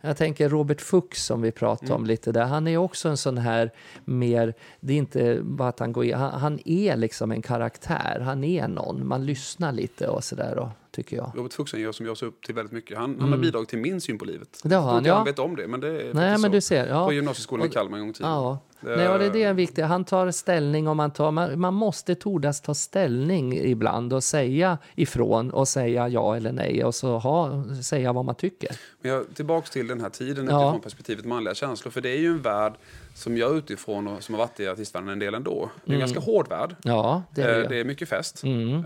Jag 0.00 0.16
tänker 0.16 0.48
Robert 0.48 0.80
Fuchs 0.80 1.24
som 1.24 1.42
vi 1.42 1.52
pratade 1.52 1.86
Mm. 1.92 1.96
om 2.02 2.06
lite 2.06 2.32
där. 2.32 2.44
Han 2.44 2.66
är 2.68 2.76
också 2.76 3.08
en 3.08 3.16
sån 3.16 3.38
här 3.38 3.70
mer... 4.04 4.54
Det 4.80 4.92
är 4.92 4.96
inte 4.96 5.40
bara 5.42 5.68
att 5.68 5.78
han 5.78 5.92
går 5.92 6.04
in... 6.04 6.14
Han, 6.14 6.40
han 6.40 6.58
är 6.64 6.96
liksom 6.96 7.32
en 7.32 7.42
karaktär. 7.42 8.20
Han 8.24 8.44
är 8.44 8.68
någon. 8.68 9.06
Man 9.06 9.26
lyssnar 9.26 9.72
lite 9.72 10.08
och 10.08 10.24
sådär 10.24 10.72
tycker 10.90 11.16
jag. 11.16 11.32
Robert 11.36 11.52
Fuchs 11.52 11.74
är 11.74 11.86
en 11.86 11.92
som 11.92 12.06
jag 12.06 12.16
ser 12.16 12.26
upp 12.26 12.42
till 12.44 12.54
väldigt 12.54 12.72
mycket. 12.72 12.98
Han, 12.98 13.16
han 13.20 13.30
har 13.32 13.38
bidragit 13.38 13.68
till 13.68 13.78
min 13.78 14.00
syn 14.00 14.18
på 14.18 14.24
livet. 14.24 14.60
Mm. 14.64 14.70
Det 14.70 14.76
har 14.76 14.92
han, 14.92 15.04
ja. 15.04 15.14
han 15.14 15.24
vet 15.24 15.38
om 15.38 15.56
det, 15.56 15.68
men 15.68 15.80
det 15.80 15.88
är 15.88 16.14
Nej, 16.14 16.30
men 16.30 16.38
så. 16.40 16.48
du 16.48 16.60
ser. 16.60 16.86
Ja. 16.86 17.06
På 17.06 17.12
gymnasieskolan 17.12 17.66
i 17.66 17.68
Och- 17.68 17.72
Kalmar 17.72 17.96
en 17.98 18.02
gång 18.02 18.10
i 18.10 18.12
tiden. 18.12 18.30
Ja. 18.30 18.58
Det- 18.80 18.96
Nej, 18.96 19.08
och 19.08 19.18
det 19.18 19.26
är 19.26 19.30
det 19.30 19.52
viktiga. 19.52 19.86
Han 19.86 20.04
tar 20.04 20.30
ställning 20.30 20.88
och 20.88 20.96
man, 20.96 21.10
tar, 21.10 21.30
man, 21.30 21.60
man 21.60 21.74
måste 21.74 22.14
tordas 22.14 22.60
ta 22.60 22.74
ställning 22.74 23.56
ibland 23.58 24.12
och 24.12 24.24
säga 24.24 24.78
ifrån 24.94 25.50
och 25.50 25.68
säga 25.68 26.08
ja 26.08 26.36
eller 26.36 26.52
nej 26.52 26.84
och 26.84 26.94
så 26.94 27.18
ha, 27.18 27.64
säga 27.82 28.12
vad 28.12 28.24
man 28.24 28.34
tycker. 28.34 28.70
Men 29.00 29.10
jag, 29.12 29.24
tillbaks 29.34 29.70
till 29.70 29.86
den 29.86 30.00
här 30.00 30.08
tiden 30.10 30.46
Ja. 30.50 30.62
utifrån 30.64 30.80
perspektivet 30.80 31.24
manliga 31.24 31.54
känslor. 31.54 31.90
För 31.92 32.00
det 32.00 32.08
är 32.10 32.18
ju 32.18 32.26
en 32.26 32.42
värld 32.42 32.72
som 33.20 33.36
jag 33.36 33.56
utifrån 33.56 34.08
och 34.08 34.22
som 34.22 34.34
har 34.34 34.38
varit 34.42 34.60
i 34.60 34.68
artistvärlden 34.68 35.08
en 35.10 35.18
del 35.18 35.34
ändå. 35.34 35.70
Det 35.84 35.90
är 35.92 35.94
en 35.94 36.00
ganska 36.00 36.20
hård 36.20 36.48
värld. 36.48 36.76
Ja, 36.82 37.22
det 37.34 37.42
är 37.42 37.48
Eh, 37.56 37.62
det. 37.62 37.68
Det 37.68 37.80
är 37.80 37.84
mycket 37.84 38.08
fest. 38.08 38.42
Mm. 38.44 38.74
Eh, 38.76 38.82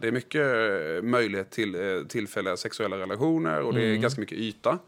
Det 0.00 0.08
är 0.08 0.12
mycket 0.12 0.46
eh, 0.46 1.02
möjlighet 1.02 1.50
till 1.50 2.04
tillfälliga 2.08 2.56
sexuella 2.56 2.96
relationer 2.98 3.60
och 3.60 3.70
Mm. 3.70 3.82
det 3.82 3.88
är 3.88 3.96
ganska 3.96 4.20
mycket 4.20 4.38
yta. 4.38 4.70
Eh, 4.70 4.78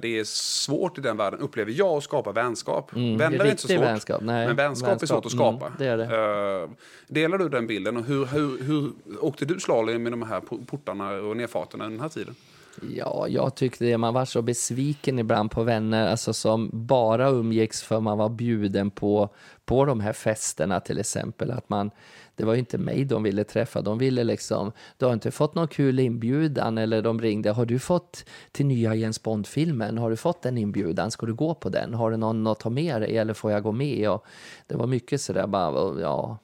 Det 0.00 0.18
är 0.18 0.24
svårt 0.24 0.98
i 0.98 1.00
den 1.00 1.16
världen, 1.16 1.40
upplever 1.40 1.72
jag, 1.72 1.88
att 1.96 2.04
skapa 2.04 2.32
vänskap. 2.32 2.96
Mm, 2.96 3.18
Vänner 3.18 3.44
är 3.44 3.50
inte 3.50 3.62
så 3.62 3.68
svårt. 3.68 3.78
vänskap, 3.80 4.20
nej. 4.22 4.46
Men 4.46 4.56
vänskap, 4.56 5.02
är 5.02 5.06
svårt 5.06 5.18
att 5.18 5.24
Vänskap, 5.24 5.54
skapa. 5.58 5.66
mm, 5.66 5.78
det 5.78 5.86
är 5.86 5.96
det. 5.96 6.68
Delar 7.08 7.38
du 7.38 7.48
den 7.48 7.66
bilden? 7.66 7.96
Och 7.96 8.04
hur, 8.04 8.26
hur, 8.26 8.62
hur 8.62 8.90
åkte 9.20 9.44
du 9.44 9.60
slalom 9.60 10.02
med 10.02 10.12
de 10.12 10.22
här 10.22 10.40
po- 10.40 10.66
portarna 10.66 11.10
och 11.12 11.36
nedfarterna 11.36 11.84
den 11.84 12.00
här 12.00 12.08
tiden? 12.08 12.34
Ja, 12.80 13.28
jag 13.28 13.54
tyckte 13.54 13.84
det. 13.84 13.98
Man 13.98 14.14
var 14.14 14.24
så 14.24 14.42
besviken 14.42 15.18
ibland 15.18 15.50
på 15.50 15.62
vänner 15.62 16.06
alltså 16.06 16.32
som 16.32 16.70
bara 16.72 17.28
umgicks 17.28 17.82
för 17.82 18.00
man 18.00 18.18
var 18.18 18.28
bjuden 18.28 18.90
på, 18.90 19.28
på 19.64 19.84
de 19.84 20.00
här 20.00 20.12
festerna 20.12 20.80
till 20.80 20.98
exempel. 20.98 21.50
Att 21.50 21.68
man, 21.68 21.90
det 22.36 22.44
var 22.44 22.52
ju 22.52 22.58
inte 22.58 22.78
mig 22.78 23.04
de 23.04 23.22
ville 23.22 23.44
träffa. 23.44 23.80
De 23.80 23.98
ville 23.98 24.24
liksom, 24.24 24.72
du 24.96 25.06
har 25.06 25.12
inte 25.12 25.30
fått 25.30 25.54
någon 25.54 25.68
kul 25.68 26.00
inbjudan 26.00 26.78
eller 26.78 27.02
de 27.02 27.20
ringde. 27.20 27.50
Har 27.50 27.66
du 27.66 27.78
fått 27.78 28.24
till 28.52 28.66
nya 28.66 28.94
Jens 28.94 29.22
Bond-filmen? 29.22 29.98
Har 29.98 30.10
du 30.10 30.16
fått 30.16 30.46
en 30.46 30.58
inbjudan? 30.58 31.10
Ska 31.10 31.26
du 31.26 31.34
gå 31.34 31.54
på 31.54 31.68
den? 31.68 31.94
Har 31.94 32.10
du 32.10 32.16
någon 32.16 32.46
att 32.46 32.60
ta 32.60 32.70
med 32.70 33.00
dig 33.02 33.16
eller 33.16 33.34
får 33.34 33.52
jag 33.52 33.62
gå 33.62 33.72
med? 33.72 34.10
Och 34.10 34.24
det 34.66 34.76
var 34.76 34.86
mycket 34.86 35.20
sådär 35.20 35.46
bara, 35.46 36.00
ja, 36.00 36.38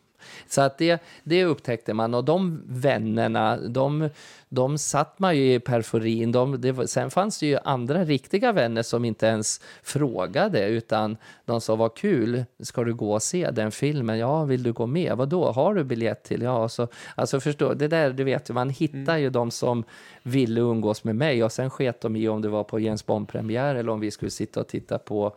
så 0.49 0.61
att 0.61 0.79
det, 0.79 1.03
det 1.25 1.45
upptäckte 1.45 1.95
man 1.95 2.15
och 2.15 2.25
de 2.25 2.63
vännerna, 2.67 3.57
de, 3.57 4.09
de 4.49 4.79
satt 4.79 5.19
man 5.19 5.37
ju 5.37 5.55
i 5.55 5.61
periferin. 5.61 6.33
De, 6.33 6.61
det, 6.61 6.89
sen 6.89 7.11
fanns 7.11 7.39
det 7.39 7.47
ju 7.47 7.59
andra 7.65 8.05
riktiga 8.05 8.53
vänner 8.53 8.83
som 8.83 9.05
inte 9.05 9.27
ens 9.27 9.61
frågade 9.83 10.67
utan 10.67 11.17
de 11.45 11.61
sa 11.61 11.77
vad 11.77 11.95
kul, 11.95 12.45
ska 12.61 12.85
du 12.85 12.95
gå 12.95 13.13
och 13.13 13.23
se 13.23 13.51
den 13.51 13.73
filmen? 13.73 14.19
Ja, 14.19 14.45
vill 14.45 14.63
du 14.63 14.73
gå 14.73 14.87
med? 14.87 15.17
Vad 15.17 15.29
då? 15.29 15.53
har 15.53 15.75
du 15.75 15.85
biljett 15.85 16.25
till? 16.25 16.43
Ja, 16.43 16.69
så, 16.69 16.89
alltså 17.15 17.41
förstå, 17.41 17.75
det 17.75 17.89
där, 17.89 18.11
du 18.11 18.25
vet 18.25 18.51
man 18.51 18.71
hittar 18.71 18.99
mm. 18.99 19.21
ju 19.21 19.31
de 19.31 19.51
som 19.51 19.85
ville 20.23 20.61
umgås 20.61 21.05
med 21.05 21.17
mig 21.17 21.45
och 21.45 21.53
sen 21.53 21.71
sket 21.71 22.01
de 22.01 22.17
i 22.17 22.29
om 22.29 22.43
det 22.43 22.49
var 22.49 22.65
på 22.65 22.81
Jens 22.81 23.07
Bond-premiär 23.07 23.75
eller 23.75 23.93
om 23.93 24.01
vi 24.01 24.11
skulle 24.11 24.31
sitta 24.31 24.61
och 24.61 24.69
titta 24.69 24.99
på 24.99 25.37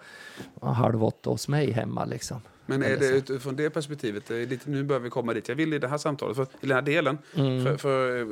Halv 0.61 1.03
åtta 1.03 1.29
hos 1.29 1.47
mig 1.47 1.71
hemma 1.71 2.05
liksom. 2.05 2.41
Men 2.79 2.91
är 2.91 2.97
det 2.97 3.07
utifrån 3.07 3.55
det 3.55 3.69
perspektivet, 3.69 4.29
lite, 4.29 4.69
nu 4.69 4.83
börjar 4.83 4.99
vi 4.99 5.09
komma 5.09 5.33
dit 5.33 5.49
jag 5.49 5.55
vill 5.55 5.73
i 5.73 5.79
det 5.79 5.87
här 5.87 5.97
samtalet, 5.97 6.35
för, 6.35 6.43
i 6.43 6.47
den 6.61 6.71
här 6.71 6.81
delen. 6.81 7.17
Mm. 7.35 7.63
För, 7.63 7.77
för, 7.77 8.27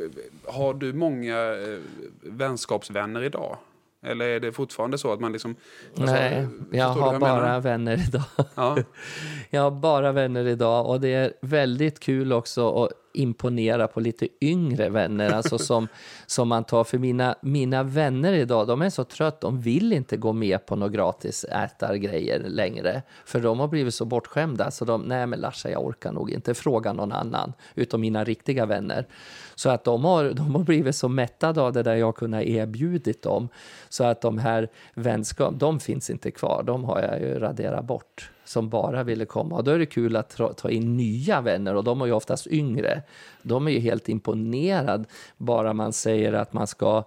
har 0.51 0.73
du 0.73 0.93
många 0.93 1.37
eh, 1.37 1.79
vänskapsvänner 2.21 3.23
idag? 3.23 3.57
Eller 4.01 4.25
är 4.25 4.39
det 4.39 4.51
fortfarande 4.51 4.97
så 4.97 5.13
att 5.13 5.19
man 5.19 5.31
liksom... 5.31 5.55
Alltså, 5.97 6.15
Nej, 6.15 6.47
jag 6.71 6.85
har 6.85 7.13
jag 7.13 7.21
bara 7.21 7.41
menar? 7.41 7.61
vänner 7.61 8.07
idag. 8.07 8.23
Ja. 8.55 8.77
jag 9.49 9.61
har 9.61 9.71
bara 9.71 10.11
vänner 10.11 10.47
idag 10.47 10.89
och 10.89 11.01
det 11.01 11.13
är 11.13 11.33
väldigt 11.41 11.99
kul 11.99 12.33
också 12.33 12.83
att 12.83 12.91
imponera 13.19 13.87
på 13.87 13.99
lite 13.99 14.27
yngre 14.41 14.89
vänner, 14.89 15.31
alltså 15.31 15.57
som, 15.57 15.87
som 16.25 16.47
man 16.47 16.63
tar. 16.63 16.83
För 16.83 16.97
mina, 16.97 17.35
mina 17.41 17.83
vänner 17.83 18.33
idag, 18.33 18.67
de 18.67 18.81
är 18.81 18.89
så 18.89 19.03
trött, 19.03 19.41
de 19.41 19.61
vill 19.61 19.93
inte 19.93 20.17
gå 20.17 20.33
med 20.33 20.65
på 20.65 20.75
några 20.75 20.91
gratis 20.91 21.43
ätargrejer 21.43 22.39
längre. 22.39 23.01
För 23.25 23.39
de 23.39 23.59
har 23.59 23.67
blivit 23.67 23.93
så 23.93 24.05
bortskämda, 24.05 24.71
så 24.71 24.85
de, 24.85 25.01
nej 25.01 25.27
men 25.27 25.39
Larsa, 25.39 25.69
jag 25.69 25.85
orkar 25.85 26.11
nog 26.11 26.31
inte 26.31 26.53
fråga 26.53 26.93
någon 26.93 27.11
annan, 27.11 27.53
utom 27.75 28.01
mina 28.01 28.23
riktiga 28.23 28.65
vänner. 28.65 29.07
Så 29.55 29.69
att 29.69 29.83
de 29.83 30.03
har, 30.03 30.23
de 30.29 30.55
har 30.55 30.63
blivit 30.63 30.95
så 30.95 31.09
mättade 31.09 31.61
av 31.61 31.73
det 31.73 31.83
där 31.83 31.95
jag 31.95 32.15
kunnat 32.15 32.43
erbjudit 32.43 33.21
dem, 33.21 33.49
så 33.89 34.03
att 34.03 34.21
de 34.21 34.37
här 34.37 34.67
vänskap, 34.93 35.53
de 35.57 35.79
finns 35.79 36.09
inte 36.09 36.31
kvar, 36.31 36.63
de 36.63 36.83
har 36.83 37.01
jag 37.01 37.21
ju 37.21 37.39
raderat 37.39 37.85
bort 37.85 38.31
som 38.49 38.69
bara 38.69 39.03
ville 39.03 39.25
komma. 39.25 39.55
Och 39.55 39.63
då 39.63 39.71
är 39.71 39.79
det 39.79 39.85
kul 39.85 40.15
att 40.15 40.39
ta 40.57 40.69
in 40.69 40.97
nya 40.97 41.41
vänner 41.41 41.75
och 41.75 41.83
de 41.83 42.01
är 42.01 42.05
ju 42.05 42.11
oftast 42.11 42.47
yngre. 42.47 43.01
De 43.41 43.67
är 43.67 43.71
ju 43.71 43.79
helt 43.79 44.09
imponerade 44.09 45.05
bara 45.37 45.73
man 45.73 45.93
säger 45.93 46.33
att 46.33 46.53
man 46.53 46.67
ska, 46.67 47.03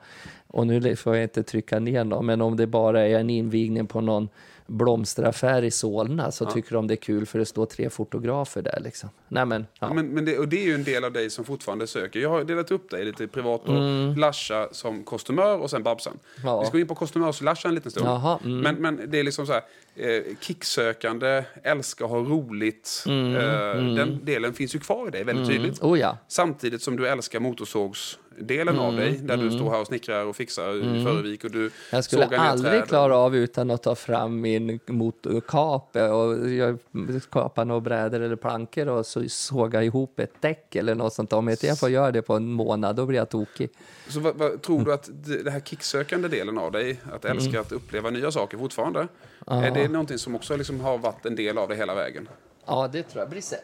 och 0.47 0.67
nu 0.67 0.97
får 0.97 1.17
jag 1.17 1.25
inte 1.25 1.43
trycka 1.43 1.79
ner 1.79 2.05
någon, 2.05 2.27
men 2.27 2.41
om 2.41 2.57
det 2.57 2.67
bara 2.67 3.07
är 3.09 3.19
en 3.19 3.31
invigning 3.31 3.87
på 3.87 4.01
någon 4.01 4.29
blomsteraffär 4.67 5.63
i 5.65 5.71
Solna 5.71 6.33
så 6.33 6.45
ja. 6.45 6.51
tycker 6.51 6.75
de 6.75 6.87
det 6.87 6.95
är 6.95 6.97
kul 6.97 7.27
för 7.27 7.39
det 7.39 7.47
står 7.47 7.67
tre 7.67 7.91
fotografer 7.91 8.63
där. 8.63 8.81
Liksom. 8.81 9.09
Nej, 9.29 9.47
men, 9.47 9.67
ja. 9.81 9.87
ja 9.87 9.95
men, 9.95 10.09
men 10.09 10.25
det, 10.25 10.39
och 10.39 10.49
det 10.49 10.63
är 10.63 10.65
ju 10.65 10.75
en 10.75 10.85
del 10.85 11.05
av 11.05 11.13
dig 11.13 11.31
som 11.31 11.45
fortfarande 11.45 11.87
söker. 11.87 12.21
Jag 12.21 12.29
har 12.29 12.45
delat 12.45 12.71
upp 12.71 12.91
dig 12.91 13.05
lite 13.05 13.27
privat. 13.27 13.69
Och 13.69 13.77
mm. 13.77 14.15
Lasha 14.15 14.69
som 14.73 15.05
kostymör 15.05 15.59
och 15.59 15.71
sen 15.71 15.83
Babsan. 15.83 16.19
Ja. 16.45 16.61
Vi 16.61 16.67
ska 16.67 16.73
gå 16.73 16.81
in 16.81 16.87
på 16.87 16.95
kostymörs-Lasha 16.95 17.69
en 17.69 17.75
liten 17.75 17.91
stund. 17.91 18.07
Jaha, 18.07 18.39
mm. 18.45 18.61
men, 18.61 18.75
men 18.75 19.11
det 19.11 19.21
är 19.21 19.25
liksom 19.25 19.47
så 19.47 19.53
här, 19.53 19.63
eh, 19.97 20.23
kicksökande, 20.41 21.45
älska 21.63 22.05
ha 22.05 22.19
roligt. 22.19 23.05
Mm. 23.07 23.37
Eh, 23.37 23.71
mm. 23.71 23.95
Den 23.95 24.25
delen 24.25 24.53
finns 24.53 24.75
ju 24.75 24.79
kvar 24.79 25.09
i 25.09 25.11
dig 25.11 25.25
väldigt 25.25 25.47
mm. 25.47 25.57
tydligt. 25.57 25.83
Oh, 25.83 25.99
ja. 25.99 26.19
Samtidigt 26.29 26.83
som 26.83 26.97
du 26.97 27.09
älskar 27.09 27.41
motorsågs 27.41 28.19
delen 28.39 28.75
mm, 28.75 28.87
av 28.87 28.97
dig. 28.97 29.13
Där 29.13 29.35
mm. 29.35 29.49
du 29.49 29.57
står 29.57 29.71
här 29.71 29.81
och 29.81 29.87
snickrar 29.87 30.27
och 30.27 30.37
fixar 30.37 30.71
mm. 30.71 30.95
i 30.95 31.05
Förevik. 31.05 31.45
Och 31.45 31.51
du 31.51 31.71
jag 31.91 32.05
skulle 32.05 32.39
aldrig 32.39 32.85
klara 32.85 33.17
av 33.17 33.37
utan 33.37 33.71
att 33.71 33.83
ta 33.83 33.95
fram 33.95 34.41
min 34.41 34.81
motorkape 34.87 36.09
och 36.09 36.51
jag 36.51 36.79
skapa 37.23 37.65
några 37.65 37.81
brädor 37.81 38.21
eller 38.21 38.37
plankor 38.37 38.89
och 38.89 39.07
så 39.07 39.29
såga 39.29 39.83
ihop 39.83 40.21
ett 40.21 40.35
däck 40.41 40.77
eller 40.77 40.95
något 40.95 41.13
sånt. 41.13 41.33
Om 41.33 41.49
inte 41.49 41.67
jag 41.67 41.79
får 41.79 41.91
göra 41.91 42.11
det 42.11 42.23
på 42.23 42.35
en 42.35 42.53
månad, 42.53 42.97
då 42.97 43.07
blir 43.07 43.19
jag 43.19 43.29
tokig. 43.29 43.71
Så 44.09 44.21
vad, 44.21 44.37
vad, 44.37 44.63
tror 44.63 44.85
du 44.85 44.93
att 44.93 45.11
det 45.45 45.51
här 45.51 45.61
kicksökande 45.61 46.29
delen 46.29 46.59
av 46.59 46.73
dig, 46.73 47.01
att 47.13 47.25
älska 47.25 47.51
mm. 47.51 47.61
att 47.61 47.73
uppleva 47.73 48.11
nya 48.11 48.31
saker 48.31 48.59
fortfarande, 48.59 49.09
ja. 49.47 49.65
är 49.65 49.71
det 49.71 49.89
någonting 49.89 50.19
som 50.19 50.35
också 50.35 50.57
liksom 50.57 50.81
har 50.81 50.99
varit 50.99 51.27
en 51.27 51.37
del 51.37 51.59
av 51.59 51.69
det 51.69 51.77
hela 51.77 51.95
vägen? 51.95 52.29
Ja, 52.67 52.89
det 52.93 53.03
tror 53.03 53.23
jag. 53.23 53.31
Brisse. 53.31 53.57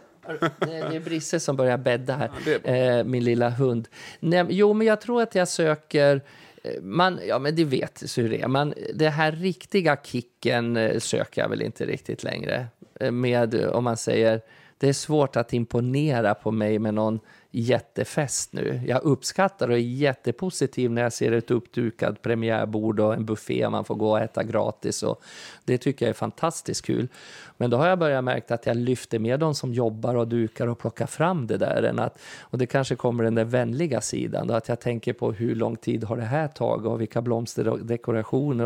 Det 0.61 0.97
är 0.97 1.01
Brisse 1.01 1.41
som 1.41 1.57
börjar 1.57 1.79
bädda 1.79 2.17
här, 2.17 2.31
ja, 2.47 2.71
eh, 2.71 3.05
min 3.05 3.25
lilla 3.25 3.51
hund. 3.51 3.89
Nej, 4.21 4.47
jo, 4.49 4.73
men 4.73 4.87
jag 4.87 5.01
tror 5.01 5.23
att 5.23 5.35
jag 5.35 5.49
söker... 5.49 6.23
Eh, 6.63 6.83
man, 6.83 7.21
ja, 7.29 7.39
men 7.39 7.57
det 7.57 7.65
vet 7.65 8.05
hur 8.17 8.29
det 8.29 8.41
är. 8.41 8.49
Man, 8.49 8.75
det 8.95 9.09
här 9.09 9.33
riktiga 9.33 9.97
kicken 10.05 10.77
eh, 10.77 10.99
söker 10.99 11.43
jag 11.43 11.49
väl 11.49 11.63
inte 11.63 11.87
riktigt 11.87 12.25
längre. 12.25 12.67
Med, 13.13 13.65
om 13.65 13.85
man 13.85 13.97
säger, 13.97 14.41
det 14.79 14.89
är 14.89 14.93
svårt 14.93 15.37
att 15.37 15.53
imponera 15.53 16.35
på 16.35 16.51
mig 16.51 16.79
med 16.79 16.95
någon 16.95 17.21
jättefest 17.51 18.53
nu. 18.53 18.81
Jag 18.87 19.03
uppskattar 19.03 19.69
och 19.69 19.75
är 19.75 19.81
jättepositiv 19.81 20.91
när 20.91 21.03
jag 21.03 21.13
ser 21.13 21.33
ett 21.33 21.51
uppdukat 21.51 22.23
premiärbord 22.23 23.01
och 23.01 23.15
en 23.15 23.25
buffé 23.25 23.69
man 23.69 23.85
får 23.85 23.95
gå 23.95 24.11
och 24.11 24.21
äta 24.21 24.45
gratis. 24.45 25.03
Och 25.03 25.23
det 25.65 25.79
tycker 25.79 26.07
jag 26.07 26.11
är 26.11 26.15
fantastiskt 26.15 26.85
kul. 26.85 27.09
Men 27.57 27.71
då 27.71 27.77
har 27.77 27.89
jag 27.89 27.99
börjat 27.99 28.25
märka 28.25 28.55
att 28.55 28.67
jag 28.67 28.77
lyfter 28.77 29.19
med 29.19 29.41
de 29.41 29.55
som 29.55 29.75
jobbar 29.75 30.15
och 30.15 30.29
dukar 30.29 30.67
och 30.67 30.79
plockar 30.79 31.07
fram 31.07 31.47
det 31.47 31.57
där. 31.57 31.83
Än 31.83 31.99
att, 31.99 32.19
och 32.41 32.59
det 32.59 32.67
kanske 32.67 32.97
kommer 32.97 33.25
den 33.25 33.35
där 33.35 33.45
vänliga 33.45 34.01
sidan, 34.01 34.47
då, 34.47 34.55
att 34.55 34.69
jag 34.69 34.81
tänker 34.81 35.13
på 35.13 35.33
hur 35.33 35.55
lång 35.55 35.77
tid 35.77 36.05
har 36.05 36.17
det 36.17 36.23
här 36.23 36.49
tagit 36.49 36.87
och 36.87 37.01
vilka 37.01 37.23
blomster 37.23 37.69
och 37.69 37.79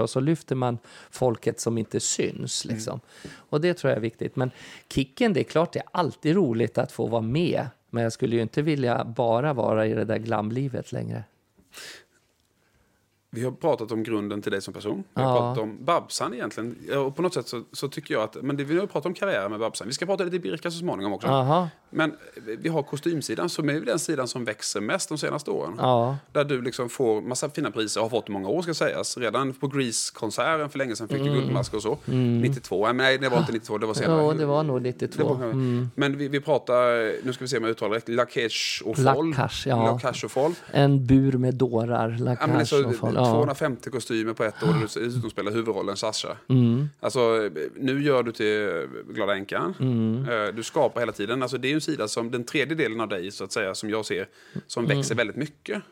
och 0.03 0.11
så 0.11 0.21
lyfter 0.21 0.55
man 0.55 0.79
folket 1.11 1.61
som 1.61 1.79
inte 1.79 2.01
syns. 2.01 2.65
Liksom. 2.65 3.01
Mm. 3.23 3.37
Och 3.37 3.61
det 3.61 3.75
tror 3.75 3.91
jag 3.91 3.97
är 3.97 4.01
viktigt. 4.01 4.37
Men 4.37 4.51
kicken, 4.89 5.33
det 5.33 5.41
är 5.41 5.45
klart 5.45 5.73
det 5.73 5.79
är 5.79 5.89
alltid 5.91 6.37
roligt 6.37 6.79
att 6.79 6.93
få 6.93 7.07
vara 7.07 7.23
med 7.23 7.67
men 7.93 8.03
jag 8.03 8.13
skulle 8.13 8.37
ju 8.37 8.43
inte 8.43 8.63
vilja 8.63 9.05
bara 9.05 9.53
vara 9.53 9.87
i 9.87 9.95
det 9.95 10.05
där 10.05 10.19
glamlivet 10.19 10.93
längre. 10.93 11.25
Vi 13.35 13.45
har 13.45 13.53
pratat 13.53 13.93
om 13.93 14.03
grunden 14.03 14.43
till 14.43 14.53
dig 14.53 14.63
som 14.63 14.75
person. 14.75 15.05
Vi 15.15 15.23
har 15.23 15.31
ja. 15.31 15.37
pratat 15.37 15.63
om 15.63 15.85
Babsan 15.85 16.35
egentligen. 16.35 16.77
Och 16.97 17.17
på 17.17 17.23
något 17.23 17.35
sätt 17.35 17.49
så, 17.49 17.63
så, 17.73 17.89
tycker 17.89 18.15
jag 18.15 18.23
att, 18.23 18.37
men 18.43 18.57
det, 18.57 18.65
vi 18.65 18.79
har 18.79 18.87
pratat 18.87 19.07
om 19.07 19.15
karriär 19.15 19.49
med 19.49 19.61
Babsan. 19.61 19.87
Vi 19.87 19.93
ska 19.93 20.07
prata 20.07 20.25
lite 20.25 20.39
Birka 20.39 20.71
så 20.71 20.79
småningom 20.79 21.13
också. 21.13 21.29
Aha. 21.29 21.69
Men 21.91 22.17
vi 22.59 22.69
har 22.69 22.83
kostymsidan 22.83 23.49
som 23.49 23.69
är 23.69 23.81
den 23.81 23.99
sidan 23.99 24.29
som 24.29 24.45
växer 24.45 24.81
mest 24.81 25.09
de 25.09 25.19
senaste 25.19 25.51
åren. 25.51 25.75
Ja. 25.79 26.17
Där 26.33 26.45
du 26.45 26.63
liksom 26.63 26.89
får 26.89 27.21
massa 27.21 27.51
fina 27.51 27.71
priser, 27.71 28.01
har 28.01 28.09
fått 28.09 28.29
många 28.29 28.49
år 28.49 28.63
ska 28.63 28.75
sägas. 28.75 29.19
Redan 29.19 29.53
på 29.53 29.69
Grease-konserten 29.69 30.71
för 30.71 30.79
länge 30.79 30.97
sedan 30.97 31.09
fick 31.09 31.21
mm. 31.21 31.33
du 31.33 31.41
Guldmask 31.41 31.75
och 31.75 31.83
så. 31.83 31.99
Mm. 32.09 32.41
92, 32.41 32.93
nej 32.93 33.19
det 33.19 33.29
var 33.29 33.39
inte 33.39 33.53
92, 33.53 33.79
det 33.79 33.87
var 33.87 33.95
senare. 33.95 34.23
Ja, 34.23 34.33
det 34.33 34.47
var 34.47 34.63
nog 34.63 34.83
92. 34.83 35.25
Var, 35.25 35.45
mm. 35.45 35.91
Men 35.95 36.19
vi, 36.19 36.29
vi 36.29 36.41
pratar, 36.41 37.25
nu 37.27 37.33
ska 37.33 37.45
vi 37.45 37.49
se 37.49 37.57
om 37.57 37.65
jag 37.65 37.71
uttalar 37.71 37.95
rätt, 37.95 38.09
Lakesh 38.09 38.83
och 38.85 38.97
Foll. 38.97 39.31
Lakash, 39.31 39.69
ja. 39.69 39.85
Lakash 39.85 40.25
och 40.25 40.31
Foll. 40.31 40.55
En 40.71 41.07
bur 41.07 41.33
med 41.33 41.55
dårar, 41.55 42.17
Lakash 42.19 42.75
ja, 42.75 42.87
och 42.87 43.22
Foll. 43.25 43.35
250 43.35 43.91
kostymer 43.91 44.33
på 44.33 44.45
ett 44.45 44.63
år 44.63 44.69
och 44.69 45.01
du 45.23 45.31
spelar 45.31 45.53
huvudrollen 45.53 45.97
Sasha. 45.97 46.37
Mm. 46.49 46.89
Alltså, 47.01 47.51
nu 47.77 48.03
gör 48.03 48.23
du 48.23 48.33
till 48.33 48.89
Glada 49.15 49.35
Änkan. 49.35 49.75
Mm. 49.81 50.29
Eh, 50.29 50.55
du 50.55 50.63
skapar 50.63 51.01
hela 51.01 51.13
tiden. 51.13 51.43
Alltså, 51.43 51.59
det 51.59 51.71
är 51.71 51.75
en 51.75 51.81
sida 51.81 52.09
som, 52.09 52.31
den 52.31 52.45
tredje 52.45 52.75
delen 52.75 53.01
av 53.01 53.09
dig, 53.09 53.31
så 53.31 53.45
att 53.45 53.53
säga, 53.53 53.75
som 53.75 53.91
jag 53.91 54.05
ser, 54.05 54.29
som 54.67 54.85
mm. 54.85 54.97
växer 54.97 55.15
väldigt 55.15 55.37
mycket. 55.37 55.83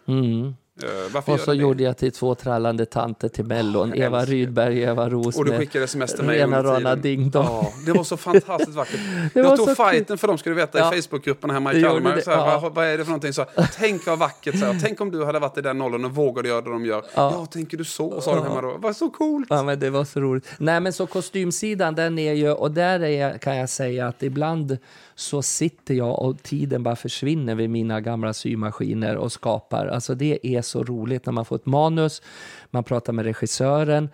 Mm. 0.82 1.14
Uh, 1.14 1.34
och 1.34 1.40
så 1.40 1.54
gjorde 1.54 1.82
jag 1.82 1.96
till 1.96 2.12
två 2.12 2.34
trallande 2.34 2.86
tanter 2.86 3.28
till 3.28 3.44
Mellon. 3.44 3.92
Oh, 3.92 4.00
Eva 4.00 4.24
Rydberg, 4.24 4.82
Eva 4.82 5.08
Ros 5.08 5.36
Och 5.36 5.44
du 5.44 5.58
skickade 5.58 5.84
sms 5.84 6.14
till 6.14 6.24
mig 6.24 6.38
Rena 6.38 6.62
rana 6.62 6.96
ding 6.96 7.30
dong. 7.30 7.44
Ja, 7.44 7.72
det 7.86 7.92
var 7.92 8.04
så 8.04 8.16
fantastiskt 8.16 8.76
vackert. 8.76 9.00
jag 9.34 9.56
tog 9.56 9.76
fighten 9.76 10.18
för 10.18 10.28
dem, 10.28 10.38
ska 10.38 10.50
du 10.50 10.56
veta, 10.56 10.78
ja. 10.78 10.94
i 10.94 11.02
Facebookgrupperna 11.02 11.52
hemma 11.52 11.72
i 11.74 11.82
Kalmar. 11.82 12.20
Så 12.20 12.30
ja. 12.30 12.60
vad, 12.62 12.74
vad, 12.74 12.86
är 12.86 12.98
det 12.98 13.04
för 13.04 13.10
någonting? 13.10 13.32
Så, 13.32 13.44
tänk 13.76 14.06
vad 14.06 14.18
vackert. 14.18 14.58
Så 14.58 14.74
tänk 14.82 15.00
om 15.00 15.10
du 15.10 15.24
hade 15.24 15.38
varit 15.38 15.58
i 15.58 15.60
den 15.60 15.82
åldern 15.82 16.04
och 16.04 16.14
vågade 16.14 16.48
göra 16.48 16.60
det 16.60 16.70
de 16.70 16.84
gör. 16.84 17.04
Ja, 17.14 17.32
ja 17.34 17.46
tänker 17.46 17.76
du 17.76 17.84
så? 17.84 18.20
Sa 18.20 18.34
de 18.34 18.44
hemma 18.44 18.60
då. 18.62 18.76
Var 18.78 18.92
så 18.92 19.10
coolt. 19.10 19.46
Ja, 19.50 19.62
men 19.62 19.80
det 19.80 19.90
var 19.90 20.04
så 20.04 20.20
roligt. 20.20 20.46
Nej, 20.58 20.80
men 20.80 20.92
så 20.92 21.06
kostymsidan, 21.06 21.94
den 21.94 22.18
är 22.18 22.32
ju, 22.32 22.50
och 22.50 22.70
där 22.70 23.02
är, 23.02 23.38
kan 23.38 23.56
jag 23.56 23.68
säga 23.68 24.08
att 24.08 24.22
ibland 24.22 24.78
så 25.14 25.42
sitter 25.42 25.94
jag 25.94 26.18
och 26.18 26.42
tiden 26.42 26.82
bara 26.82 26.96
försvinner 26.96 27.54
vid 27.54 27.70
mina 27.70 28.00
gamla 28.00 28.32
symaskiner 28.32 29.16
och 29.16 29.32
skapar. 29.32 29.86
Alltså 29.86 30.14
det 30.14 30.46
är 30.46 30.62
så 30.70 30.84
roligt 30.84 31.26
när 31.26 31.32
man 31.32 31.44
får 31.44 31.56
ett 31.56 31.66
manus, 31.66 32.22
man 32.70 32.84
pratar 32.84 33.12
med 33.12 33.24
regissören 33.24 34.08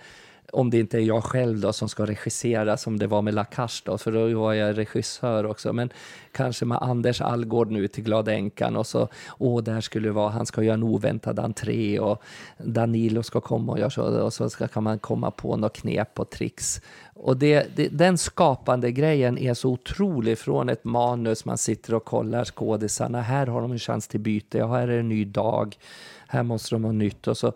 om 0.53 0.71
det 0.71 0.79
inte 0.79 0.99
är 0.99 1.03
jag 1.03 1.25
själv 1.25 1.61
då 1.61 1.73
som 1.73 1.89
ska 1.89 2.07
regissera 2.07 2.77
som 2.77 2.99
det 2.99 3.07
var 3.07 3.23
med 3.23 3.35
Lakash 3.35 3.83
då, 3.85 3.99
för 3.99 4.13
då 4.13 4.41
var 4.41 4.55
jag 4.55 4.79
regissör 4.79 5.47
också. 5.47 5.73
Men 5.73 5.91
kanske 6.33 6.65
med 6.65 6.79
Anders 6.83 7.21
Algård 7.21 7.71
nu 7.71 7.89
till 7.89 8.05
Glada 8.05 8.33
änkan 8.33 8.77
och 8.77 8.87
så, 8.87 9.09
åh, 9.39 9.63
där 9.63 9.81
skulle 9.81 10.09
det 10.09 10.13
vara, 10.13 10.31
han 10.31 10.47
ska 10.47 10.63
göra 10.63 10.75
en 10.75 10.83
oväntad 10.83 11.39
entré 11.39 11.99
och 11.99 12.23
Danilo 12.59 13.23
ska 13.23 13.41
komma 13.41 13.73
och 13.73 13.79
göra 13.79 13.91
så, 13.91 14.03
och 14.03 14.33
så 14.33 14.51
ska, 14.51 14.69
kan 14.69 14.83
man 14.83 14.99
komma 14.99 15.31
på 15.31 15.57
något 15.57 15.77
knep 15.77 16.21
och 16.21 16.31
tricks. 16.31 16.81
Och 17.15 17.37
det, 17.37 17.77
det, 17.77 17.89
den 17.89 18.19
skapande 18.19 18.91
grejen 18.93 19.39
är 19.39 19.55
så 19.55 19.71
otrolig 19.71 20.39
från 20.39 20.69
ett 20.69 20.85
manus, 20.85 21.45
man 21.45 21.59
sitter 21.59 21.95
och 21.95 22.05
kollar 22.05 22.45
skådisarna, 22.45 23.21
här 23.21 23.47
har 23.47 23.61
de 23.61 23.73
en 23.73 23.79
chans 23.79 24.09
till 24.09 24.21
byte, 24.21 24.67
här 24.67 24.83
är 24.83 24.87
det 24.87 24.99
en 24.99 25.09
ny 25.09 25.25
dag 25.25 25.77
här 26.29 26.43
måste 26.43 26.75
de 26.75 26.85
ha 26.85 26.93
nytt. 26.93 27.27
Och 27.27 27.37
så. 27.37 27.53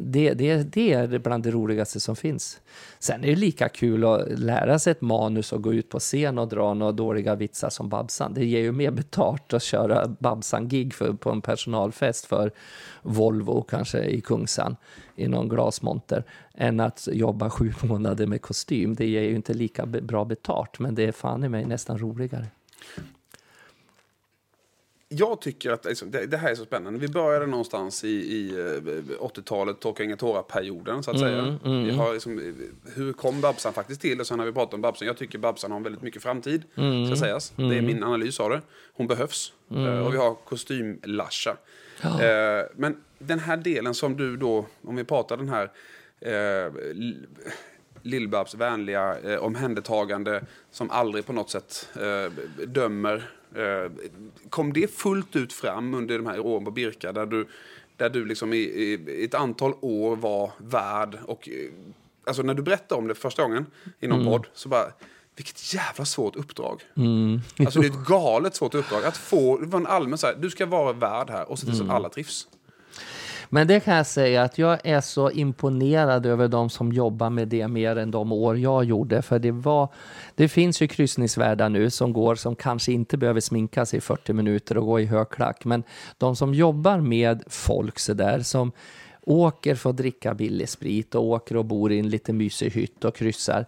Det, 0.00 0.34
det, 0.34 0.62
det 0.72 0.92
är 0.92 1.18
bland 1.18 1.44
det 1.44 1.50
roligaste 1.50 2.00
som 2.00 2.16
finns. 2.16 2.60
Sen 2.98 3.24
är 3.24 3.28
det 3.28 3.36
lika 3.36 3.68
kul 3.68 4.04
att 4.04 4.38
lära 4.38 4.78
sig 4.78 4.90
ett 4.90 5.00
manus 5.00 5.52
och 5.52 5.62
gå 5.62 5.74
ut 5.74 5.88
på 5.88 5.98
scen 5.98 6.38
och 6.38 6.48
dra 6.48 6.74
några 6.74 6.92
dåliga 6.92 7.34
vitsar 7.34 7.70
som 7.70 7.88
Babsan. 7.88 8.34
Det 8.34 8.44
ger 8.44 8.60
ju 8.60 8.72
mer 8.72 8.90
betalt 8.90 9.52
att 9.52 9.62
köra 9.62 10.08
Babsan-gig 10.08 10.94
på 11.20 11.30
en 11.30 11.40
personalfest 11.40 12.26
för 12.26 12.52
Volvo 13.02 13.62
kanske 13.62 14.04
i 14.04 14.20
Kungsan 14.20 14.76
i 15.16 15.28
någon 15.28 15.48
glasmonter 15.48 16.24
än 16.54 16.80
att 16.80 17.08
jobba 17.12 17.50
sju 17.50 17.72
månader 17.82 18.26
med 18.26 18.42
kostym. 18.42 18.94
Det 18.94 19.06
ger 19.06 19.22
ju 19.22 19.34
inte 19.34 19.54
lika 19.54 19.86
bra 19.86 20.24
betalt, 20.24 20.78
men 20.78 20.94
det 20.94 21.04
är 21.04 21.12
fan 21.12 21.44
i 21.44 21.48
mig 21.48 21.64
nästan 21.64 21.98
roligare 21.98 22.46
jag 25.18 25.40
tycker 25.40 25.70
att 25.70 25.84
liksom, 25.84 26.10
det, 26.10 26.26
det, 26.26 26.36
här 26.36 26.50
är 26.50 26.54
så 26.54 26.64
spännande. 26.64 26.98
Vi 26.98 27.08
började 27.08 27.46
någonstans 27.46 28.04
i, 28.04 28.08
i 28.08 28.52
80-talet, 29.20 29.76
eh, 29.76 29.80
Torka 29.80 30.04
inga 30.04 30.16
tårar-perioden 30.16 31.02
så 31.02 31.10
att 31.10 31.16
mm, 31.16 31.28
säga. 31.28 31.58
Mm. 31.64 31.84
Vi 31.84 31.90
har 31.90 32.12
liksom, 32.12 32.54
hur 32.94 33.12
kom 33.12 33.40
Babsan 33.40 33.72
faktiskt 33.72 34.00
till? 34.00 34.20
Och 34.20 34.26
sen 34.26 34.38
har 34.38 34.46
vi 34.46 34.52
pratat 34.52 34.74
om 34.74 34.80
Babsan. 34.80 35.06
Jag 35.06 35.16
tycker 35.16 35.38
Babsan 35.38 35.72
har 35.72 35.80
väldigt 35.80 36.02
mycket 36.02 36.22
framtid, 36.22 36.62
mm, 36.76 37.06
ska 37.06 37.16
sägas. 37.16 37.52
Det 37.56 37.62
är 37.62 37.66
mm. 37.66 37.86
min 37.86 38.04
analys 38.04 38.40
av 38.40 38.50
det. 38.50 38.60
Hon 38.92 39.06
behövs. 39.06 39.52
Uh, 39.72 40.06
och 40.06 40.14
vi 40.14 40.18
har 40.18 40.36
kostym-Lasha. 40.48 41.56
Ja. 42.02 42.08
Uh, 42.08 42.66
men 42.76 42.96
den 43.18 43.38
här 43.38 43.56
delen 43.56 43.94
som 43.94 44.16
du 44.16 44.36
då, 44.36 44.66
om 44.82 44.96
vi 44.96 45.04
pratar 45.04 45.36
den 45.36 45.48
här 45.48 45.70
Lill-Babs 48.02 48.56
vänliga 48.56 49.18
eh, 49.18 49.38
omhändertagande 49.38 50.44
som 50.70 50.90
aldrig 50.90 51.26
på 51.26 51.32
något 51.32 51.50
sätt 51.50 51.88
eh, 51.94 52.32
dömer 52.66 53.16
Eh, 53.16 53.43
kom 54.50 54.72
det 54.72 54.94
fullt 54.94 55.36
ut 55.36 55.52
fram 55.52 55.94
under 55.94 56.18
de 56.18 56.26
här 56.26 56.40
åren 56.40 56.64
på 56.64 56.70
Birka 56.70 57.12
där 57.12 57.26
du, 57.26 57.46
där 57.96 58.10
du 58.10 58.24
liksom 58.24 58.52
i, 58.52 58.56
i 58.56 59.24
ett 59.24 59.34
antal 59.34 59.74
år 59.80 60.16
var 60.16 60.50
värd 60.58 61.18
och 61.26 61.48
eh, 61.48 61.70
alltså 62.26 62.42
när 62.42 62.54
du 62.54 62.62
berättade 62.62 63.00
om 63.00 63.08
det 63.08 63.14
första 63.14 63.42
gången 63.42 63.66
i 64.00 64.06
någon 64.06 64.20
mm. 64.20 64.32
podd 64.32 64.46
så 64.54 64.68
bara 64.68 64.92
vilket 65.36 65.74
jävla 65.74 66.04
svårt 66.04 66.36
uppdrag. 66.36 66.82
Mm. 66.96 67.40
Alltså 67.58 67.80
det 67.80 67.86
är 67.86 67.90
ett 67.90 68.04
galet 68.06 68.54
svårt 68.54 68.74
uppdrag. 68.74 69.04
Att 69.04 69.16
få, 69.16 69.58
det 69.58 69.66
var 69.66 69.80
en 69.80 69.86
allmän 69.86 70.18
så 70.18 70.26
här, 70.26 70.34
du 70.34 70.50
ska 70.50 70.66
vara 70.66 70.92
värd 70.92 71.30
här 71.30 71.50
och 71.50 71.58
se 71.58 71.66
till 71.66 71.76
så 71.76 71.82
att 71.82 71.84
mm. 71.84 71.96
alla 71.96 72.08
trivs. 72.08 72.48
Men 73.48 73.66
det 73.66 73.80
kan 73.80 73.96
jag 73.96 74.06
säga 74.06 74.42
att 74.42 74.58
jag 74.58 74.78
är 74.84 75.00
så 75.00 75.30
imponerad 75.30 76.26
över 76.26 76.48
de 76.48 76.70
som 76.70 76.92
jobbar 76.92 77.30
med 77.30 77.48
det 77.48 77.68
mer 77.68 77.96
än 77.96 78.10
de 78.10 78.32
år 78.32 78.58
jag 78.58 78.84
gjorde. 78.84 79.22
För 79.22 79.38
det 79.38 79.50
var, 79.50 79.88
det 80.34 80.48
finns 80.48 80.82
ju 80.82 80.88
kryssningsvärdar 80.88 81.68
nu 81.68 81.90
som 81.90 82.12
går 82.12 82.34
som 82.34 82.56
kanske 82.56 82.92
inte 82.92 83.16
behöver 83.16 83.40
sminka 83.40 83.86
sig 83.86 83.96
i 83.96 84.00
40 84.00 84.32
minuter 84.32 84.78
och 84.78 84.86
gå 84.86 85.00
i 85.00 85.06
högklack. 85.06 85.64
Men 85.64 85.82
de 86.18 86.36
som 86.36 86.54
jobbar 86.54 86.98
med 86.98 87.42
folk 87.46 87.98
så 87.98 88.14
där 88.14 88.40
som 88.40 88.72
åker 89.26 89.74
för 89.74 89.90
att 89.90 89.96
dricka 89.96 90.34
billig 90.34 90.68
sprit 90.68 91.14
och 91.14 91.24
åker 91.24 91.56
och 91.56 91.64
bor 91.64 91.92
i 91.92 91.98
en 91.98 92.08
lite 92.08 92.32
mysig 92.32 92.70
hytt 92.70 93.04
och 93.04 93.16
kryssar. 93.16 93.66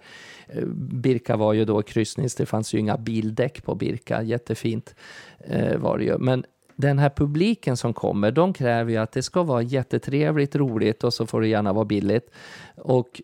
Eh, 0.49 0.65
Birka 0.75 1.37
var 1.37 1.53
ju 1.53 1.65
då 1.65 1.83
kryssnings, 1.83 2.35
det 2.35 2.47
fanns 2.47 2.75
ju 2.75 2.79
inga 2.79 2.97
bildäck 2.97 3.65
på 3.65 3.75
Birka, 3.75 4.23
jättefint 4.23 4.95
eh, 5.39 5.79
var 5.79 5.99
det 5.99 6.05
ju. 6.05 6.19
Men 6.19 6.45
den 6.77 6.99
här 6.99 7.11
publiken 7.11 7.77
som 7.77 7.95
kommer, 7.95 8.31
de 8.31 8.53
kräver 8.53 8.91
ju 8.91 8.97
att 8.97 9.13
det 9.13 9.23
ska 9.23 9.43
vara 9.43 9.63
jättetrevligt, 9.63 10.57
roligt 10.57 11.05
och 11.05 11.15
så 11.15 11.27
får 11.27 11.41
det 11.41 11.49
gärna 11.49 11.73
vara 11.73 11.85
billigt. 11.85 12.31
Och 12.77 13.21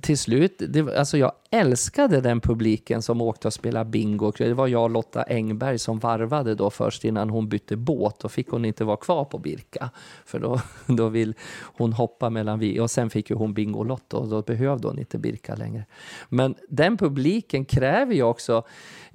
till 0.00 0.18
slut, 0.18 0.62
det, 0.68 0.98
alltså 0.98 1.18
jag 1.18 1.32
älskade 1.50 2.20
den 2.20 2.40
publiken 2.40 3.02
som 3.02 3.20
åkte 3.20 3.48
och 3.48 3.52
spelade 3.52 3.90
bingo. 3.90 4.32
Det 4.38 4.54
var 4.54 4.66
jag 4.66 4.82
och 4.82 4.90
Lotta 4.90 5.22
Engberg 5.22 5.78
som 5.78 5.98
varvade 5.98 6.54
då 6.54 6.70
först 6.70 7.04
innan 7.04 7.30
hon 7.30 7.48
bytte 7.48 7.76
båt. 7.76 8.18
Då 8.20 8.28
fick 8.28 8.48
hon 8.48 8.64
inte 8.64 8.84
vara 8.84 8.96
kvar 8.96 9.24
på 9.24 9.38
Birka. 9.38 9.90
För 10.24 10.38
då, 10.38 10.60
då 10.86 11.08
vill 11.08 11.34
hon 11.60 11.92
hoppa 11.92 12.30
mellan 12.30 12.58
vi. 12.58 12.80
Och 12.80 12.90
sen 12.90 13.10
fick 13.10 13.30
ju 13.30 13.36
hon 13.36 13.54
Bingolotto 13.54 14.16
och 14.16 14.28
då 14.28 14.42
behövde 14.42 14.88
hon 14.88 14.98
inte 14.98 15.18
Birka 15.18 15.54
längre. 15.54 15.84
Men 16.28 16.54
den 16.68 16.96
publiken 16.96 17.64
kräver 17.64 18.14
ju 18.14 18.22
också 18.22 18.64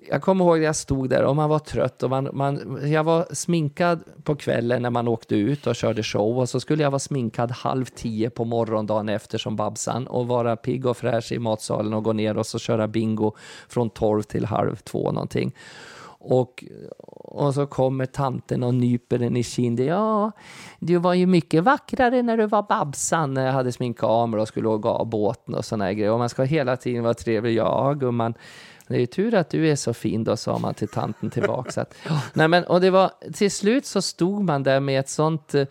jag 0.10 0.22
kommer 0.22 0.46
ihåg 0.46 0.58
att 0.58 0.64
jag 0.64 0.76
stod 0.76 1.10
där 1.10 1.24
och 1.24 1.36
man 1.36 1.50
var 1.50 1.60
trött. 1.60 2.04
Och 2.04 2.10
man, 2.10 2.30
man, 2.34 2.80
jag 2.92 3.04
var 3.04 3.34
sminkad 3.34 4.04
på 4.24 4.36
kvällen 4.36 4.82
när 4.82 4.90
man 4.90 5.08
åkte 5.08 5.36
ut 5.36 5.68
och 5.68 5.76
körde 5.76 6.04
show 6.04 6.40
och 6.40 6.50
så 6.50 6.60
skulle 6.60 6.84
jag 6.84 6.92
vara 6.92 7.00
sminkad 7.00 7.52
halv 7.52 7.86
tio 7.86 8.30
på 8.30 8.46
morgondagen 8.46 9.10
efter 9.10 9.38
som 9.38 9.56
Babsan 9.56 10.08
och 10.08 10.28
vara 10.28 10.56
pigg 10.56 10.86
och 10.86 10.98
fräsch 10.98 11.32
i 11.32 11.40
matsalen 11.40 11.94
och 11.94 12.04
gå 12.04 12.14
ner 12.14 12.38
och 12.38 12.46
så 12.46 12.60
köra 12.60 12.88
bingo 12.88 13.36
från 13.68 13.90
tolv 13.90 14.24
till 14.24 14.46
halv 14.46 14.76
två 14.76 15.12
någonting. 15.12 15.56
Och, 16.28 16.64
och 17.08 17.54
så 17.54 17.66
kommer 17.66 18.06
tanten 18.06 18.64
och 18.64 18.74
nyper 18.74 19.18
den 19.18 19.38
i 19.38 19.44
kinden. 19.44 19.86
Ja, 19.86 20.32
du 20.80 20.98
var 20.98 21.14
ju 21.14 21.26
mycket 21.26 21.64
vackrare 21.64 22.22
när 22.22 22.38
du 22.38 22.46
var 22.46 22.64
Babsan, 22.64 23.34
när 23.34 23.46
jag 23.46 23.54
hade 23.54 23.72
sminkat 23.72 24.10
av 24.10 24.30
mig 24.30 24.40
och 24.40 24.48
skulle 24.48 24.68
åka 24.68 24.90
av 24.90 25.06
båten 25.06 25.56
och 25.56 25.66
såna 25.66 25.94
grejer. 25.94 26.12
Och 26.12 26.20
man 26.20 26.30
ska 26.30 26.44
hela 26.44 26.78
tiden 26.78 27.04
vara 27.04 27.14
trevlig. 27.14 27.54
Ja, 27.54 27.94
gumman 27.94 28.34
det 28.88 28.96
är 28.96 29.00
ju 29.00 29.06
tur 29.06 29.36
att 29.36 29.50
du 29.50 29.70
är 29.70 29.76
så 29.76 29.94
fin 29.94 30.24
då, 30.24 30.38
sa 30.38 30.58
man 30.58 30.74
till 30.74 30.88
tanten 30.88 31.30
tillbaka. 31.30 31.82
Att, 31.82 31.96
nej 32.34 32.48
men, 32.48 32.64
och 32.64 32.82
det 32.82 32.90
var, 32.90 33.12
till 33.34 33.52
slut 33.52 33.86
så 33.86 34.02
stod 34.02 34.44
man 34.44 34.64
där 34.64 34.80
med 34.80 35.00
ett 35.00 35.10
sånt, 35.10 35.56
eh, 35.56 35.68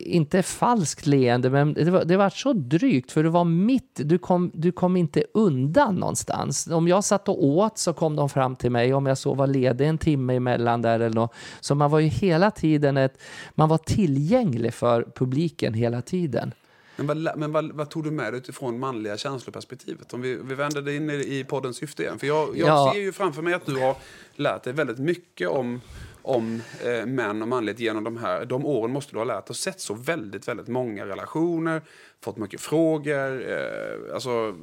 inte 0.00 0.42
falskt 0.42 1.06
leende, 1.06 1.50
men 1.50 1.74
det 1.74 1.90
var, 1.90 2.04
det 2.04 2.16
var 2.16 2.30
så 2.30 2.52
drygt 2.52 3.12
för 3.12 3.22
du 3.22 3.28
var 3.28 3.44
mitt, 3.44 4.00
du 4.04 4.18
kom, 4.18 4.50
du 4.54 4.72
kom 4.72 4.96
inte 4.96 5.24
undan 5.34 5.94
någonstans. 5.94 6.66
Om 6.66 6.88
jag 6.88 7.04
satt 7.04 7.28
och 7.28 7.44
åt 7.44 7.78
så 7.78 7.92
kom 7.92 8.16
de 8.16 8.28
fram 8.28 8.56
till 8.56 8.70
mig, 8.70 8.94
om 8.94 9.06
jag 9.06 9.18
så 9.18 9.34
var 9.34 9.46
ledig 9.46 9.88
en 9.88 9.98
timme 9.98 10.34
emellan 10.34 10.82
där 10.82 11.00
eller 11.00 11.16
något. 11.16 11.34
Så 11.60 11.74
man 11.74 11.90
var 11.90 11.98
ju 11.98 12.08
hela 12.08 12.50
tiden 12.50 12.96
ett, 12.96 13.18
man 13.54 13.68
var 13.68 13.78
tillgänglig 13.78 14.74
för 14.74 15.06
publiken 15.14 15.74
hela 15.74 16.02
tiden. 16.02 16.52
Men, 16.96 17.06
vad, 17.06 17.38
men 17.38 17.52
vad, 17.52 17.72
vad, 17.72 17.90
tog 17.90 18.04
du 18.04 18.10
med 18.10 18.32
dig 18.32 18.38
utifrån 18.38 18.78
manliga 18.78 19.16
känsloperspektivet? 19.16 20.14
Om 20.14 20.20
vi, 20.20 20.38
vi 20.42 20.54
vänder 20.54 20.82
det 20.82 20.96
in 20.96 21.10
i, 21.10 21.14
i 21.38 21.44
poddens 21.44 21.76
syfte 21.76 22.02
igen. 22.02 22.18
För 22.18 22.26
jag, 22.26 22.56
jag 22.56 22.68
ja. 22.68 22.92
ser 22.94 23.00
ju 23.00 23.12
framför 23.12 23.42
mig 23.42 23.54
att 23.54 23.66
du 23.66 23.80
har 23.80 23.96
lärt 24.34 24.62
dig 24.62 24.72
väldigt 24.72 24.98
mycket 24.98 25.48
om, 25.48 25.80
om 26.22 26.62
eh, 26.84 27.06
män 27.06 27.42
och 27.42 27.48
manlighet 27.48 27.80
genom 27.80 28.04
de 28.04 28.16
här. 28.16 28.44
De 28.44 28.66
åren 28.66 28.90
måste 28.90 29.12
du 29.12 29.18
ha 29.18 29.24
lärt 29.24 29.50
och 29.50 29.56
sett 29.56 29.80
så 29.80 29.94
väldigt, 29.94 30.48
väldigt 30.48 30.68
många 30.68 31.06
relationer, 31.06 31.82
fått 32.20 32.36
mycket 32.36 32.60
frågor. 32.60 33.50
Eh, 33.50 34.14
alltså... 34.14 34.54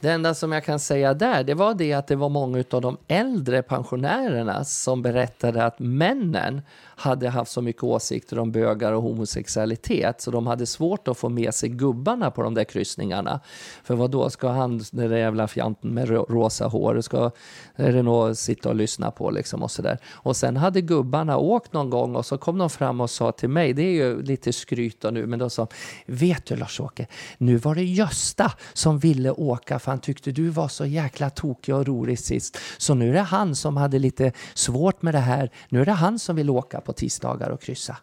Det 0.00 0.10
enda 0.10 0.34
som 0.34 0.52
jag 0.52 0.64
kan 0.64 0.80
säga 0.80 1.14
där, 1.14 1.44
det 1.44 1.54
var 1.54 1.74
det 1.74 1.92
att 1.92 2.06
det 2.06 2.16
var 2.16 2.28
många 2.28 2.64
av 2.70 2.80
de 2.80 2.96
äldre 3.08 3.62
pensionärerna 3.62 4.64
som 4.64 5.02
berättade 5.02 5.64
att 5.64 5.78
männen 5.78 6.62
hade 6.96 7.28
haft 7.28 7.52
så 7.52 7.62
mycket 7.62 7.82
åsikter 7.82 8.38
om 8.38 8.52
bögar 8.52 8.92
och 8.92 9.02
homosexualitet 9.02 10.20
så 10.20 10.30
de 10.30 10.46
hade 10.46 10.66
svårt 10.66 11.08
att 11.08 11.18
få 11.18 11.28
med 11.28 11.54
sig 11.54 11.68
gubbarna 11.68 12.30
på 12.30 12.42
de 12.42 12.54
där 12.54 12.64
kryssningarna. 12.64 13.40
För 13.84 13.94
vad 13.94 14.10
då 14.10 14.30
ska 14.30 14.48
han, 14.48 14.82
den 14.92 15.10
där 15.10 15.16
jävla 15.16 15.48
fjanten 15.48 15.94
med 15.94 16.08
rosa 16.08 16.66
hår, 16.66 17.00
ska 17.00 17.30
Renault 17.74 18.38
sitta 18.38 18.68
och 18.68 18.74
lyssna 18.74 19.10
på 19.10 19.30
liksom 19.30 19.62
och 19.62 19.70
sådär. 19.70 19.98
Och 20.12 20.36
sen 20.36 20.56
hade 20.56 20.80
gubbarna 20.80 21.36
åkt 21.36 21.72
någon 21.72 21.90
gång 21.90 22.16
och 22.16 22.26
så 22.26 22.38
kom 22.38 22.58
de 22.58 22.70
fram 22.70 23.00
och 23.00 23.10
sa 23.10 23.32
till 23.32 23.48
mig, 23.48 23.72
det 23.72 23.82
är 23.82 23.92
ju 23.92 24.22
lite 24.22 24.52
skryt 24.52 25.04
nu, 25.12 25.26
men 25.26 25.38
de 25.38 25.50
sa, 25.50 25.66
vet 26.06 26.46
du 26.46 26.56
Lars-Åke, 26.56 27.06
nu 27.38 27.56
var 27.56 27.74
det 27.74 27.84
Gösta 27.84 28.52
som 28.72 28.98
ville 28.98 29.30
åka 29.30 29.78
för 29.78 29.90
han 29.90 30.00
tyckte 30.00 30.32
du 30.32 30.48
var 30.48 30.68
så 30.68 30.86
jäkla 30.86 31.30
tokig 31.30 31.74
och 31.74 31.86
rolig 31.86 32.18
sist. 32.18 32.58
Så 32.78 32.94
nu 32.94 33.08
är 33.08 33.12
det 33.12 33.20
han 33.20 33.56
som 33.56 33.76
hade 33.76 33.98
lite 33.98 34.32
svårt 34.54 35.02
med 35.02 35.14
det 35.14 35.18
här, 35.18 35.50
nu 35.68 35.80
är 35.80 35.86
det 35.86 35.92
han 35.92 36.18
som 36.18 36.36
vill 36.36 36.50
åka 36.50 36.80
på 36.84 36.92
tisdagar 36.92 37.50
och 37.50 37.60
kryssa. 37.60 37.96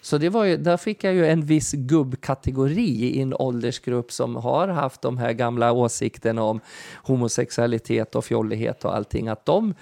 Så 0.00 0.18
det 0.18 0.28
var 0.28 0.44
ju, 0.44 0.56
där 0.56 0.76
fick 0.76 1.04
jag 1.04 1.14
ju 1.14 1.26
en 1.26 1.42
viss 1.42 1.72
gubbkategori 1.72 3.04
i 3.04 3.22
en 3.22 3.34
åldersgrupp 3.34 4.12
som 4.12 4.36
har 4.36 4.68
haft 4.68 5.02
de 5.02 5.18
här 5.18 5.32
gamla 5.32 5.72
åsikterna 5.72 6.42
om 6.42 6.60
homosexualitet 7.02 8.14
och 8.14 8.24
fjollighet 8.24 8.84
och 8.84 8.96
allting. 8.96 9.28
Att 9.28 9.46
de 9.46 9.74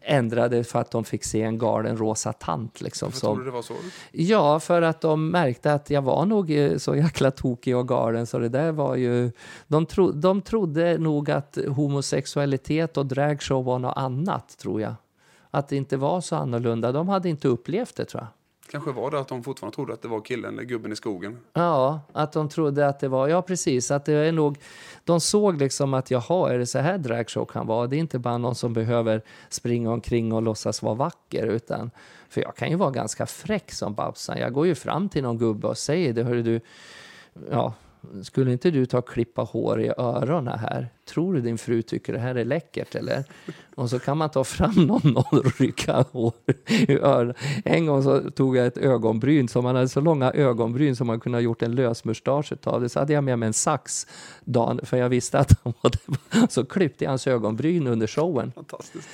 ändrade 0.00 0.64
för 0.64 0.78
att 0.78 0.90
de 0.90 1.04
fick 1.04 1.24
se 1.24 1.42
en 1.42 1.58
galen 1.58 1.96
rosa 1.96 2.32
tant. 2.32 2.80
Liksom, 2.80 3.06
Varför 3.06 3.18
som, 3.18 3.34
tror 3.34 3.44
du 3.44 3.50
det 3.50 3.54
var 3.54 3.62
så? 3.62 3.74
Ja, 4.12 4.60
för 4.60 4.82
att 4.82 5.00
de 5.00 5.30
märkte 5.30 5.72
att 5.72 5.90
jag 5.90 6.02
var 6.02 6.26
nog 6.26 6.50
eh, 6.50 6.76
så 6.76 6.96
jäkla 6.96 7.30
tokig 7.30 7.76
och 7.76 7.88
galen 7.88 8.26
så 8.26 8.38
det 8.38 8.48
där 8.48 8.72
var 8.72 8.96
ju... 8.96 9.32
De, 9.66 9.86
tro, 9.86 10.12
de 10.12 10.42
trodde 10.42 10.98
nog 10.98 11.30
att 11.30 11.58
homosexualitet 11.68 12.96
och 12.96 13.06
dragshow 13.06 13.64
var 13.64 13.78
något 13.78 13.96
annat, 13.96 14.58
tror 14.58 14.80
jag 14.80 14.94
att 15.58 15.68
det 15.68 15.76
inte 15.76 15.96
var 15.96 16.20
så 16.20 16.36
annorlunda. 16.36 16.92
De 16.92 17.08
hade 17.08 17.28
inte 17.28 17.48
upplevt 17.48 17.96
det 17.96 18.04
tror 18.04 18.22
jag. 18.22 18.28
Kanske 18.70 18.92
var 18.92 19.10
det 19.10 19.20
att 19.20 19.28
de 19.28 19.42
fortfarande 19.42 19.74
trodde 19.74 19.92
att 19.92 20.02
det 20.02 20.08
var 20.08 20.20
killen 20.20 20.54
eller 20.54 20.62
gubben 20.62 20.92
i 20.92 20.96
skogen. 20.96 21.38
Ja, 21.52 22.00
att 22.12 22.32
de 22.32 22.48
trodde 22.48 22.88
att 22.88 23.00
det 23.00 23.08
var, 23.08 23.28
ja 23.28 23.42
precis, 23.42 23.90
att 23.90 24.04
det 24.04 24.12
är 24.12 24.32
nog, 24.32 24.58
de 25.04 25.20
såg 25.20 25.58
liksom 25.58 25.94
att 25.94 26.10
jaha, 26.10 26.52
är 26.52 26.58
det 26.58 26.66
så 26.66 26.78
här 26.78 26.98
dragshow 26.98 27.44
kan 27.44 27.66
vara? 27.66 27.86
Det 27.86 27.96
är 27.96 27.98
inte 27.98 28.18
bara 28.18 28.38
någon 28.38 28.54
som 28.54 28.72
behöver 28.72 29.22
springa 29.48 29.92
omkring 29.92 30.32
och 30.32 30.42
låtsas 30.42 30.82
vara 30.82 30.94
vacker, 30.94 31.46
utan, 31.46 31.90
för 32.28 32.40
jag 32.40 32.56
kan 32.56 32.70
ju 32.70 32.76
vara 32.76 32.90
ganska 32.90 33.26
fräck 33.26 33.72
som 33.72 33.94
Babsan. 33.94 34.38
Jag 34.38 34.52
går 34.52 34.66
ju 34.66 34.74
fram 34.74 35.08
till 35.08 35.22
någon 35.22 35.38
gubbe 35.38 35.66
och 35.66 35.78
säger 35.78 36.12
det, 36.12 36.24
hörru 36.24 36.42
du, 36.42 36.60
ja, 37.50 37.74
skulle 38.22 38.52
inte 38.52 38.70
du 38.70 38.86
ta 38.86 38.98
och 38.98 39.08
klippa 39.08 39.42
hår 39.42 39.80
i 39.80 39.92
öronen 39.98 40.58
här? 40.58 40.88
Tror 41.04 41.34
du 41.34 41.40
din 41.40 41.58
fru 41.58 41.82
tycker 41.82 42.12
det 42.12 42.18
här 42.18 42.34
är 42.34 42.44
läckert 42.44 42.94
eller? 42.94 43.24
Och 43.74 43.90
så 43.90 43.98
kan 43.98 44.18
man 44.18 44.30
ta 44.30 44.44
fram 44.44 44.74
någon 44.74 45.16
och 45.30 45.60
rycka 45.60 46.04
hår 46.12 46.32
i 46.66 46.98
öronen. 46.98 47.34
En 47.64 47.86
gång 47.86 48.02
så 48.02 48.30
tog 48.30 48.56
jag 48.56 48.66
ett 48.66 48.78
ögonbryn, 48.78 49.48
som 49.48 49.64
man 49.64 49.74
hade 49.74 49.88
så 49.88 50.00
långa 50.00 50.32
ögonbryn 50.32 50.96
som 50.96 51.06
man 51.06 51.20
kunde 51.20 51.38
ha 51.38 51.42
gjort 51.42 51.62
en 51.62 51.74
lösmustasch 51.74 52.52
av 52.64 52.80
det. 52.80 52.88
Så 52.88 52.98
hade 52.98 53.12
jag 53.12 53.24
med 53.24 53.38
mig 53.38 53.46
en 53.46 53.52
sax 53.52 54.06
dagen, 54.44 54.80
för 54.82 54.96
jag 54.96 55.08
visste 55.08 55.38
att 55.38 55.60
han 55.64 55.72
var 55.80 55.90
det. 55.90 56.48
Så 56.50 56.64
klippte 56.64 57.04
jag 57.04 57.10
hans 57.10 57.26
ögonbryn 57.26 57.86
under 57.86 58.06
showen. 58.06 58.52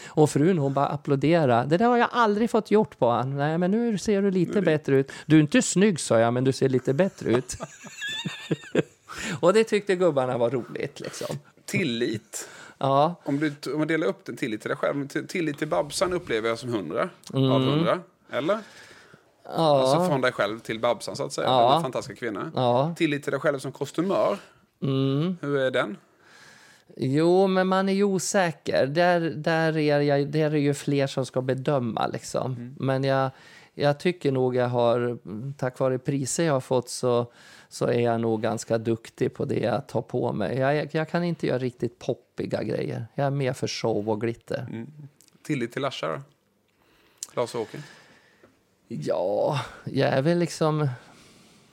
Och 0.07 0.31
frun 0.31 0.59
hon 0.59 0.75
bara 0.75 0.87
applåderade. 0.87 1.69
Det 1.69 1.77
där 1.77 1.87
har 1.87 1.97
jag 1.97 2.09
aldrig 2.13 2.51
fått 2.51 2.71
gjort 2.71 2.99
på 2.99 3.11
han. 3.11 3.37
Nej, 3.37 3.59
men 3.59 3.71
nu 3.71 3.99
ser 3.99 4.23
du 4.23 4.31
lite 4.31 4.63
bättre 4.63 4.97
ut. 4.97 5.13
Du 5.27 5.37
är 5.37 5.41
inte 5.41 5.63
snygg, 5.63 6.01
sa 6.01 6.19
jag, 6.19 6.35
men 6.35 6.45
du 6.45 6.53
ser 6.53 6.69
lite 6.69 6.95
bättre 6.95 7.31
ut. 7.31 7.57
och 9.41 9.53
det 9.53 9.65
tyckte 9.65 9.97
gubbarna 9.97 10.39
var 10.39 10.51
roligt. 10.51 11.01
Liksom. 11.01 11.37
Tillit. 11.65 12.49
Ja, 12.79 13.15
Om 13.25 13.39
du 13.39 13.53
om 13.73 13.79
man 13.79 13.89
delar 13.89 14.07
upp 14.07 14.25
den 14.25 14.37
tillit 14.37 14.61
till 14.61 14.69
dig 14.69 14.77
själv. 14.79 15.09
till- 15.09 15.27
Tillit 15.29 15.59
till 15.59 15.69
Babsan 15.69 16.13
upplever 16.13 16.49
jag 16.49 16.59
som 16.59 16.69
100 16.75 17.09
Mm. 17.35 17.53
av 17.53 17.63
100. 17.63 18.01
Eller? 18.33 18.59
ja, 19.45 19.81
Alltså 19.81 20.09
från 20.11 20.21
dig 20.21 20.33
själv 20.33 20.59
till 20.61 20.81
Babsan 20.81 21.17
så 21.17 21.25
att 21.25 21.33
säga. 21.33 21.47
Ja. 21.49 21.73
Den 21.73 21.83
fantastiska 21.83 22.19
kvinna. 22.27 22.53
ja. 22.55 22.95
Tillit 22.97 23.23
till 23.23 23.31
dig 23.31 23.41
själv 23.41 23.59
som 23.59 23.73
kostymör. 23.73 24.39
Mm. 24.83 25.37
Hur 25.41 25.57
är 25.59 25.71
den? 25.71 25.97
Jo, 26.97 27.47
men 27.47 27.67
man 27.67 27.89
är 27.89 27.93
ju 27.93 28.05
osäker. 28.05 28.87
Där, 28.87 29.21
där, 29.21 29.77
är 29.77 30.01
jag, 30.01 30.29
där 30.31 30.41
är 30.47 30.51
det 30.51 30.59
ju 30.59 30.75
fler 30.75 31.07
som 31.07 31.27
ska 31.27 31.43
bedöma. 31.43 32.07
Liksom. 32.07 32.75
Men 32.79 33.05
jag, 33.05 33.31
jag 33.75 34.01
tycker 34.01 34.33
nog 34.33 34.57
jag 34.57 34.69
har, 34.69 35.19
tack 35.59 35.79
vare 35.79 35.99
priser 35.99 36.45
jag 36.45 36.53
har 36.53 36.61
fått 36.61 36.89
så, 36.89 37.33
så 37.75 37.87
är 37.87 38.01
jag 38.01 38.21
nog 38.21 38.43
ganska 38.43 38.79
duktig 38.79 39.35
på 39.35 39.45
det 39.45 39.59
jag 39.59 39.87
tar 39.87 40.03
på 40.03 40.33
mig. 40.33 40.59
Jag, 40.59 40.95
jag 40.95 41.09
kan 41.09 41.25
inte 41.25 41.47
göra 41.47 41.59
riktigt 41.59 41.99
poppiga 41.99 42.63
grejer. 42.63 43.07
Jag 43.15 43.27
är 43.27 43.31
mer 43.31 43.53
för 43.53 43.67
show 43.67 44.09
och 44.11 44.21
glitter. 44.21 44.87
Tillit 45.43 45.73
till 45.73 45.83
Larsa 45.83 46.09
då? 46.09 46.21
Lars-Åke? 47.35 47.79
Ja, 48.89 49.61
jag 49.85 50.09
är 50.09 50.23
väl 50.23 50.39
liksom... 50.39 50.89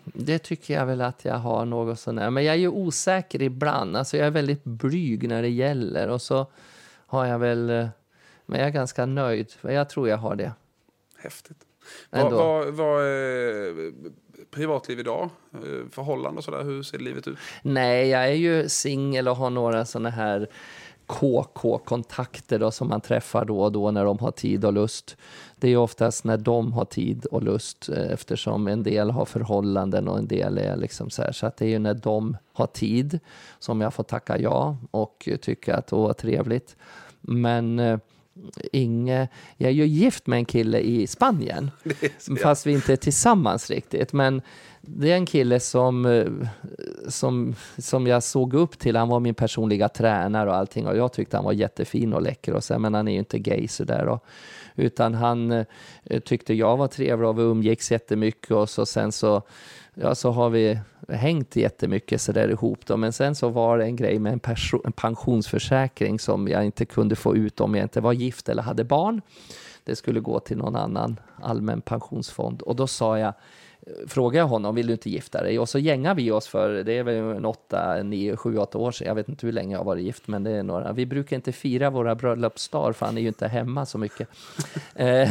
Det 0.04 0.40
tycker 0.40 0.74
jag 0.74 0.86
väl 0.86 1.02
att 1.02 1.26
jag 1.26 1.36
har 1.36 1.66
något 1.66 2.00
sånär. 2.00 2.30
Men 2.30 2.44
jag 2.44 2.56
är 2.56 2.60
ju 2.60 2.68
osäker 2.68 3.42
ibland. 3.42 3.98
Alltså 3.98 4.18
jag 4.18 4.28
är 4.28 4.32
väldigt 4.32 4.64
blyg 4.64 5.28
när 5.28 5.42
det 5.42 5.50
gäller. 5.50 6.08
Och 6.08 6.22
så 6.22 6.46
har 7.06 7.26
jag 7.26 7.40
väl... 7.40 7.70
eh, 7.70 7.88
Men 8.46 8.60
jag 8.60 8.68
är 8.68 8.74
ganska 8.74 9.06
nöjd. 9.06 9.54
Jag 9.62 9.90
tror 9.90 10.10
jag 10.10 10.18
har 10.18 10.36
det. 10.36 10.52
Häftigt. 11.18 11.58
Vad, 12.10 12.22
Ändå. 12.22 12.38
vad, 12.38 12.74
vad 12.74 13.04
är 13.04 13.92
privatliv 14.52 15.00
idag? 15.00 15.30
Eh, 15.54 15.90
förhållande 15.92 16.38
och 16.38 16.44
sådär? 16.44 16.64
Hur 16.64 16.84
ser 16.84 17.00
livet 17.00 17.28
ut? 17.28 17.38
Nej, 17.62 18.08
jag 18.08 18.24
är 18.28 18.34
ju 18.34 18.70
singel 18.70 19.28
och 19.28 19.36
har 19.36 19.50
några 19.50 19.86
sådana 19.86 20.10
här 20.10 20.48
KK-kontakter 21.06 22.60
då, 22.60 22.72
som 22.72 22.88
man 22.88 23.02
träffar 23.02 23.46
då 23.46 23.62
och 23.62 23.72
då 23.72 23.92
när 23.92 24.06
de 24.06 24.20
har 24.20 24.32
tid 24.32 24.66
och 24.66 24.74
lust. 24.74 25.18
Det 25.56 25.68
är 25.68 25.72
ju 25.72 25.78
oftast 25.78 26.24
när 26.24 26.38
de 26.38 26.74
har 26.74 26.86
tid 26.86 27.26
och 27.26 27.44
lust 27.44 27.90
eh, 27.90 28.12
eftersom 28.12 28.68
en 28.68 28.84
del 28.84 29.12
har 29.12 29.26
förhållanden 29.26 30.08
och 30.08 30.18
en 30.18 30.28
del 30.28 30.58
är 30.58 30.78
liksom 30.78 31.10
så 31.10 31.22
här. 31.22 31.32
Så 31.32 31.46
att 31.46 31.58
det 31.58 31.66
är 31.66 31.70
ju 31.70 31.80
när 31.80 31.94
de 31.94 32.38
har 32.54 32.68
tid 32.68 33.20
som 33.60 33.82
jag 33.82 33.94
får 33.94 34.04
tacka 34.04 34.38
ja 34.38 34.78
och 34.92 35.30
tycka 35.42 35.76
att 35.76 35.94
åh, 35.94 36.04
vad 36.08 36.18
trevligt. 36.18 36.76
Men 37.22 37.80
eh, 37.80 38.00
inge, 38.72 39.28
jag 39.58 39.70
är 39.70 39.74
ju 39.74 39.86
gift 39.86 40.28
med 40.28 40.38
en 40.38 40.46
kille 40.46 40.80
i 40.80 41.08
Spanien. 41.08 41.72
Fast 42.44 42.66
vi 42.66 42.72
inte 42.72 42.94
är 42.94 42.98
tillsammans 42.98 43.70
riktigt. 43.70 44.14
Men 44.14 44.42
det 44.82 45.12
är 45.12 45.16
en 45.16 45.26
kille 45.26 45.60
som, 45.60 46.06
eh, 46.06 46.26
som, 47.08 47.56
som 47.78 48.08
jag 48.08 48.24
såg 48.24 48.54
upp 48.54 48.80
till. 48.80 48.96
Han 48.96 49.10
var 49.10 49.20
min 49.20 49.36
personliga 49.36 49.90
tränare 49.90 50.50
och 50.50 50.56
allting. 50.56 50.88
Och 50.88 50.98
jag 50.98 51.14
tyckte 51.14 51.38
han 51.38 51.46
var 51.46 51.54
jättefin 51.54 52.14
och 52.14 52.22
läcker. 52.22 52.54
Och 52.54 52.64
så, 52.64 52.80
men 52.80 52.94
han 52.94 53.08
är 53.08 53.12
ju 53.12 53.20
inte 53.20 53.40
gay 53.40 53.68
sådär. 53.68 54.08
Och, 54.08 54.26
utan 54.76 55.14
han 55.14 55.52
eh, 55.52 56.20
tyckte 56.26 56.54
jag 56.54 56.78
var 56.78 56.88
trevlig 56.88 57.30
och 57.30 57.40
vi 57.40 57.42
umgicks 57.42 57.92
jättemycket. 57.92 58.52
Och 58.52 58.70
så 58.70 58.86
sen 58.86 59.12
så, 59.12 59.42
ja, 59.94 60.16
så 60.16 60.32
har 60.32 60.50
vi 60.50 60.80
hängt 61.10 61.56
jättemycket 61.56 62.22
sådär 62.22 62.50
ihop. 62.50 62.86
Då. 62.86 62.98
Men 62.98 63.14
sen 63.14 63.36
så 63.36 63.50
var 63.50 63.78
det 63.78 63.84
en 63.84 63.96
grej 63.96 64.20
med 64.20 64.34
en, 64.34 64.40
en 64.86 64.92
pensionsförsäkring 64.92 66.20
som 66.20 66.48
jag 66.48 66.66
inte 66.66 66.86
kunde 66.86 67.16
få 67.16 67.36
ut 67.36 67.62
om 67.62 67.76
jag 67.76 67.86
inte 67.86 68.02
var 68.02 68.14
gift 68.14 68.50
eller 68.50 68.64
hade 68.64 68.84
barn. 68.84 69.22
Det 69.84 69.96
skulle 69.96 70.20
gå 70.20 70.40
till 70.40 70.58
någon 70.58 70.76
annan 70.76 71.20
allmän 71.42 71.82
pensionsfond. 71.82 72.62
Och 72.62 72.76
då 72.76 72.88
sa 72.88 73.20
jag, 73.20 73.34
frågade 74.08 74.38
jag 74.38 74.48
honom, 74.48 74.76
vill 74.76 74.88
du 74.88 74.94
inte 74.94 75.10
gifta 75.10 75.44
dig? 75.44 75.60
Och 75.60 75.70
så 75.70 75.80
gängar 75.80 76.16
vi 76.16 76.32
oss 76.32 76.48
för, 76.48 76.70
det 76.84 76.94
är 76.98 77.04
väl 77.04 77.16
en 77.16 77.46
åtta, 77.46 78.04
nio, 78.04 78.36
sju, 78.38 78.58
åtta 78.58 78.78
år 78.78 78.92
sedan. 78.92 79.08
Jag 79.08 79.16
vet 79.16 79.30
inte 79.30 79.46
hur 79.46 79.54
länge 79.54 79.72
jag 79.74 79.80
har 79.80 79.86
varit 79.86 80.04
gift, 80.04 80.28
men 80.28 80.44
det 80.44 80.52
är 80.52 80.64
några. 80.64 80.92
Vi 80.92 81.06
brukar 81.06 81.36
inte 81.36 81.52
fira 81.52 81.90
våra 81.90 82.16
bröllopsdagar, 82.16 82.94
för 82.94 83.06
han 83.06 83.18
är 83.18 83.22
ju 83.22 83.28
inte 83.28 83.48
hemma 83.48 83.86
så 83.86 83.98
mycket. 83.98 84.28
eh, 84.96 85.30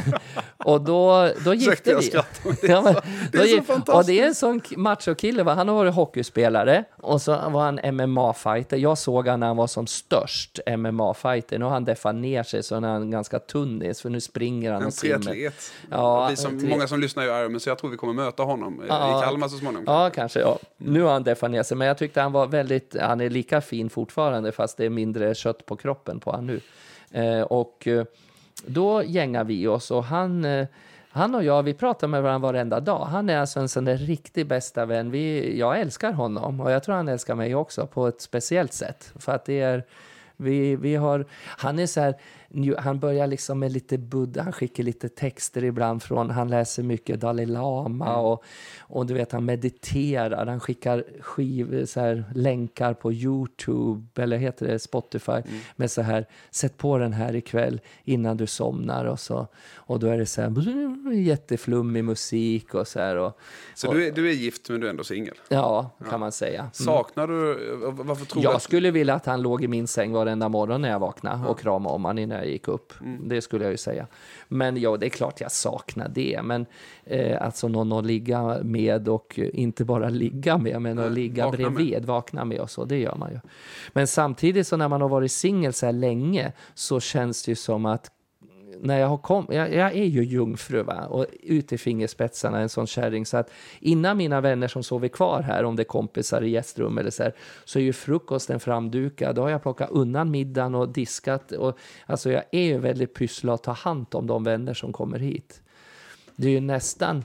och 0.57 0.81
då, 0.81 1.31
då 1.45 1.55
gifte 1.55 1.95
vi. 2.01 2.11
men 2.13 2.55
det 2.61 2.67
är 2.69 2.71
Ja, 2.71 2.83
men, 2.83 2.95
så- 2.95 3.01
det 3.33 3.39
är 3.39 3.57
så 3.57 3.63
fantastiskt. 3.63 3.95
Och 3.97 4.05
det 4.05 4.21
är 4.21 4.27
en 4.27 4.35
sån 4.35 4.61
machokille, 4.77 5.43
va? 5.43 5.55
han 5.55 5.69
har 5.69 5.75
varit 5.75 5.95
hockeyspelare 5.95 6.85
och 6.97 7.23
så 7.23 7.33
var 7.51 7.61
han 7.63 7.79
MMA-fighter. 7.79 8.77
Jag 8.77 8.99
såg 8.99 9.29
han 9.29 9.41
när 9.41 9.47
han 9.47 9.57
var 9.57 9.67
som 9.67 9.87
störst 9.87 10.61
MMA-fighter. 10.67 11.59
Nu 11.59 11.65
har 11.65 11.73
han 11.73 11.85
deffat 11.85 12.15
ner 12.15 12.43
sig 12.43 12.63
så 12.63 12.81
nu 12.81 12.87
är 12.87 12.91
han 12.93 13.11
ganska 13.11 13.39
tunnis, 13.39 14.01
för 14.03 14.11
nu 14.11 14.21
springer 14.21 14.73
han 14.73 14.81
En 14.83 14.87
och 14.87 14.95
simmar. 14.95 15.19
triatlet. 15.19 15.73
Ja, 15.91 16.29
vi 16.31 16.37
som, 16.37 16.69
Många 16.69 16.87
som 16.87 17.01
lyssnar 17.01 17.25
gör 17.25 17.41
Ironman, 17.41 17.61
så 17.61 17.69
jag 17.71 17.79
tror 17.79 17.91
vi 17.91 17.97
kommer 17.97 18.13
möta 18.13 18.40
honom 18.45 18.81
eh, 18.81 18.87
Ja. 18.89 19.19
i 19.21 19.25
Kalmar 19.25 19.49
så 19.49 19.57
småningom. 19.57 19.85
Ja, 19.87 20.11
kanske. 20.15 20.41
Ja. 20.41 20.59
Nu 20.77 21.03
har 21.03 21.13
han 21.13 21.23
deffat 21.23 21.51
ner 21.51 21.63
sig, 21.63 21.77
men 21.77 21.87
jag 21.89 21.99
tyckte 21.99 22.21
han 22.21 22.33
var 22.33 22.47
väldigt, 22.47 22.97
han 23.01 23.21
är 23.21 23.31
lika 23.31 23.61
fin 23.61 23.91
fortfarande 23.91 24.53
fast 24.53 24.77
det 24.77 24.85
är 24.85 24.91
mindre 24.91 25.35
kött 25.35 25.67
på 25.67 25.77
kroppen 25.77 26.21
på 26.21 26.33
han 26.33 26.47
nu. 26.47 26.61
Eh, 27.11 27.43
och 27.43 27.87
eh, 27.87 28.05
då 28.67 29.03
gängar 29.03 29.45
vi 29.45 29.67
oss 29.67 29.91
och 29.91 30.05
han, 30.05 30.45
eh, 30.45 30.67
han 31.11 31.35
och 31.35 31.45
jag, 31.45 31.63
vi 31.63 31.75
pratar 31.75 32.09
med 32.09 32.23
varandra 32.23 32.49
varenda 32.53 32.81
dag. 32.81 33.05
Han 33.05 33.31
är 33.31 33.39
alltså 33.39 33.61
en 33.61 33.69
sån 33.69 33.85
där 33.85 33.97
riktig 33.97 34.47
bästa 34.47 34.87
vän. 34.87 35.11
Vi, 35.11 35.59
jag 35.59 35.81
älskar 35.81 36.13
honom 36.13 36.61
och 36.61 36.71
jag 36.71 36.83
tror 36.83 36.95
han 36.95 37.09
älskar 37.09 37.35
mig 37.35 37.55
också 37.55 37.87
på 37.87 38.07
ett 38.07 38.21
speciellt 38.21 38.73
sätt. 38.73 39.13
För 39.19 39.33
att 39.33 39.45
det 39.45 39.61
är, 39.61 39.85
vi, 40.37 40.77
vi 40.77 40.95
har, 40.97 41.25
han 41.43 41.79
är 41.79 41.87
så 41.87 42.01
här, 42.01 42.15
han 42.79 42.99
börjar 42.99 43.27
liksom 43.27 43.59
med 43.59 43.73
lite 43.73 43.99
buddha, 43.99 44.43
han 44.43 44.53
skickar 44.53 44.85
lite 44.85 45.09
texter 45.09 45.65
ibland 45.65 46.03
från, 46.03 46.31
han 46.31 46.49
läser 46.49 46.83
mycket 46.83 47.21
Dalai 47.21 47.47
Lama 47.47 48.17
och, 48.17 48.45
och 48.79 49.07
du 49.07 49.15
vet 49.15 49.33
han 49.33 49.45
mediterar, 49.45 50.47
han 50.47 50.61
skickar 50.61 51.05
skiv, 51.21 51.87
så 51.87 52.01
här, 52.01 52.25
länkar 52.35 52.95
på 52.95 53.13
Youtube 53.13 54.23
eller 54.23 54.37
heter 54.37 54.67
det? 54.67 54.79
Spotify. 54.79 55.43
Med 55.77 55.91
så 55.91 56.03
här, 56.03 56.27
sätt 56.51 56.77
på 56.77 56.99
den 56.99 57.13
här 57.13 57.37
ikväll 57.37 57.81
innan 58.05 58.37
du 58.37 58.47
somnar. 58.47 59.05
Och 59.05 59.21
så, 59.21 59.47
och 59.75 60.01
då 60.01 60.07
är 60.07 60.19
det 60.19 60.27
så 60.27 60.43
här 60.43 61.13
jätteflummig 61.13 62.05
musik 62.05 62.75
och 62.75 62.89
så 62.89 63.01
här 63.01 63.17
och, 63.17 63.39
Så 63.75 63.93
du 63.93 64.07
är, 64.07 64.13
du 64.13 64.29
är 64.29 64.33
gift 64.33 64.71
men 64.71 64.81
du 64.81 64.87
är 64.87 64.91
ändå 64.91 65.05
singel. 65.05 65.35
ja, 65.49 65.91
kan 66.11 66.21
man 66.21 66.33
säga. 66.33 66.61
Mm. 66.61 66.73
Saknar 66.73 67.27
du, 67.27 67.55
varför 67.91 68.25
tror 68.25 68.43
du 68.43 68.49
Jag 68.49 68.63
skulle 68.63 68.91
vilja 68.91 69.15
att 69.15 69.27
han 69.27 69.43
låg 69.43 69.65
i 69.65 69.69
min 69.69 69.87
säng 69.87 70.13
varenda 70.13 70.49
morgon 70.49 70.83
när 70.83 70.91
jag 70.91 70.99
vaknade 70.99 71.49
och 71.49 71.59
kramade 71.59 71.95
om 71.95 72.05
honom 72.05 72.19
innan 72.19 72.40
jag 72.41 72.53
gick 72.53 72.69
upp. 72.69 72.93
Mm. 73.01 73.29
Det 73.29 73.41
skulle 73.41 73.65
jag 73.65 73.71
ju 73.71 73.77
säga. 73.77 74.07
Men 74.49 74.77
ja, 74.77 74.97
det 74.97 75.07
är 75.07 75.11
klart 75.11 75.41
jag 75.41 75.53
saknar 75.53 76.09
det. 76.09 76.41
Men 76.43 76.67
eh, 77.05 77.43
alltså 77.43 77.69
någon 77.69 77.93
att 77.93 78.07
ligga 78.07 78.63
med 78.63 79.09
och 79.09 79.39
inte 79.39 79.85
bara 79.85 80.09
ligga 80.09 80.59
med, 80.59 80.83
men 80.83 80.99
att 80.99 81.13
ligga 81.13 81.45
vakna 81.45 81.65
med. 81.65 81.73
bredvid, 81.73 82.05
vakna 82.05 82.45
med 82.45 82.61
och 82.61 82.71
så, 82.71 82.85
det 82.85 82.99
gör 82.99 83.15
man 83.17 83.31
ju. 83.31 83.41
Men 83.93 84.07
samtidigt 84.07 84.67
så 84.67 84.77
när 84.77 84.89
man 84.89 85.01
har 85.01 85.09
varit 85.09 85.33
singel 85.33 85.73
så 85.73 85.87
här 85.87 85.93
länge 85.93 86.53
så 86.75 87.01
känns 87.01 87.45
det 87.45 87.51
ju 87.51 87.57
som 87.57 87.87
att 87.87 88.11
när 88.83 88.99
jag 88.99 89.09
har 89.09 89.19
kom, 89.19 89.47
jag, 89.49 89.75
jag 89.75 89.97
är 89.97 90.05
ju 90.05 90.25
jungfru 90.25 90.83
va? 90.83 91.07
och 91.07 91.27
ut 91.43 91.73
i 91.73 91.79
fingerspetsarna 91.79 92.61
en 92.61 92.69
sån 92.69 92.87
kärring 92.87 93.27
så 93.27 93.37
att 93.37 93.51
innan 93.81 94.17
mina 94.17 94.41
vänner 94.41 94.69
som 94.69 94.83
sover 94.83 95.09
kvar 95.09 95.43
här, 95.43 95.65
om 95.65 95.77
det 95.77 95.83
är 95.83 95.85
kompisar 95.85 96.43
i 96.43 96.51
gästrum 96.51 96.99
eller 96.99 97.11
så 97.11 97.23
här, 97.23 97.35
så 97.65 97.79
är 97.79 97.83
ju 97.83 97.93
frukosten 97.93 98.61
framdukad. 98.61 99.35
Då 99.35 99.43
har 99.43 99.51
jag 99.51 99.63
plockat 99.63 99.91
undan 99.91 100.31
middagen 100.31 100.75
och 100.75 100.89
diskat. 100.89 101.53
Och, 101.53 101.79
alltså 102.07 102.31
jag 102.31 102.43
är 102.51 102.63
ju 102.63 102.79
väldigt 102.79 103.15
pysslig 103.15 103.53
att 103.53 103.63
ta 103.63 103.73
hand 103.73 104.07
om 104.11 104.27
de 104.27 104.45
vänner 104.45 104.75
som 104.75 104.93
kommer 104.93 105.19
hit. 105.19 105.63
Det 106.37 106.49
är 106.49 106.53
ju 106.53 106.61
nästan 106.61 107.25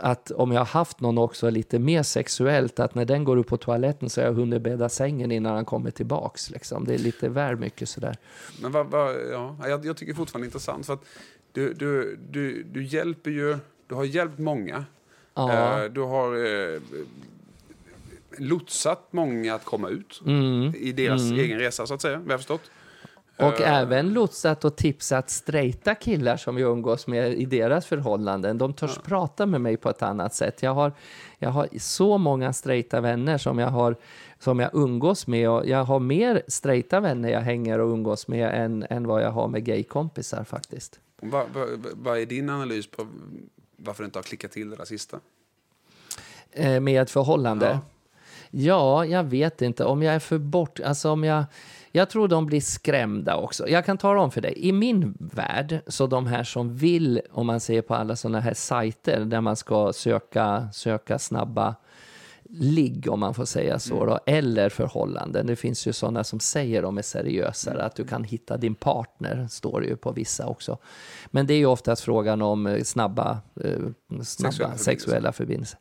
att 0.00 0.30
om 0.30 0.52
jag 0.52 0.60
har 0.60 0.64
haft 0.66 1.00
någon 1.00 1.18
också 1.18 1.50
lite 1.50 1.78
mer 1.78 2.02
sexuellt, 2.02 2.80
att 2.80 2.94
när 2.94 3.04
den 3.04 3.24
går 3.24 3.36
upp 3.36 3.46
på 3.46 3.56
toaletten 3.56 4.10
så 4.10 4.20
har 4.20 4.26
jag 4.26 4.34
hunnit 4.34 4.62
bädda 4.62 4.88
sängen 4.88 5.32
innan 5.32 5.54
han 5.54 5.64
kommer 5.64 5.90
tillbaks. 5.90 6.50
Liksom. 6.50 6.84
Det 6.84 6.94
är 6.94 6.98
lite 6.98 7.28
väl 7.28 7.56
mycket 7.56 7.88
sådär. 7.88 8.16
Men 8.62 8.72
vad, 8.72 8.86
vad, 8.86 9.16
ja, 9.32 9.56
jag, 9.68 9.86
jag 9.86 9.96
tycker 9.96 10.14
fortfarande 10.14 10.44
det 10.44 10.46
är 10.46 10.50
intressant 10.50 10.86
för 10.86 10.92
att 10.94 11.04
du, 11.52 11.74
du, 11.74 12.18
du, 12.30 12.62
du 12.62 12.84
hjälper 12.84 13.30
ju 13.30 13.58
Du 13.86 13.94
har 13.94 14.04
hjälpt 14.04 14.38
många. 14.38 14.84
Ja. 15.34 15.82
Eh, 15.84 15.90
Du 15.90 16.00
har 16.00 16.36
eh, 16.74 16.80
lotsat 18.38 19.08
många 19.10 19.54
att 19.54 19.64
komma 19.64 19.88
ut 19.88 20.22
Mm. 20.26 20.74
i 20.74 20.92
deras 20.92 21.30
egen 21.30 21.58
resa, 21.58 21.86
så 21.86 21.94
att 21.94 22.02
säga. 22.02 22.18
Vi 22.24 22.30
har 22.30 22.38
förstått. 22.38 22.70
Och 23.42 23.60
Eh, 23.60 23.74
även 23.78 24.12
lotsat 24.12 24.64
och 24.64 24.76
tipsat 24.76 25.30
straighta 25.30 25.94
killar 25.94 26.36
som 26.36 26.58
jag 26.58 26.70
umgås 26.72 27.06
med 27.06 27.32
i 27.34 27.44
deras 27.44 27.86
förhållanden. 27.86 28.58
De 28.58 28.72
törs 28.72 28.98
prata 28.98 29.46
med 29.46 29.60
mig 29.60 29.76
på 29.76 29.90
ett 29.90 30.02
annat 30.02 30.34
sätt. 30.34 30.62
Jag 30.62 30.74
har, 30.74 30.92
jag 31.38 31.50
har 31.50 31.68
så 31.78 32.18
många 32.18 32.52
straighta 32.52 33.00
vänner 33.00 33.38
som 33.38 33.58
jag, 33.58 33.68
har, 33.68 33.96
som 34.38 34.60
jag 34.60 34.70
umgås 34.74 35.26
med. 35.26 35.50
Och 35.50 35.66
jag 35.66 35.84
har 35.84 36.00
mer 36.00 36.42
straighta 36.48 37.00
vänner 37.00 37.28
jag 37.28 37.40
hänger 37.40 37.78
och 37.78 37.92
umgås 37.92 38.28
med 38.28 38.64
än, 38.64 38.86
än 38.90 39.06
vad 39.06 39.22
jag 39.22 39.30
har 39.30 39.48
med 39.48 39.64
gaykompisar 39.64 40.44
faktiskt. 40.44 41.00
Vad 41.22 41.46
vad- 41.54 41.86
vad 41.92 42.18
är 42.18 42.26
din 42.26 42.50
analys 42.50 42.86
på 42.90 43.06
varför 43.76 44.02
det 44.02 44.04
inte 44.04 44.18
har 44.18 44.22
klickat 44.24 44.50
till 44.52 44.70
det 44.70 44.76
där 44.76 44.84
sista? 44.84 45.20
Eh, 46.52 46.80
med 46.80 47.02
ett 47.02 47.10
förhållande? 47.10 47.66
Ja. 47.66 47.80
Ja. 48.50 49.04
jag 49.04 49.24
vet 49.24 49.62
inte. 49.62 49.84
Om 49.84 50.02
jag 50.02 50.14
är 50.14 50.18
för 50.18 50.38
bort... 50.38 50.80
Alltså 50.80 51.10
om 51.10 51.24
jag... 51.24 51.44
Jag 51.92 52.10
tror 52.10 52.28
de 52.28 52.46
blir 52.46 52.60
skrämda 52.60 53.36
också. 53.36 53.68
Jag 53.68 53.84
kan 53.84 53.98
tala 53.98 54.20
om 54.20 54.30
för 54.30 54.40
dig. 54.40 54.54
I 54.56 54.72
min 54.72 55.14
värld, 55.18 55.80
så 55.86 56.06
de 56.06 56.26
här 56.26 56.44
som 56.44 56.76
vill, 56.76 57.20
om 57.30 57.46
man 57.46 57.60
ser 57.60 57.82
på 57.82 57.94
alla 57.94 58.16
sådana 58.16 58.40
här 58.40 58.54
sajter 58.54 59.20
där 59.20 59.40
man 59.40 59.56
ska 59.56 59.92
söka, 59.92 60.68
söka 60.72 61.18
snabba 61.18 61.74
ligg, 62.52 63.08
om 63.10 63.20
man 63.20 63.34
får 63.34 63.44
säga 63.44 63.78
så, 63.78 64.04
då, 64.04 64.18
eller 64.26 64.68
förhållanden. 64.68 65.46
Det 65.46 65.56
finns 65.56 65.86
ju 65.86 65.92
sådana 65.92 66.24
som 66.24 66.40
säger 66.40 66.82
de 66.82 66.98
är 66.98 67.02
seriösare, 67.02 67.82
att 67.82 67.94
du 67.94 68.04
kan 68.04 68.24
hitta 68.24 68.56
din 68.56 68.74
partner, 68.74 69.46
står 69.50 69.80
det 69.80 69.86
ju 69.86 69.96
på 69.96 70.12
vissa 70.12 70.46
också. 70.46 70.78
Men 71.26 71.46
det 71.46 71.54
är 71.54 71.58
ju 71.58 71.66
oftast 71.66 72.02
frågan 72.02 72.42
om 72.42 72.66
eh, 72.66 72.82
snabba, 72.82 73.38
eh, 73.60 73.70
snabba 74.22 74.52
Sexuella 74.52 74.76
sexuella, 74.76 75.32
förbindelser. 75.32 75.78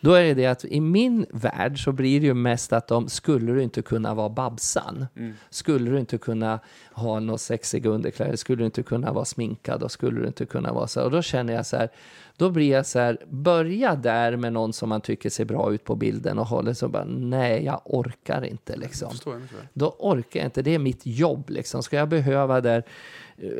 Då 0.00 0.12
är 0.12 0.22
det 0.22 0.34
det 0.34 0.46
att 0.46 0.64
i 0.64 0.80
min 0.80 1.26
värld 1.30 1.84
så 1.84 1.92
blir 1.92 2.20
det 2.20 2.26
ju 2.26 2.34
mest 2.34 2.72
att 2.72 2.88
de, 2.88 3.08
skulle 3.08 3.52
du 3.52 3.62
inte 3.62 3.82
kunna 3.82 4.14
vara 4.14 4.28
Babsan? 4.28 5.06
Skulle 5.50 5.90
du 5.90 6.00
inte 6.00 6.18
kunna 6.18 6.60
ha 7.00 7.20
några 7.20 7.38
sexiga 7.38 7.90
underkläder? 7.90 8.36
Skulle 8.36 8.62
du 8.62 8.64
inte 8.64 8.82
kunna 8.82 9.12
vara 9.12 9.24
sminkad? 9.24 9.82
Och 9.82 9.92
skulle 9.92 10.20
du 10.20 10.26
inte 10.26 10.46
kunna 10.46 10.72
vara 10.72 10.86
så? 10.86 11.04
Och 11.04 11.10
då 11.10 11.22
känner 11.22 11.52
jag 11.52 11.66
så 11.66 11.76
här, 11.76 11.88
då 12.36 12.50
blir 12.50 12.70
jag 12.70 12.86
så 12.86 12.98
här, 12.98 13.18
börja 13.28 13.94
där 13.94 14.36
med 14.36 14.52
någon 14.52 14.72
som 14.72 14.88
man 14.88 15.00
tycker 15.00 15.30
ser 15.30 15.44
bra 15.44 15.74
ut 15.74 15.84
på 15.84 15.94
bilden 15.94 16.38
och 16.38 16.46
håller 16.46 16.72
så 16.72 16.88
bara, 16.88 17.04
nej, 17.04 17.64
jag 17.64 17.80
orkar 17.84 18.44
inte 18.44 18.76
liksom. 18.76 19.08
Jag. 19.26 19.40
Då 19.72 19.96
orkar 19.98 20.40
jag 20.40 20.46
inte, 20.46 20.62
det 20.62 20.74
är 20.74 20.78
mitt 20.78 21.06
jobb 21.06 21.50
liksom. 21.50 21.82
Ska 21.82 21.96
jag 21.96 22.08
behöva 22.08 22.60
där, 22.60 22.84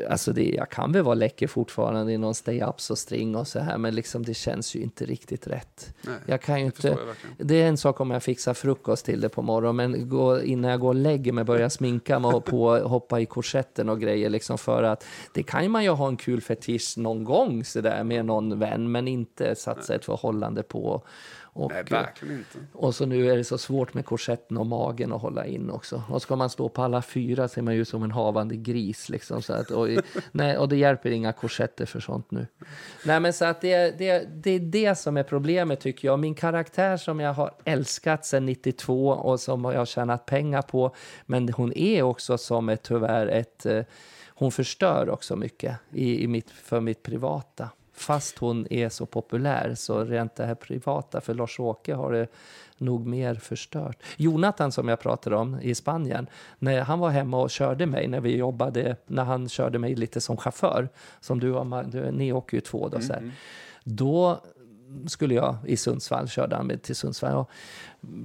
alltså 0.09 0.33
det, 0.33 0.43
jag 0.43 0.69
kan 0.69 0.91
väl 0.91 1.03
vara 1.03 1.15
läcker 1.15 1.47
fortfarande 1.47 2.13
i 2.13 2.17
någon 2.17 2.33
stay-ups 2.33 2.91
och 2.91 2.97
string 2.97 3.35
och 3.35 3.47
så 3.47 3.59
här, 3.59 3.77
men 3.77 3.95
liksom 3.95 4.25
det 4.25 4.33
känns 4.33 4.75
ju 4.75 4.81
inte 4.81 5.05
riktigt 5.05 5.47
rätt. 5.47 5.93
Nej, 6.01 6.15
Jag 6.25 6.41
kan 6.41 6.59
ju 6.59 6.65
inte, 6.65 6.87
jag 6.87 6.97
det 7.37 7.61
är 7.61 7.67
en 7.67 7.77
sak 7.77 7.99
om 7.99 8.11
jag 8.11 8.23
fixar 8.23 8.53
frukost 8.53 9.05
till 9.05 9.21
det 9.21 9.29
på 9.29 9.41
morgonen, 9.41 9.75
men 9.75 10.09
gå, 10.09 10.41
innan 10.41 10.71
jag 10.71 10.79
går 10.79 10.87
och 10.87 10.95
lägger 10.95 11.31
mig 11.33 11.43
börja 11.43 11.69
sminka 11.69 12.19
mig 12.19 12.33
och 12.33 12.45
på, 12.45 12.77
hoppa 12.83 13.19
i 13.19 13.25
korsetten 13.25 13.89
och 13.89 13.99
grejer 13.99 14.29
liksom 14.29 14.57
för 14.57 14.83
att 14.83 15.05
det 15.33 15.43
kan 15.43 15.71
man 15.71 15.83
ju 15.83 15.89
ha 15.89 16.07
en 16.07 16.17
kul 16.17 16.41
fetisch 16.41 16.93
någon 16.97 17.23
gång 17.23 17.65
sådär 17.65 18.03
med 18.03 18.25
någon 18.25 18.59
vän, 18.59 18.91
men 18.91 19.07
inte 19.07 19.55
satsa 19.55 19.95
ett 19.95 20.05
förhållande 20.05 20.63
på. 20.63 21.03
Och, 21.53 21.71
Nej, 21.71 21.83
verkligen 21.83 22.37
inte. 22.37 22.57
och 22.73 22.95
så 22.95 23.05
nu 23.05 23.31
är 23.31 23.37
det 23.37 23.43
så 23.43 23.57
svårt 23.57 23.93
med 23.93 24.05
korsetten 24.05 24.57
och 24.57 24.65
magen 24.65 25.13
att 25.13 25.21
hålla 25.21 25.45
in 25.45 25.69
också. 25.69 26.03
Och 26.09 26.21
ska 26.21 26.35
man 26.35 26.49
stå 26.49 26.69
på 26.69 26.81
alla 26.83 27.01
fyra 27.01 27.47
ser 27.47 27.61
man 27.61 27.75
ju 27.75 27.85
som 27.85 28.03
en 28.03 28.11
havande 28.11 28.55
gris. 28.55 29.09
Liksom, 29.09 29.41
så 29.41 29.53
att, 29.53 29.71
och, 29.71 29.87
nej, 30.31 30.57
och 30.57 30.69
det 30.69 30.75
hjälper 30.75 31.11
inga 31.11 31.33
korsetter 31.33 31.85
för 31.85 31.99
sånt 31.99 32.31
nu. 32.31 32.47
Nej, 33.05 33.19
men 33.19 33.33
så 33.33 33.45
att 33.45 33.61
det, 33.61 33.97
det, 33.97 34.27
det 34.43 34.51
är 34.51 34.59
det 34.59 34.95
som 34.95 35.17
är 35.17 35.23
problemet 35.23 35.79
tycker 35.79 36.07
jag. 36.07 36.19
Min 36.19 36.35
karaktär 36.35 36.97
som 36.97 37.19
jag 37.19 37.33
har 37.33 37.51
älskat 37.65 38.25
sedan 38.25 38.45
92 38.45 39.07
och 39.09 39.39
som 39.39 39.65
jag 39.65 39.77
har 39.77 39.85
tjänat 39.85 40.25
pengar 40.25 40.61
på. 40.61 40.95
Men 41.25 41.49
hon 41.49 41.73
är 41.73 42.01
också 42.03 42.37
som 42.37 42.69
ett, 42.69 42.83
tyvärr 42.83 43.27
ett... 43.27 43.65
eh, 43.65 43.83
Hon 44.33 44.51
förstör 44.51 45.09
också 45.09 45.35
mycket 45.35 45.77
i, 45.93 46.23
i 46.23 46.27
mitt, 46.27 46.49
för 46.51 46.79
mitt 46.79 47.03
privata. 47.03 47.69
Fast 48.01 48.37
hon 48.37 48.67
är 48.69 48.89
så 48.89 49.05
populär 49.05 49.75
så 49.75 50.03
rent 50.03 50.35
det 50.35 50.45
här 50.45 50.55
privata 50.55 51.21
för 51.21 51.33
Lars-Åke 51.33 51.93
har 51.93 52.11
det 52.11 52.27
nog 52.77 53.05
mer 53.05 53.35
förstört. 53.35 53.97
Jonathan 54.17 54.71
som 54.71 54.87
jag 54.87 54.99
pratade 54.99 55.35
om 55.35 55.59
i 55.61 55.75
Spanien, 55.75 56.27
när 56.59 56.81
han 56.81 56.99
var 56.99 57.09
hemma 57.09 57.41
och 57.41 57.49
körde 57.49 57.85
mig 57.85 58.07
när 58.07 58.21
vi 58.21 58.37
jobbade, 58.37 58.95
när 59.07 59.23
han 59.23 59.49
körde 59.49 59.79
mig 59.79 59.95
lite 59.95 60.21
som 60.21 60.37
chaufför, 60.37 60.89
som 61.19 61.39
du 61.39 61.53
och 61.53 61.67
ni 62.13 62.31
åker 62.31 62.57
ju 62.57 62.61
två 62.61 62.89
då 62.89 63.01
så 63.01 63.13
här. 63.13 63.31
Då 63.83 64.41
skulle 65.07 65.33
jag 65.33 65.55
i 65.65 65.77
Sundsvall, 65.77 66.27
körde 66.27 66.55
han 66.55 66.67
mig 66.67 66.77
till 66.77 66.95
Sundsvall. 66.95 67.37
Och 67.37 67.49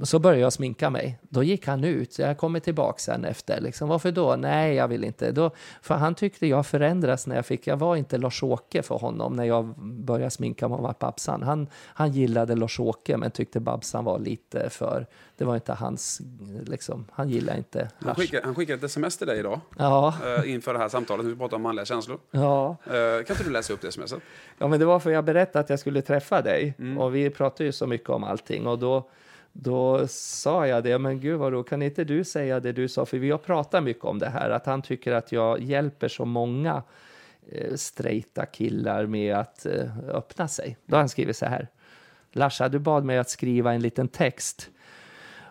så 0.03 0.19
började 0.19 0.41
jag 0.43 0.53
sminka 0.53 0.91
mig. 0.91 1.19
Då 1.23 1.43
gick 1.43 1.67
han 1.67 1.85
ut. 1.85 2.19
Jag 2.19 2.39
kommer 2.39 2.61
tillbaka 2.61 2.99
sen 2.99 3.25
efter. 3.25 3.61
Liksom, 3.61 3.89
Varför 3.89 4.11
då? 4.13 4.37
Nej, 4.37 4.75
jag 4.75 4.89
vill 4.89 5.05
inte. 5.05 5.33
Då, 5.33 5.51
för 5.83 5.95
han 5.95 6.15
tyckte 6.15 6.47
jag 6.47 6.67
förändras 6.67 7.27
när 7.27 7.37
jag 7.37 7.47
fick... 7.47 7.67
Jag 7.67 7.77
var 7.77 7.97
inte 7.97 8.19
Lars-Åke 8.19 8.83
för 8.83 8.99
honom 8.99 9.33
när 9.37 9.45
jag 9.45 9.75
började 9.79 10.31
sminka 10.31 10.69
mig 10.69 10.79
var 10.81 10.95
Babsan. 11.01 11.43
Han, 11.43 11.67
han 11.75 12.13
gillade 12.13 12.55
Lars-Åke 12.55 13.17
men 13.17 13.31
tyckte 13.31 13.61
Babsan 13.61 14.05
var 14.05 14.19
lite 14.19 14.71
för... 14.71 15.07
Det 15.39 15.45
var 15.45 15.55
inte 15.55 15.73
hans... 15.73 16.21
Liksom, 16.67 17.05
han 17.13 17.29
gillade 17.29 17.59
inte 17.59 17.79
Han 17.99 18.07
Lars. 18.09 18.17
skickade, 18.17 18.45
han 18.47 18.55
skickade 18.55 18.77
ett 18.79 18.85
sms 18.85 19.17
till 19.17 19.27
dig 19.27 19.39
idag 19.39 19.61
Ja, 19.79 20.15
eh, 20.25 20.53
inför 20.53 20.73
det 20.73 20.79
här 20.79 20.89
samtalet. 20.89 21.27
Vi 21.27 21.37
pratar 21.37 21.57
om 21.57 21.63
manliga 21.63 21.85
känslor. 21.85 22.19
ja. 22.31 22.77
Eh, 22.87 23.25
kan 23.25 23.35
inte 23.35 23.45
du 23.45 23.51
läsa 23.51 23.73
upp 23.73 23.81
det 23.81 23.93
smset? 23.93 24.19
Ja, 24.59 24.69
men 24.69 24.79
det 24.81 24.85
var 24.87 25.01
för 25.01 25.11
jag 25.11 25.25
berättade 25.25 25.59
att 25.61 25.71
jag 25.71 25.79
skulle 25.81 26.03
träffa 26.03 26.43
dig. 26.43 26.75
Och 26.99 27.15
vi 27.15 27.31
pratade 27.31 27.65
ju 27.65 27.73
så 27.73 27.87
mycket 27.87 28.09
om 28.11 28.25
allting. 28.25 28.67
Och 28.67 28.79
då, 28.79 29.09
då 29.63 30.09
sa 30.09 30.67
jag 30.67 30.85
det, 30.85 30.99
men 30.99 31.21
gud 31.21 31.39
vad 31.39 31.53
då 31.53 31.63
kan 31.63 31.83
inte 31.83 32.05
du 32.05 32.25
säga 32.25 32.61
det 32.61 32.73
du 32.73 32.89
sa? 32.89 33.07
För 33.07 33.19
vi 33.19 33.31
har 33.31 33.39
pratat 33.39 33.83
mycket 33.85 34.05
om 34.05 34.19
det 34.19 34.29
här, 34.29 34.51
att 34.51 34.67
han 34.67 34.83
tycker 34.83 35.13
att 35.13 35.33
jag 35.33 35.63
hjälper 35.63 36.09
så 36.09 36.25
många 36.25 36.83
eh, 37.53 37.75
straighta 37.75 38.47
killar 38.47 39.07
med 39.07 39.37
att 39.37 39.67
eh, 39.67 39.99
öppna 40.09 40.49
sig. 40.49 40.77
Då 40.87 40.97
har 40.97 41.01
han 41.01 41.09
skrivit 41.09 41.37
så 41.37 41.47
här. 41.47 41.69
Larsa, 42.33 42.69
du 42.69 42.79
bad 42.79 43.05
mig 43.05 43.19
att 43.19 43.31
skriva 43.31 43.73
en 43.75 43.83
liten 43.83 44.09
text 44.09 44.71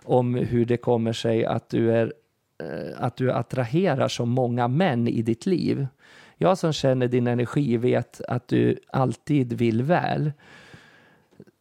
om 0.04 0.36
hur 0.36 0.66
det 0.66 0.78
kommer 0.78 1.14
sig 1.14 1.46
att 1.46 1.70
du, 1.70 1.92
är, 1.92 2.14
eh, 2.64 3.04
att 3.04 3.18
du 3.18 3.32
attraherar 3.32 4.08
så 4.08 4.26
många 4.26 4.68
män 4.68 5.08
i 5.08 5.22
ditt 5.22 5.46
liv. 5.46 5.88
Jag 6.38 6.58
som 6.58 6.74
känner 6.74 7.08
din 7.08 7.28
energi 7.28 7.78
vet 7.78 8.22
att 8.22 8.48
du 8.48 8.80
alltid 8.88 9.54
vill 9.54 9.84
väl. 9.84 10.32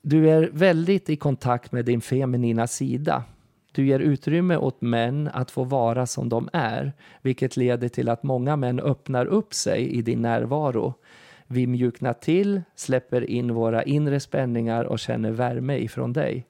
Du 0.06 0.30
är 0.30 0.50
väldigt 0.52 1.10
i 1.10 1.16
kontakt 1.16 1.72
med 1.72 1.84
din 1.84 2.00
feminina 2.00 2.66
sida. 2.66 3.24
Du 3.72 3.86
ger 3.86 4.00
utrymme 4.00 4.56
åt 4.56 4.80
män 4.80 5.30
att 5.32 5.50
få 5.50 5.64
vara 5.64 6.06
som 6.06 6.28
de 6.28 6.48
är, 6.52 6.92
vilket 7.22 7.56
leder 7.56 7.88
till 7.88 8.08
att 8.08 8.22
många 8.22 8.56
män 8.56 8.80
öppnar 8.80 9.26
upp 9.26 9.54
sig 9.54 9.88
i 9.88 10.02
din 10.02 10.22
närvaro. 10.22 10.94
Vi 11.46 11.66
mjuknar 11.66 12.12
till, 12.12 12.62
släpper 12.74 13.30
in 13.30 13.54
våra 13.54 13.82
inre 13.82 14.20
spänningar 14.20 14.84
och 14.84 14.98
känner 14.98 15.30
värme 15.30 15.78
ifrån 15.78 16.12
dig. 16.12 16.46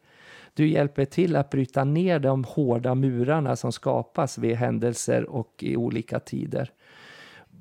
Du 0.54 0.68
hjälper 0.68 1.04
till 1.04 1.36
att 1.36 1.50
bryta 1.50 1.84
ner 1.84 2.18
de 2.18 2.44
hårda 2.44 2.94
murarna 2.94 3.56
som 3.56 3.72
skapas 3.72 4.38
vid 4.38 4.56
händelser 4.56 5.30
och 5.30 5.54
i 5.60 5.76
olika 5.76 6.20
tider. 6.20 6.70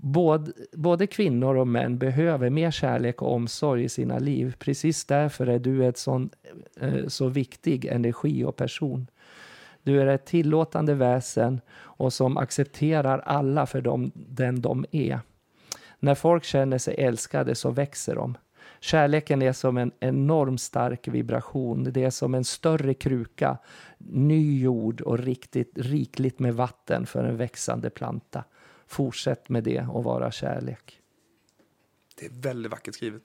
Både, 0.06 0.52
både 0.74 1.08
kvinnor 1.08 1.56
och 1.56 1.68
män 1.68 1.98
behöver 1.98 2.50
mer 2.50 2.72
kärlek 2.72 3.22
och 3.22 3.34
omsorg 3.34 3.84
i 3.84 3.90
sina 3.90 4.20
liv. 4.20 4.56
Precis 4.60 5.06
därför 5.06 5.48
är 5.48 5.60
du 5.60 5.86
ett 5.86 5.98
sån, 5.98 6.30
eh, 6.82 7.08
så 7.08 7.28
viktig 7.28 7.86
energi 7.86 8.44
och 8.44 8.56
person. 8.56 9.08
Du 9.84 10.02
är 10.02 10.08
ett 10.08 10.26
tillåtande 10.26 10.94
väsen 10.94 11.62
och 11.72 12.14
som 12.14 12.38
accepterar 12.38 13.20
alla 13.20 13.66
för 13.66 13.82
dem, 13.82 14.12
den 14.16 14.62
de 14.62 14.86
är. 14.92 15.20
När 16.00 16.16
folk 16.16 16.44
känner 16.44 16.78
sig 16.78 16.96
älskade 16.98 17.56
så 17.56 17.72
växer 17.72 18.16
de. 18.16 18.38
Kärleken 18.80 19.42
är 19.42 19.54
som 19.54 19.78
en 19.78 19.92
enorm 20.00 20.58
stark 20.58 21.08
vibration. 21.08 21.84
Det 21.84 22.04
är 22.04 22.10
som 22.10 22.36
en 22.36 22.44
större 22.44 22.94
kruka, 22.94 23.58
ny 23.98 24.62
jord 24.62 25.02
och 25.02 25.20
riktigt 25.20 25.72
rikligt 25.76 26.40
med 26.40 26.56
vatten 26.56 27.06
för 27.06 27.24
en 27.24 27.38
växande 27.38 27.90
planta. 27.90 28.44
Fortsätt 28.88 29.50
med 29.50 29.64
det 29.64 29.82
och 29.82 30.04
vara 30.04 30.32
kärlek. 30.32 31.00
Det 32.16 32.26
är 32.26 32.32
väldigt 32.42 32.72
vackert 32.72 32.96
skrivet. 32.96 33.24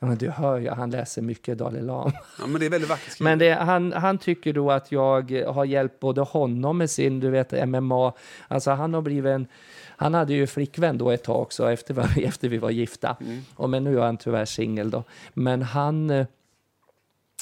Ja, 0.00 0.06
men 0.06 0.18
du 0.18 0.30
hör 0.30 0.58
ju, 0.58 0.70
han 0.70 0.90
läser 0.90 1.22
mycket 1.22 1.58
Dalai 1.58 1.82
Lama. 1.82 2.12
Ja, 2.38 2.46
men 2.46 2.60
det 2.60 2.66
är 2.66 2.70
väldigt 2.70 2.90
vackert 2.90 3.12
skrivet. 3.12 3.24
Men 3.24 3.38
det, 3.38 3.54
han, 3.54 3.92
han 3.92 4.18
tycker 4.18 4.52
då 4.52 4.70
att 4.70 4.92
jag 4.92 5.30
har 5.30 5.64
hjälpt 5.64 6.00
både 6.00 6.20
honom 6.20 6.78
med 6.78 6.90
sin, 6.90 7.20
du 7.20 7.30
vet, 7.30 7.68
MMA. 7.68 8.12
Alltså 8.48 8.70
han 8.70 8.94
har 8.94 9.02
blivit 9.02 9.30
en... 9.30 9.46
Han 9.86 10.14
hade 10.14 10.34
ju 10.34 10.46
flickvän 10.46 10.98
då 10.98 11.10
ett 11.10 11.24
tag 11.24 11.42
också 11.42 11.72
efter, 11.72 12.18
efter 12.24 12.48
vi 12.48 12.58
var 12.58 12.70
gifta. 12.70 13.16
Och 13.54 13.70
men 13.70 13.84
nu 13.84 13.98
är 13.98 14.02
han 14.02 14.16
tyvärr 14.16 14.44
singel 14.44 14.90
då. 14.90 15.04
Men 15.34 15.62
han... 15.62 16.26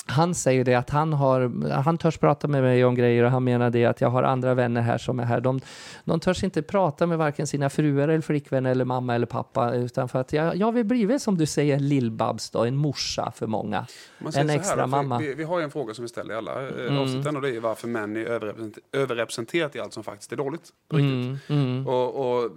eh, 0.08 0.14
han 0.14 0.34
säger 0.34 0.64
det 0.64 0.74
att 0.74 0.90
han 0.90 1.12
har, 1.12 1.70
han 1.70 1.98
törs 1.98 2.18
prata 2.18 2.48
med 2.48 2.62
mig 2.62 2.84
om 2.84 2.94
grejer 2.94 3.24
och 3.24 3.30
han 3.30 3.44
menar 3.44 3.70
det 3.70 3.84
att 3.84 4.00
jag 4.00 4.10
har 4.10 4.22
andra 4.22 4.54
vänner 4.54 4.80
här 4.80 4.98
som 4.98 5.20
är 5.20 5.24
här. 5.24 5.40
De, 5.40 5.60
de 6.04 6.20
törs 6.20 6.44
inte 6.44 6.62
prata 6.62 7.06
med 7.06 7.18
varken 7.18 7.46
sina 7.46 7.70
fruar 7.70 8.08
eller 8.08 8.20
flickvänner 8.20 8.70
eller 8.70 8.84
mamma 8.84 9.14
eller 9.14 9.26
pappa 9.26 9.74
utan 9.74 10.08
för 10.08 10.20
att 10.20 10.32
jag, 10.32 10.56
jag 10.56 10.72
vill 10.72 10.84
bli 10.84 11.18
som 11.18 11.38
du 11.38 11.46
säger 11.46 11.78
lillbabs 11.78 12.50
då, 12.50 12.64
en 12.64 12.76
morsa 12.76 13.32
för 13.36 13.46
många. 13.46 13.86
En 14.34 14.50
extra 14.50 14.80
här, 14.80 14.86
mamma. 14.86 15.18
Vi, 15.18 15.34
vi, 15.34 15.44
har 15.44 15.58
ju 15.58 15.64
en 15.64 15.70
fråga 15.70 15.94
som 15.94 16.04
vi 16.04 16.08
ställer 16.08 16.34
i 16.34 16.36
alla 16.36 16.68
mm. 16.68 16.98
avsnitten 16.98 17.36
och 17.36 17.42
det 17.42 17.56
är 17.56 17.60
varför 17.60 17.88
män 17.88 18.16
är 18.16 18.52
överrepresenterat 18.92 19.76
i 19.76 19.80
allt 19.80 19.92
som 19.92 20.04
faktiskt 20.04 20.32
är 20.32 20.36
dåligt. 20.36 20.72
Mm. 20.92 21.38
Mm. 21.48 21.86
Och, 21.86 22.14
och 22.14 22.50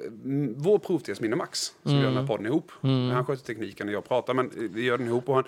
vår 0.55 0.79
provtest, 0.79 1.21
min 1.21 1.31
och 1.31 1.37
Max, 1.37 1.73
som 1.83 1.91
mm. 1.91 2.03
gör 2.03 2.09
den 2.09 2.19
här 2.19 2.27
podden 2.27 2.45
ihop, 2.45 2.71
mm. 2.83 3.09
han 3.09 3.25
sköter 3.25 3.45
tekniken 3.45 3.87
när 3.87 3.93
jag 3.93 4.07
pratar, 4.07 4.33
men 4.33 4.51
vi 4.73 4.83
gör 4.83 4.97
den 4.97 5.07
ihop 5.07 5.29
och 5.29 5.35
han 5.35 5.43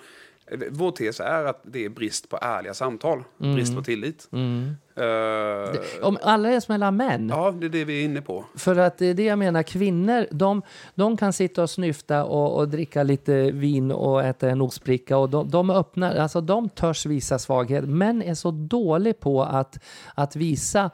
vår 0.70 0.90
tes 0.90 1.20
är 1.20 1.44
att 1.44 1.60
det 1.62 1.84
är 1.84 1.88
brist 1.88 2.28
på 2.28 2.38
ärliga 2.42 2.74
samtal, 2.74 3.24
mm. 3.40 3.54
brist 3.54 3.76
på 3.76 3.82
tillit. 3.82 4.28
Mm. 4.32 4.76
Uh, 4.98 5.80
om 6.02 6.18
alla 6.22 6.48
är 6.48 6.68
mellan 6.68 6.96
män. 6.96 7.28
Ja, 7.28 7.50
det 7.50 7.66
är 7.66 7.70
det 7.70 7.84
vi 7.84 8.00
är 8.00 8.04
inne 8.04 8.22
på. 8.22 8.44
För 8.56 8.76
att 8.76 8.98
det 8.98 9.06
är 9.06 9.14
det 9.14 9.24
jag 9.24 9.38
menar, 9.38 9.62
kvinnor, 9.62 10.26
de, 10.30 10.62
de 10.94 11.16
kan 11.16 11.32
sitta 11.32 11.62
och 11.62 11.70
snyfta 11.70 12.24
och, 12.24 12.56
och 12.58 12.68
dricka 12.68 13.02
lite 13.02 13.50
vin 13.50 13.92
och 13.92 14.24
äta 14.24 14.50
en 14.50 14.60
ostbricka 14.60 15.16
och 15.16 15.30
de, 15.30 15.50
de 15.50 15.70
öppnar, 15.70 16.16
alltså 16.16 16.40
de 16.40 16.68
törs 16.68 17.06
visa 17.06 17.38
svaghet. 17.38 17.84
Män 17.84 18.22
är 18.22 18.34
så 18.34 18.50
dåliga 18.50 19.14
på 19.14 19.42
att, 19.42 19.78
att 20.14 20.36
visa 20.36 20.90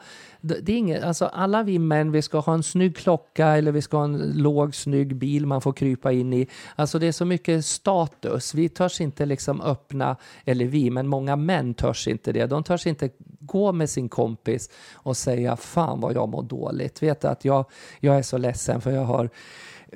det 0.49 0.72
är 0.72 0.76
inget, 0.76 1.05
alltså 1.05 1.24
alla 1.24 1.62
vi 1.62 1.78
män, 1.78 2.12
vi 2.12 2.22
ska 2.22 2.38
ha 2.38 2.55
en 2.55 2.62
snygg 2.62 2.96
klocka 2.96 3.46
eller 3.46 3.72
vi 3.72 3.82
ska 3.82 3.96
ha 3.96 4.05
en 4.05 4.32
låg 4.36 4.74
snygg 4.74 5.16
bil 5.16 5.46
man 5.46 5.61
får 5.61 5.72
krypa 5.72 6.12
in 6.12 6.32
i. 6.32 6.49
Alltså 6.76 6.99
det 6.99 7.07
är 7.07 7.12
så 7.12 7.24
mycket 7.24 7.64
status. 7.64 8.55
Vi 8.55 8.68
törs 8.68 9.01
inte 9.01 9.26
liksom 9.26 9.61
öppna, 9.61 10.16
eller 10.44 10.64
vi, 10.64 10.90
men 10.90 11.09
många 11.09 11.36
män 11.36 11.74
törs 11.74 12.09
inte 12.09 12.32
det. 12.32 12.46
De 12.46 12.64
törs 12.64 12.86
inte 12.86 13.11
gå 13.40 13.72
med 13.72 13.90
sin 13.90 14.09
kompis 14.09 14.70
och 14.94 15.16
säga 15.16 15.57
fan 15.57 16.01
vad 16.01 16.14
jag 16.14 16.28
mår 16.28 16.42
dåligt. 16.42 17.03
Vet 17.03 17.24
att 17.24 17.44
jag, 17.44 17.64
jag 18.01 18.18
är 18.18 18.22
så 18.22 18.38
ledsen 18.38 18.80
för 18.80 18.90
jag 18.90 19.05
har 19.05 19.30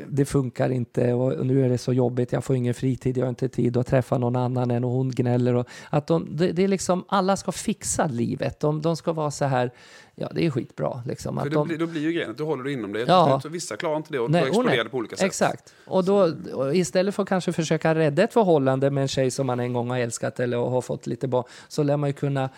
det 0.09 0.25
funkar 0.25 0.71
inte 0.71 1.13
och 1.13 1.47
nu 1.47 1.65
är 1.65 1.69
det 1.69 1.79
så 1.79 1.93
jobbigt, 1.93 2.33
jag 2.33 2.45
får 2.45 2.57
ingen 2.57 2.75
fritid, 2.75 3.19
jag 3.19 3.25
har 3.25 3.29
inte 3.29 3.49
tid 3.49 3.77
att 3.77 3.87
träffa 3.87 4.19
någon 4.19 4.37
annan 4.37 4.71
än 4.71 4.85
och 4.85 4.91
hon 4.91 5.11
gnäller. 5.11 5.55
Och 5.55 5.67
att 5.91 6.07
de, 6.07 6.37
det, 6.37 6.53
det 6.53 6.65
är 6.65 6.69
liksom, 6.69 7.05
alla 7.09 7.37
ska 7.37 7.53
fixa 7.53 8.07
livet, 8.07 8.61
de, 8.61 8.83
de 8.83 8.97
ska 8.97 9.13
vara 9.13 9.31
så 9.31 9.45
här, 9.45 9.71
ja 10.15 10.29
det 10.35 10.47
är 10.47 10.51
skitbra. 10.51 11.03
Liksom, 11.07 11.39
att 11.39 11.51
de, 11.51 11.69
blir, 11.69 11.79
då 11.79 11.87
blir 11.87 12.01
ju 12.01 12.13
grejen 12.13 12.31
att 12.31 12.37
du 12.37 12.43
håller 12.43 12.65
dig 12.65 12.73
inom 12.73 12.93
det. 12.93 13.01
Ja. 13.01 13.41
Vissa 13.51 13.77
klarar 13.77 13.97
inte 13.97 14.13
det 14.13 14.19
och 14.19 14.31
nej, 14.31 14.43
exploderar 14.43 14.89
på 14.89 14.97
olika 14.97 15.17
sätt. 15.17 15.27
Exakt. 15.27 15.75
Och 15.87 16.05
då 16.05 16.33
och 16.55 16.77
istället 16.77 17.15
för 17.15 17.23
att 17.23 17.29
kanske 17.29 17.53
försöka 17.53 17.95
rädda 17.95 18.23
ett 18.23 18.33
förhållande 18.33 18.91
med 18.91 19.03
en 19.03 19.09
tjej 19.09 19.31
som 19.31 19.47
man 19.47 19.61
en 19.61 19.73
gång 19.73 19.91
har 19.91 19.99
älskat 19.99 20.41
eller 20.41 20.57
har 20.57 20.81
fått 20.81 21.07
lite 21.07 21.29
barn, 21.29 21.45
så 21.69 21.83
lär 21.83 21.97
man 21.97 22.09
ju 22.09 22.15
kunna 22.15 22.51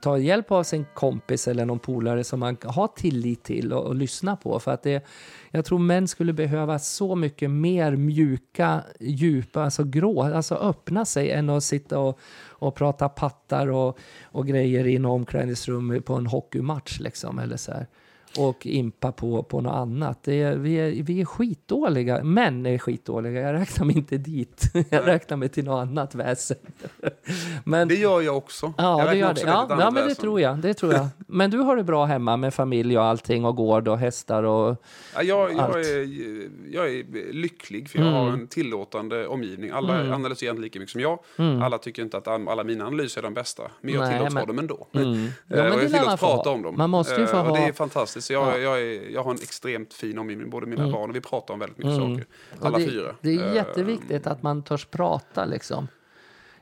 ta 0.00 0.18
hjälp 0.18 0.50
av 0.52 0.62
sin 0.62 0.86
kompis 0.94 1.48
eller 1.48 1.64
någon 1.64 1.78
polare 1.78 2.24
som 2.24 2.40
man 2.40 2.56
har 2.64 2.88
tillit 2.88 3.42
till 3.42 3.72
och, 3.72 3.86
och 3.86 3.94
lyssna 3.94 4.36
på. 4.36 4.58
För 4.58 4.70
att 4.70 4.82
det, 4.82 5.06
jag 5.50 5.64
tror 5.64 5.78
män 5.78 6.08
skulle 6.08 6.32
behöva 6.32 6.78
så 6.78 7.14
mycket 7.14 7.50
mer 7.50 7.96
mjuka, 7.96 8.84
djupa, 9.00 9.62
alltså 9.62 9.84
grå, 9.84 10.22
alltså 10.22 10.54
öppna 10.54 11.04
sig 11.04 11.30
än 11.30 11.50
att 11.50 11.64
sitta 11.64 11.98
och, 11.98 12.18
och 12.48 12.74
prata 12.74 13.08
pattar 13.08 13.66
och, 13.70 13.98
och 14.22 14.46
grejer 14.46 14.86
i 14.86 14.96
en 14.96 15.04
omklädningsrum 15.04 16.02
på 16.02 16.14
en 16.14 16.26
hockeymatch 16.26 17.00
liksom 17.00 17.38
eller 17.38 17.56
så 17.56 17.72
här 17.72 17.86
och 18.38 18.66
impa 18.66 19.12
på, 19.12 19.42
på 19.42 19.60
något 19.60 19.72
annat. 19.72 20.28
Är, 20.28 20.56
vi, 20.56 20.74
är, 20.74 21.02
vi 21.02 21.20
är 21.20 21.24
skitdåliga. 21.24 22.24
Män 22.24 22.66
är 22.66 22.78
skitdåliga. 22.78 23.40
Jag 23.40 23.52
räknar 23.52 23.86
mig 23.86 23.96
inte 23.96 24.16
dit. 24.18 24.62
Jag 24.90 25.06
räknar 25.06 25.36
mig 25.36 25.48
till 25.48 25.64
något 25.64 25.80
annat 25.82 26.14
väsen. 26.14 26.56
Men, 27.64 27.88
det 27.88 27.94
gör 27.94 28.20
jag 28.20 28.36
också. 28.36 28.72
Ja, 28.78 28.98
jag 28.98 29.08
det 29.08 29.16
gör 29.16 29.34
det. 29.34 29.40
Ja, 29.40 29.66
ja, 29.68 29.90
men 29.90 30.08
det 30.08 30.14
tror 30.14 30.40
jag. 30.40 30.58
Det 30.58 30.74
tror 30.74 30.92
jag. 30.92 31.08
Men 31.26 31.50
du 31.50 31.58
har 31.58 31.76
det 31.76 31.84
bra 31.84 32.04
hemma 32.04 32.36
med 32.36 32.54
familj 32.54 32.98
och 32.98 33.04
allting 33.04 33.44
och 33.44 33.56
gård 33.56 33.88
och 33.88 33.98
hästar 33.98 34.42
och 34.42 34.76
ja, 35.14 35.22
jag, 35.22 35.52
jag, 35.52 35.80
är, 35.80 36.50
jag 36.70 36.94
är 36.94 37.32
lycklig 37.32 37.90
för 37.90 37.98
jag 37.98 38.08
mm. 38.08 38.20
har 38.20 38.28
en 38.28 38.46
tillåtande 38.46 39.26
omgivning. 39.26 39.70
Alla 39.70 40.00
mm. 40.00 40.12
analyserar 40.12 40.50
inte 40.50 40.62
lika 40.62 40.78
mycket 40.78 40.92
som 40.92 41.00
jag. 41.00 41.18
Mm. 41.38 41.62
Alla 41.62 41.78
tycker 41.78 42.02
inte 42.02 42.16
att 42.16 42.28
alla 42.28 42.64
mina 42.64 42.86
analyser 42.86 43.20
är 43.20 43.22
de 43.22 43.34
bästa. 43.34 43.62
Men 43.80 43.94
jag 43.94 44.12
tillåts 44.12 44.34
ha 44.34 44.44
dem 44.44 44.58
ändå. 44.58 44.86
Mm. 44.92 45.28
Ja, 45.46 45.56
men 45.56 45.64
jag 45.64 45.80
tillåts 45.80 46.20
prata 46.20 46.50
om 46.50 46.62
dem. 46.62 46.74
Man 46.76 46.90
måste 46.90 47.20
ju 47.20 47.26
få 47.26 47.36
ha... 47.36 47.50
Och 47.50 47.56
det 47.56 47.62
är 47.62 47.72
fantastiskt 47.72 48.19
fantastiskt. 48.20 48.30
Jag, 48.30 48.48
ja. 48.48 48.58
jag, 48.58 48.82
är, 48.82 49.10
jag 49.10 49.22
har 49.22 49.30
en 49.30 49.36
extremt 49.42 49.94
fin 49.94 50.18
omgivning, 50.18 50.50
både 50.50 50.66
mina 50.66 50.82
mm. 50.82 50.92
barn 50.92 51.10
och 51.10 51.16
vi 51.16 51.20
pratar 51.20 51.54
om 51.54 51.60
väldigt 51.60 51.78
mycket 51.78 51.92
mm. 51.92 52.14
saker. 52.14 52.26
Alla 52.60 52.78
det, 52.78 52.84
fyra. 52.84 53.16
Det 53.20 53.34
är 53.34 53.54
jätteviktigt 53.54 54.26
att 54.26 54.42
man 54.42 54.62
törs 54.62 54.84
prata 54.84 55.44
liksom. 55.44 55.88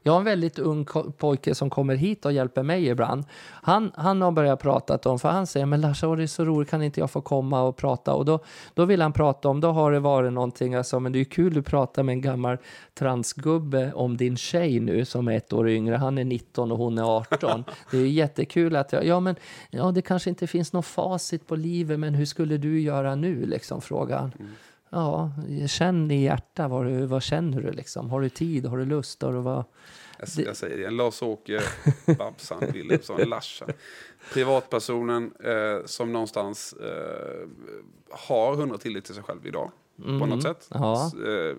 Jag 0.02 0.12
har 0.12 0.18
en 0.18 0.24
väldigt 0.24 0.58
ung 0.58 0.86
pojke 1.18 1.54
som 1.54 1.70
kommer 1.70 1.94
hit 1.94 2.24
och 2.24 2.32
hjälper 2.32 2.62
mig 2.62 2.86
ibland. 2.86 3.24
Han, 3.50 3.92
han 3.94 4.22
har 4.22 4.32
börjat 4.32 4.60
prata 4.60 5.10
om, 5.10 5.18
för 5.18 5.28
han 5.28 5.46
säger 5.46 5.66
men 5.66 5.80
Larsa, 5.80 6.16
det 6.16 6.22
är 6.22 6.26
så 6.26 6.44
roligt, 6.44 6.70
kan 6.70 6.82
inte 6.82 7.00
jag 7.00 7.10
få 7.10 7.20
komma 7.20 7.62
och 7.62 7.76
prata? 7.76 8.14
Och 8.14 8.24
då, 8.24 8.38
då 8.74 8.84
vill 8.84 9.02
han 9.02 9.12
prata 9.12 9.48
om, 9.48 9.60
då 9.60 9.72
har 9.72 9.92
det 9.92 10.00
varit 10.00 10.32
någonting, 10.32 10.74
alltså, 10.74 11.00
men 11.00 11.12
det 11.12 11.20
är 11.20 11.24
kul 11.24 11.58
att 11.58 11.64
prata 11.64 12.02
med 12.02 12.12
en 12.12 12.20
gammal 12.20 12.56
transgubbe 12.94 13.92
om 13.92 14.16
din 14.16 14.36
tjej 14.36 14.80
nu 14.80 15.04
som 15.04 15.28
är 15.28 15.36
ett 15.36 15.52
år 15.52 15.68
yngre. 15.68 15.96
Han 15.96 16.18
är 16.18 16.24
19 16.24 16.72
och 16.72 16.78
hon 16.78 16.98
är 16.98 17.16
18. 17.16 17.64
Det 17.90 17.98
är 17.98 18.06
jättekul 18.06 18.76
att 18.76 18.92
jag, 18.92 19.06
ja 19.06 19.20
men, 19.20 19.36
ja 19.70 19.90
det 19.90 20.02
kanske 20.02 20.30
inte 20.30 20.46
finns 20.46 20.72
något 20.72 20.86
facit 20.86 21.46
på 21.46 21.56
livet, 21.56 22.00
men 22.00 22.14
hur 22.14 22.26
skulle 22.26 22.56
du 22.56 22.80
göra 22.80 23.14
nu, 23.14 23.46
liksom, 23.46 23.80
frågar 23.80 24.18
han. 24.18 24.32
Mm. 24.38 24.52
Ja, 24.90 25.32
känn 25.68 26.10
i 26.10 26.22
hjärtat. 26.22 26.70
Vad, 26.70 26.86
vad 26.86 27.22
känner 27.22 27.62
du? 27.62 27.72
Liksom? 27.72 28.10
Har 28.10 28.20
du 28.20 28.28
tid? 28.28 28.66
Har 28.66 28.78
du 28.78 28.84
lust? 28.84 29.22
Har 29.22 29.32
du 29.32 29.40
vad? 29.40 29.64
Jag, 30.18 30.46
jag 30.46 30.56
säger 30.56 30.78
det, 30.78 30.90
Lars-Åke 30.90 31.60
Babsan 32.18 32.60
Wilhelmsson 32.72 33.20
Larsen. 33.20 33.68
Privatpersonen 34.32 35.32
eh, 35.44 35.84
som 35.84 36.12
någonstans 36.12 36.72
eh, 36.72 37.48
har 38.10 38.56
hundra 38.56 38.78
tillit 38.78 39.04
till 39.04 39.14
sig 39.14 39.24
själv 39.24 39.46
idag. 39.46 39.70
Mm. 40.04 40.20
På 40.20 40.26
något 40.26 40.44
mm. 40.44 40.54
sätt. 40.54 40.68
Ja. 40.70 41.12
Eh, 41.26 41.56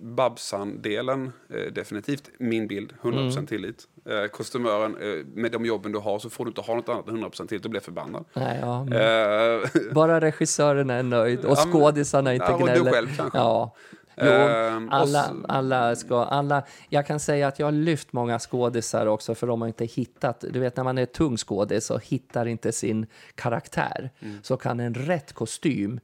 Babsan-delen, 0.00 1.32
eh, 1.48 1.72
definitivt 1.72 2.30
min 2.38 2.66
bild, 2.66 2.94
100% 3.02 3.32
mm. 3.32 3.46
tillit. 3.46 3.84
Eh, 4.06 4.30
kostymören, 4.30 4.96
eh, 4.96 5.26
med 5.26 5.52
de 5.52 5.64
jobben 5.64 5.92
du 5.92 5.98
har 5.98 6.18
så 6.18 6.30
får 6.30 6.44
du 6.44 6.48
inte 6.48 6.60
ha 6.60 6.74
något 6.74 6.88
annat 6.88 7.08
än 7.08 7.16
100% 7.16 7.48
tillit, 7.48 7.62
du 7.62 7.68
blir 7.68 7.80
förbannad. 7.80 8.24
Nej, 8.34 8.58
ja, 8.60 8.80
eh, 8.80 9.68
bara 9.92 10.20
regissören 10.20 10.90
är 10.90 11.02
nöjd 11.02 11.44
och 11.44 11.58
skådisarna 11.58 12.34
inte 12.34 12.46
ja, 12.50 12.56
gnäller. 12.56 12.80
Och 12.80 12.86
du 12.86 12.92
själv 12.92 13.16
kanske. 13.16 13.38
Ja. 13.38 13.74
Jo, 14.16 14.26
ehm, 14.26 14.88
alla, 14.90 15.34
alla 15.48 15.96
ska, 15.96 16.24
alla, 16.24 16.62
jag 16.88 17.06
kan 17.06 17.20
säga 17.20 17.48
att 17.48 17.58
jag 17.58 17.66
har 17.66 17.72
lyft 17.72 18.12
många 18.12 18.38
skådisar 18.38 19.06
också 19.06 19.34
för 19.34 19.46
de 19.46 19.60
har 19.60 19.68
inte 19.68 19.84
hittat, 19.84 20.44
du 20.50 20.60
vet 20.60 20.76
när 20.76 20.84
man 20.84 20.98
är 20.98 21.06
tung 21.06 21.36
skådis 21.36 21.90
och 21.90 22.04
hittar 22.04 22.46
inte 22.46 22.72
sin 22.72 23.06
karaktär 23.34 24.10
mm. 24.20 24.38
så 24.42 24.56
kan 24.56 24.80
en 24.80 24.94
rätt 24.94 25.32
kostym 25.32 26.00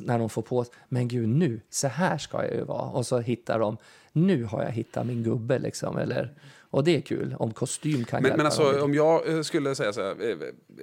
när 0.00 0.18
de 0.18 0.30
får 0.30 0.42
på 0.42 0.64
men 0.88 1.08
gud 1.08 1.28
nu, 1.28 1.60
så 1.70 1.88
här 1.88 2.18
ska 2.18 2.44
jag 2.44 2.54
ju 2.54 2.64
vara. 2.64 2.90
Och 2.90 3.06
så 3.06 3.18
hittar 3.18 3.58
de, 3.58 3.76
nu 4.12 4.44
har 4.44 4.62
jag 4.62 4.70
hittat 4.70 5.06
min 5.06 5.22
gubbe 5.22 5.58
liksom. 5.58 5.98
Eller, 5.98 6.34
och 6.70 6.84
det 6.84 6.96
är 6.96 7.00
kul 7.00 7.36
om 7.38 7.52
kostym 7.52 8.04
kan 8.04 8.22
men, 8.22 8.24
hjälpa 8.24 8.36
Men 8.36 8.46
alltså 8.46 8.72
dem. 8.72 8.82
om 8.82 8.94
jag 8.94 9.28
eh, 9.28 9.42
skulle 9.42 9.74
säga 9.74 9.92
så 9.92 10.00
här, 10.00 10.30
eh, 10.30 10.36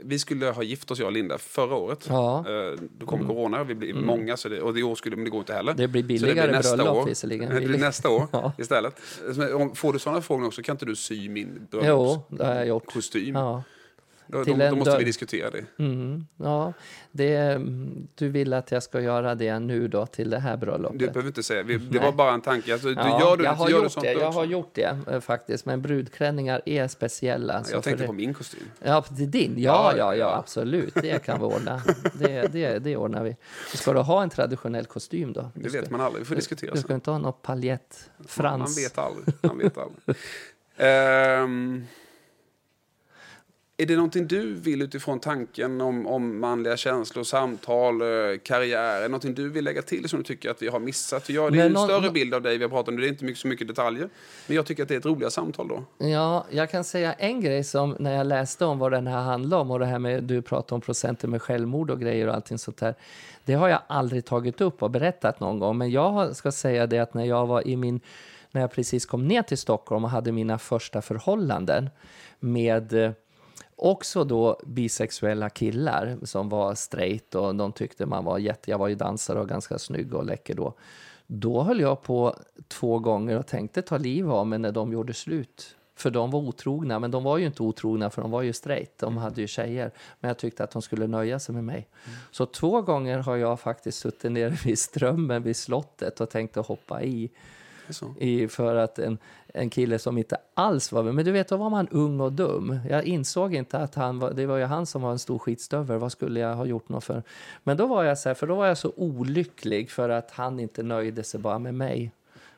vi 0.03 0.19
skulle 0.19 0.45
ha 0.45 0.63
gift 0.63 0.91
oss 0.91 0.99
jag 0.99 1.05
och 1.05 1.11
Linda 1.11 1.37
förra 1.37 1.75
året. 1.75 2.05
Ja. 2.09 2.39
Eh, 2.39 2.79
då 2.97 3.05
kom 3.05 3.19
mm. 3.19 3.35
corona, 3.35 3.63
vi 3.63 3.75
blir 3.75 3.91
mm. 3.91 4.05
många, 4.05 4.37
så 4.37 4.49
det, 4.49 4.61
och 4.61 4.77
i 4.77 4.83
år 4.83 4.95
skulle, 4.95 5.15
men 5.15 5.25
det 5.25 5.31
går 5.31 5.39
inte 5.39 5.53
heller. 5.53 5.73
Det 5.73 5.87
blir 5.87 6.03
billigare 6.03 6.41
det 6.41 6.47
blir 6.47 6.57
nästa 6.57 6.75
bröllop 6.75 6.97
år. 6.97 7.05
visserligen. 7.05 7.55
Det 7.55 7.61
blir 7.61 7.79
nästa 7.79 8.09
år 8.09 8.27
ja. 8.31 8.53
istället. 8.57 8.99
Får 9.73 9.93
du 9.93 9.99
sådana 9.99 10.21
frågor 10.21 10.47
också, 10.47 10.61
kan 10.61 10.73
inte 10.73 10.85
du 10.85 10.95
sy 10.95 11.29
min 11.29 11.67
bröllopskostym? 11.71 12.21
Jo, 12.29 12.37
det 12.37 12.45
har 12.45 12.55
jag 12.55 12.67
gjort. 12.67 12.85
Kostym? 12.85 13.35
Ja. 13.35 13.63
Då, 14.27 14.43
då, 14.43 14.55
då 14.69 14.75
måste 14.75 14.97
vi 14.97 15.03
diskutera 15.03 15.49
det. 15.49 15.65
Mm, 15.79 16.27
ja, 16.37 16.73
det. 17.11 17.61
Du 18.15 18.29
vill 18.29 18.53
att 18.53 18.71
jag 18.71 18.83
ska 18.83 19.01
göra 19.01 19.35
det 19.35 19.59
nu 19.59 19.87
då 19.87 20.05
till 20.05 20.29
det 20.29 20.39
här 20.39 20.57
bröllopet? 20.57 20.99
Du 20.99 21.07
behöver 21.07 21.27
inte 21.27 21.43
säga, 21.43 21.63
det 21.63 21.77
Nej. 21.77 21.99
var 22.01 22.11
bara 22.11 22.33
en 22.33 22.41
tanke. 22.41 22.73
Alltså, 22.73 22.89
ja, 22.89 23.19
gör 23.19 23.37
du, 23.37 23.43
jag 23.43 23.53
har 23.53 23.69
gör 23.69 23.83
gjort 23.83 24.01
det, 24.01 24.13
jag 24.13 24.31
har 24.31 24.45
gjort 24.45 24.69
det 24.73 24.97
eh, 25.07 25.19
faktiskt, 25.19 25.65
men 25.65 25.81
brudklänningar 25.81 26.61
är 26.65 26.87
speciella. 26.87 27.53
Ja, 27.53 27.71
jag 27.71 27.83
tänkte 27.83 28.03
det... 28.03 28.07
på 28.07 28.13
min 28.13 28.33
kostym. 28.33 28.63
Ja, 28.83 29.05
din? 29.09 29.53
Ja, 29.57 29.93
ja, 29.97 30.15
ja, 30.15 30.35
absolut. 30.35 30.93
Det 30.93 31.23
kan 31.25 31.39
vi 31.39 31.45
ordna. 31.55 31.81
Det, 32.13 32.53
det, 32.53 32.79
det 32.79 32.97
ordnar 32.97 33.23
vi. 33.23 33.35
Ska 33.73 33.93
du 33.93 33.99
ha 33.99 34.23
en 34.23 34.29
traditionell 34.29 34.85
kostym 34.85 35.33
då? 35.33 35.51
Det 35.53 35.69
vet 35.69 35.89
man 35.89 36.01
aldrig, 36.01 36.21
vi 36.21 36.25
får 36.25 36.35
du, 36.35 36.39
diskutera. 36.39 36.73
Du 36.73 36.81
ska 36.81 36.93
inte 36.93 37.11
ha 37.11 37.17
något 37.17 37.41
paljett, 37.41 38.09
frans? 38.27 38.77
Man 38.77 38.83
vet 38.83 38.97
aldrig. 38.97 39.35
Man 39.41 39.57
vet 39.57 39.77
aldrig. 39.77 40.17
um... 41.43 41.85
Är 43.79 43.85
det 43.85 43.95
någonting 43.95 44.27
du 44.27 44.53
vill 44.53 44.81
utifrån 44.81 45.19
tanken 45.19 45.81
om, 45.81 46.07
om 46.07 46.39
manliga 46.39 46.77
känslor, 46.77 47.23
samtal, 47.23 48.01
eh, 48.01 48.07
karriär? 48.43 48.97
Är 48.97 49.01
det 49.01 49.07
någonting 49.07 49.33
du 49.33 49.49
vill 49.49 49.63
lägga 49.63 49.81
till 49.81 50.09
som 50.09 50.19
du 50.19 50.23
tycker 50.23 50.49
att 50.49 50.61
vi 50.61 50.67
har 50.67 50.79
missat? 50.79 51.29
Ja, 51.29 51.49
det 51.49 51.61
är 51.61 51.65
en 51.65 51.71
någon, 51.71 51.87
större 51.87 52.11
bild 52.11 52.33
av 52.33 52.41
dig 52.41 52.57
vi 52.57 52.63
har 52.63 52.69
pratat 52.69 52.87
om, 52.87 52.97
det 52.97 53.07
är 53.07 53.09
inte 53.09 53.25
mycket, 53.25 53.39
så 53.39 53.47
mycket 53.47 53.67
detaljer. 53.67 54.09
Men 54.47 54.55
jag 54.55 54.65
tycker 54.65 54.83
att 54.83 54.89
det 54.89 54.95
är 54.95 54.99
ett 54.99 55.05
roligt 55.05 55.33
samtal 55.33 55.67
då. 55.67 55.83
Ja, 56.07 56.45
jag 56.49 56.71
kan 56.71 56.83
säga 56.83 57.13
en 57.13 57.41
grej 57.41 57.63
som 57.63 57.95
när 57.99 58.15
jag 58.15 58.27
läste 58.27 58.65
om 58.65 58.79
vad 58.79 58.91
den 58.91 59.07
här 59.07 59.21
handlar 59.21 59.57
om 59.57 59.71
och 59.71 59.79
det 59.79 59.85
här 59.85 59.99
med, 59.99 60.23
du 60.23 60.41
pratar 60.41 60.75
om 60.75 60.81
procenten 60.81 61.29
med 61.29 61.41
självmord 61.41 61.91
och 61.91 61.99
grejer 61.99 62.27
och 62.27 62.35
allting 62.35 62.57
sånt 62.57 62.77
där. 62.77 62.95
Det 63.45 63.53
har 63.53 63.67
jag 63.67 63.79
aldrig 63.87 64.25
tagit 64.25 64.61
upp 64.61 64.83
och 64.83 64.91
berättat 64.91 65.39
någon 65.39 65.59
gång, 65.59 65.77
men 65.77 65.91
jag 65.91 66.35
ska 66.35 66.51
säga 66.51 66.87
det 66.87 66.99
att 66.99 67.13
när 67.13 67.25
jag 67.25 67.47
var 67.47 67.67
i 67.67 67.75
min 67.75 67.99
när 68.51 68.61
jag 68.61 68.71
precis 68.71 69.05
kom 69.05 69.27
ner 69.27 69.41
till 69.41 69.57
Stockholm 69.57 70.03
och 70.03 70.09
hade 70.09 70.31
mina 70.31 70.57
första 70.57 71.01
förhållanden 71.01 71.89
med 72.39 72.93
eh, 72.93 73.11
också 73.77 74.23
då 74.23 74.59
bisexuella 74.65 75.49
killar 75.49 76.17
som 76.23 76.49
var 76.49 76.75
straight 76.75 77.35
och 77.35 77.55
de 77.55 77.71
tyckte 77.71 78.05
man 78.05 78.25
var 78.25 78.37
jätte... 78.37 78.71
Jag 78.71 78.77
var 78.77 78.87
ju 78.87 78.95
dansare 78.95 79.39
och 79.39 79.49
ganska 79.49 79.79
snygg 79.79 80.13
och 80.13 80.25
läcker 80.25 80.55
då. 80.55 80.73
Då 81.27 81.61
höll 81.61 81.79
jag 81.79 82.01
på 82.01 82.35
två 82.67 82.99
gånger 82.99 83.39
och 83.39 83.47
tänkte 83.47 83.81
ta 83.81 83.97
liv 83.97 84.31
av 84.31 84.47
mig 84.47 84.59
när 84.59 84.71
de 84.71 84.91
gjorde 84.91 85.13
slut. 85.13 85.75
För 85.95 86.09
de 86.09 86.31
var 86.31 86.39
otrogna, 86.39 86.99
men 86.99 87.11
de 87.11 87.23
var 87.23 87.37
ju 87.37 87.45
inte 87.45 87.63
otrogna 87.63 88.09
för 88.09 88.21
de 88.21 88.31
var 88.31 88.41
ju 88.41 88.53
straight. 88.53 88.97
De 88.97 89.17
hade 89.17 89.41
ju 89.41 89.47
tjejer. 89.47 89.91
Men 90.19 90.27
jag 90.27 90.37
tyckte 90.37 90.63
att 90.63 90.71
de 90.71 90.81
skulle 90.81 91.07
nöja 91.07 91.39
sig 91.39 91.55
med 91.55 91.63
mig. 91.63 91.87
Mm. 92.05 92.17
Så 92.31 92.45
två 92.45 92.81
gånger 92.81 93.17
har 93.17 93.35
jag 93.35 93.59
faktiskt 93.59 93.99
suttit 93.99 94.31
nere 94.31 94.49
vid 94.65 94.79
Strömmen 94.79 95.43
vid 95.43 95.55
slottet 95.55 96.21
och 96.21 96.29
tänkt 96.29 96.57
att 96.57 96.67
hoppa 96.67 97.03
i. 97.03 97.29
I, 98.19 98.47
för 98.47 98.75
att 98.75 98.99
en, 98.99 99.17
en 99.47 99.69
kille 99.69 99.99
som 99.99 100.17
inte 100.17 100.37
alls 100.53 100.91
var... 100.91 101.03
Men 101.03 101.25
du 101.25 101.31
vet, 101.31 101.47
då 101.47 101.57
var 101.57 101.69
man 101.69 101.87
ung 101.87 102.19
och 102.19 102.33
dum. 102.33 102.79
Jag 102.89 103.03
insåg 103.03 103.55
inte 103.55 103.77
att 103.77 103.95
han 103.95 104.19
var... 104.19 104.31
Det 104.31 104.45
var 104.45 104.57
ju 104.57 104.63
han 104.63 104.85
som 104.85 105.01
var 105.01 105.11
en 105.11 105.19
stor 105.19 105.39
skitstövel. 105.39 105.99
Vad 105.99 106.11
skulle 106.11 106.39
jag 106.39 106.55
ha 106.55 106.65
gjort 106.65 106.89
något 106.89 107.03
för? 107.03 107.23
Men 107.63 107.77
då 107.77 107.87
var 107.87 108.03
jag 108.03 108.17
så 108.17 108.29
här, 108.29 108.33
för 108.33 108.47
då 108.47 108.55
var 108.55 108.65
jag 108.65 108.77
så 108.77 108.93
olycklig 108.95 109.91
för 109.91 110.09
att 110.09 110.31
han 110.31 110.59
inte 110.59 110.83
nöjde 110.83 111.23
sig 111.23 111.39
bara 111.39 111.59
med 111.59 111.73
mig. 111.73 112.11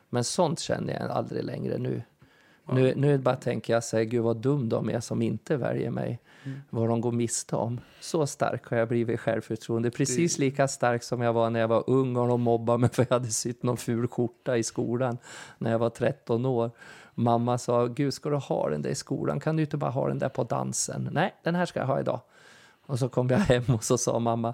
Men 0.09 0.23
sånt 0.23 0.59
känner 0.59 0.93
jag 1.01 1.11
aldrig 1.11 1.43
längre 1.43 1.77
nu. 1.77 2.01
Nu, 2.73 2.93
nu 2.95 3.17
bara 3.17 3.35
tänker 3.35 3.73
jag 3.73 3.83
så 3.83 3.97
gud 3.97 4.23
vad 4.23 4.37
dum 4.37 4.69
de 4.69 4.89
är 4.89 4.99
som 4.99 5.21
inte 5.21 5.57
väljer 5.57 5.91
mig. 5.91 6.19
Mm. 6.43 6.61
Vad 6.69 6.89
de 6.89 7.01
går 7.01 7.11
miste 7.11 7.55
om. 7.55 7.79
Så 7.99 8.27
stark 8.27 8.65
har 8.65 8.77
jag 8.77 8.87
blivit 8.87 9.13
i 9.13 9.17
självförtroende. 9.17 9.91
Precis 9.91 10.35
det... 10.35 10.41
lika 10.41 10.67
stark 10.67 11.03
som 11.03 11.21
jag 11.21 11.33
var 11.33 11.49
när 11.49 11.59
jag 11.59 11.67
var 11.67 11.83
ung 11.87 12.17
och 12.17 12.27
de 12.27 12.41
mobbade 12.41 12.77
mig 12.77 12.89
för 12.89 13.05
jag 13.09 13.15
hade 13.15 13.27
sytt 13.27 13.63
någon 13.63 13.77
ful 13.77 14.07
skjorta 14.07 14.57
i 14.57 14.63
skolan 14.63 15.17
när 15.57 15.71
jag 15.71 15.79
var 15.79 15.89
13 15.89 16.45
år. 16.45 16.71
Mamma 17.15 17.57
sa, 17.57 17.85
gud 17.85 18.13
ska 18.13 18.29
du 18.29 18.35
ha 18.35 18.69
den 18.69 18.81
där 18.81 18.89
i 18.89 18.95
skolan? 18.95 19.39
Kan 19.39 19.55
du 19.55 19.63
inte 19.63 19.77
bara 19.77 19.91
ha 19.91 20.07
den 20.07 20.19
där 20.19 20.29
på 20.29 20.43
dansen? 20.43 21.09
Nej, 21.11 21.35
den 21.43 21.55
här 21.55 21.65
ska 21.65 21.79
jag 21.79 21.87
ha 21.87 21.99
idag. 21.99 22.21
Och 22.85 22.99
så 22.99 23.09
kom 23.09 23.29
jag 23.29 23.37
hem 23.37 23.63
och 23.67 23.83
så 23.83 23.97
sa 23.97 24.19
mamma, 24.19 24.53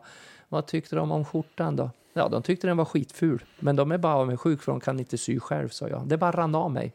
vad 0.50 0.66
tyckte 0.66 0.96
de 0.96 1.12
om 1.12 1.26
skjortan 1.26 1.76
då? 1.76 1.90
Ja, 2.14 2.30
de 2.30 2.44
tyckte 2.44 2.68
den 2.68 2.78
var 2.78 2.86
skitful. 2.86 3.44
Men 3.60 3.76
de 3.76 3.92
är 3.92 3.98
bara 3.98 4.16
avundsjuka 4.16 4.62
för 4.62 4.72
de 4.72 4.82
kan 4.82 5.00
inte 5.00 5.18
sy 5.18 5.40
själv, 5.40 5.70
sa 5.70 5.88
jag. 5.88 6.08
Det 6.08 6.18
bara 6.18 6.32
rann 6.32 6.56
av 6.56 6.72
mig. 6.72 6.94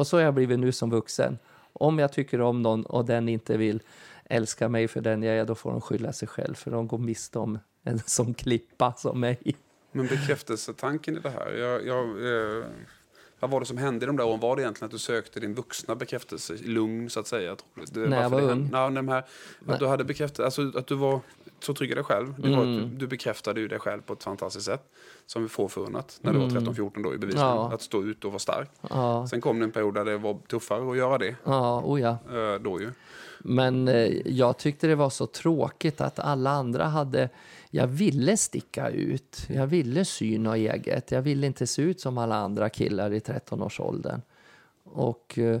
Och 0.00 0.06
så 0.06 0.16
har 0.16 0.22
jag 0.22 0.34
blivit 0.34 0.58
nu 0.58 0.72
som 0.72 0.90
vuxen. 0.90 1.38
Om 1.72 1.98
jag 1.98 2.12
tycker 2.12 2.40
om 2.40 2.62
någon 2.62 2.86
och 2.86 3.04
den 3.04 3.28
inte 3.28 3.56
vill 3.56 3.82
älska 4.24 4.68
mig 4.68 4.88
för 4.88 5.00
den 5.00 5.22
jag 5.22 5.36
är, 5.36 5.44
då 5.44 5.54
får 5.54 5.70
de 5.70 5.80
skylla 5.80 6.12
sig 6.12 6.28
själv. 6.28 6.54
För 6.54 6.70
de 6.70 6.88
går 6.88 6.98
miste 6.98 7.38
om 7.38 7.58
en 7.82 7.98
som 8.06 8.34
klippa 8.34 8.92
som 8.92 9.20
mig. 9.20 9.56
Men 9.92 10.06
bekräftelsetanken 10.06 11.16
i 11.16 11.20
det 11.20 11.30
här. 11.30 11.52
Jag, 11.52 11.86
jag, 11.86 12.06
eh, 12.08 12.64
vad 13.40 13.50
var 13.50 13.60
det 13.60 13.66
som 13.66 13.78
hände 13.78 14.04
i 14.04 14.06
de 14.06 14.16
där 14.16 14.24
åren? 14.24 14.40
Var 14.40 14.56
det 14.56 14.62
egentligen 14.62 14.86
att 14.86 14.92
du 14.92 14.98
sökte 14.98 15.40
din 15.40 15.54
vuxna 15.54 15.94
bekräftelse 15.94 16.54
i 16.54 16.68
lugn 16.68 17.10
så 17.10 17.20
att 17.20 17.26
säga? 17.26 17.56
Det, 17.92 18.00
När 18.00 18.22
jag 18.22 18.30
var 18.30 18.40
ung? 18.40 18.70
Ja, 18.72 18.90
de 18.90 19.08
här, 19.08 19.24
att 19.66 19.78
du 19.78 19.86
hade 19.86 20.04
bekräftat, 20.04 20.44
alltså 20.44 20.72
att 20.78 20.86
du 20.86 20.94
var 20.94 21.20
så 21.60 21.74
trygg 21.74 21.90
i 21.90 21.94
dig 21.94 22.04
själv. 22.04 22.34
Du, 22.38 22.50
var, 22.50 22.62
mm. 22.62 22.98
du, 22.98 23.06
bekräftade 23.06 23.60
ju 23.60 23.68
dig 23.68 23.78
själv 23.78 24.00
på 24.00 24.12
ett 24.12 24.22
fantastiskt 24.22 24.66
sätt. 24.66 24.82
Som 25.26 25.42
vi 25.42 25.48
får 25.48 25.68
förunnat 25.68 26.18
när 26.22 26.32
du 26.32 26.38
var 26.38 26.46
13-14 26.46 26.90
mm. 26.90 27.02
då 27.02 27.14
i 27.14 27.18
bevisning. 27.18 27.44
Ja. 27.44 27.72
Att 27.74 27.82
stå 27.82 28.02
ut 28.02 28.24
och 28.24 28.30
vara 28.30 28.38
stark. 28.38 28.70
Ja. 28.90 29.26
Sen 29.30 29.40
kom 29.40 29.58
det 29.58 29.64
en 29.64 29.72
period 29.72 29.94
där 29.94 30.04
det 30.04 30.18
var 30.18 30.38
tuffare 30.48 30.90
att 30.90 30.96
göra 30.96 31.18
det. 31.18 31.36
Ja, 31.44 31.82
oh 31.84 32.00
ja. 32.00 32.10
Eh, 32.10 32.60
då 32.60 32.80
ju. 32.80 32.92
Men 33.38 33.88
eh, 33.88 34.28
jag 34.28 34.58
tyckte 34.58 34.86
det 34.86 34.94
var 34.94 35.10
så 35.10 35.26
tråkigt 35.26 36.00
att 36.00 36.18
alla 36.18 36.50
andra 36.50 36.84
hade... 36.84 37.28
Jag 37.70 37.86
ville 37.86 38.36
sticka 38.36 38.88
ut. 38.88 39.46
Jag 39.48 39.66
ville 39.66 40.04
syna 40.04 40.56
eget. 40.56 41.10
Jag 41.10 41.22
ville 41.22 41.46
inte 41.46 41.66
se 41.66 41.82
ut 41.82 42.00
som 42.00 42.18
alla 42.18 42.36
andra 42.36 42.68
killar 42.68 43.12
i 43.12 43.18
13-årsåldern. 43.18 44.20
Och... 44.84 45.38
Eh, 45.38 45.60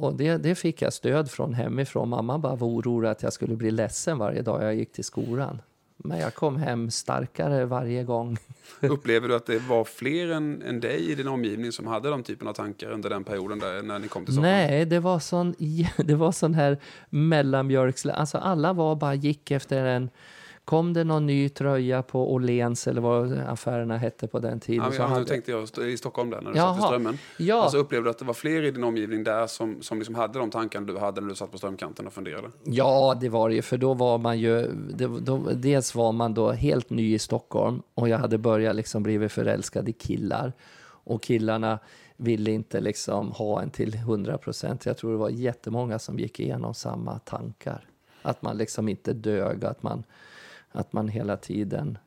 och 0.00 0.14
det, 0.14 0.36
det, 0.36 0.54
fick 0.54 0.82
jag 0.82 0.92
stöd 0.92 1.30
från 1.30 1.54
hemifrån. 1.54 2.08
Mamma 2.08 2.38
bara 2.38 2.56
var 2.56 2.68
orolig 2.68 3.08
att 3.08 3.22
jag 3.22 3.32
skulle 3.32 3.56
bli 3.56 3.70
ledsen 3.70 4.18
varje 4.18 4.42
dag 4.42 4.62
jag 4.62 4.74
gick 4.74 4.92
till 4.92 5.04
skolan. 5.04 5.62
Men 5.96 6.18
jag 6.18 6.34
kom 6.34 6.56
hem 6.56 6.90
starkare 6.90 7.64
varje 7.64 8.04
gång. 8.04 8.36
Upplever 8.80 9.28
du 9.28 9.34
att 9.34 9.46
det 9.46 9.58
var 9.58 9.84
fler 9.84 10.28
än, 10.28 10.62
än 10.62 10.80
dig 10.80 11.10
i 11.10 11.14
din 11.14 11.28
omgivning 11.28 11.72
som 11.72 11.86
hade 11.86 12.10
de 12.10 12.22
typen 12.22 12.48
av 12.48 12.52
tankar 12.52 12.90
under 12.90 13.10
den 13.10 13.24
perioden 13.24 13.58
där, 13.58 13.82
när 13.82 13.98
ni 13.98 14.08
kom 14.08 14.24
till 14.24 14.34
Stockholm? 14.34 14.52
Nej, 14.52 14.84
det 14.84 15.00
var 15.00 15.18
sån, 15.18 15.54
det 15.96 16.14
var 16.14 16.32
sån 16.32 16.54
här 16.54 16.78
mellanmjölksla... 17.10 18.12
Alltså 18.12 18.38
alla 18.38 18.72
var 18.72 18.96
bara 18.96 19.14
gick 19.14 19.50
efter 19.50 19.84
en 19.84 20.10
Kom 20.64 20.92
det 20.92 21.04
någon 21.04 21.26
ny 21.26 21.48
tröja 21.48 22.02
på 22.02 22.32
Åhléns 22.34 22.86
eller 22.86 23.00
vad 23.00 23.38
affärerna 23.38 23.96
hette 23.96 24.28
på 24.28 24.38
den 24.38 24.60
tiden? 24.60 24.84
Ja, 24.84 24.92
så 24.92 25.02
ja, 25.02 25.06
hade... 25.06 25.24
tänkte 25.24 25.50
jag 25.50 25.88
i 25.88 25.96
Stockholm 25.96 26.30
där 26.30 26.40
när 26.40 26.52
du 26.52 26.58
Jaha, 26.58 26.74
satt 26.74 26.84
i 26.84 26.86
Strömmen. 26.86 27.18
Ja. 27.36 27.62
Alltså 27.62 27.78
upplevde 27.78 28.06
du 28.06 28.10
att 28.10 28.18
det 28.18 28.24
var 28.24 28.34
fler 28.34 28.62
i 28.62 28.70
din 28.70 28.84
omgivning 28.84 29.24
där 29.24 29.46
som, 29.46 29.82
som 29.82 29.98
liksom 29.98 30.14
hade 30.14 30.38
de 30.38 30.50
tankarna 30.50 30.86
du 30.86 30.98
hade 30.98 31.20
när 31.20 31.28
du 31.28 31.34
satt 31.34 31.52
på 31.52 31.58
Strömkanten 31.58 32.06
och 32.06 32.12
funderade? 32.12 32.50
Ja, 32.64 33.18
det 33.20 33.28
var 33.28 33.48
det 33.48 33.54
ju, 33.54 33.62
för 33.62 33.76
då 33.76 33.94
var 33.94 34.18
man 34.18 34.38
ju, 34.38 34.66
det, 34.94 35.06
då, 35.06 35.38
dels 35.54 35.94
var 35.94 36.12
man 36.12 36.34
då 36.34 36.52
helt 36.52 36.90
ny 36.90 37.14
i 37.14 37.18
Stockholm 37.18 37.82
och 37.94 38.08
jag 38.08 38.18
hade 38.18 38.38
börjat 38.38 38.76
liksom 38.76 39.02
blivit 39.02 39.32
förälskad 39.32 39.88
i 39.88 39.92
killar. 39.92 40.52
Och 41.04 41.22
killarna 41.22 41.78
ville 42.16 42.50
inte 42.50 42.80
liksom 42.80 43.30
ha 43.30 43.62
en 43.62 43.70
till 43.70 43.94
100 43.94 44.38
procent. 44.38 44.86
Jag 44.86 44.96
tror 44.96 45.12
det 45.12 45.18
var 45.18 45.30
jättemånga 45.30 45.98
som 45.98 46.18
gick 46.18 46.40
igenom 46.40 46.74
samma 46.74 47.18
tankar. 47.18 47.84
Att 48.22 48.42
man 48.42 48.56
liksom 48.56 48.88
inte 48.88 49.12
dög, 49.12 49.64
att 49.64 49.82
man 49.82 50.04
att 50.72 50.92
man 50.92 51.08
hela 51.08 51.36
tiden, 51.36 51.98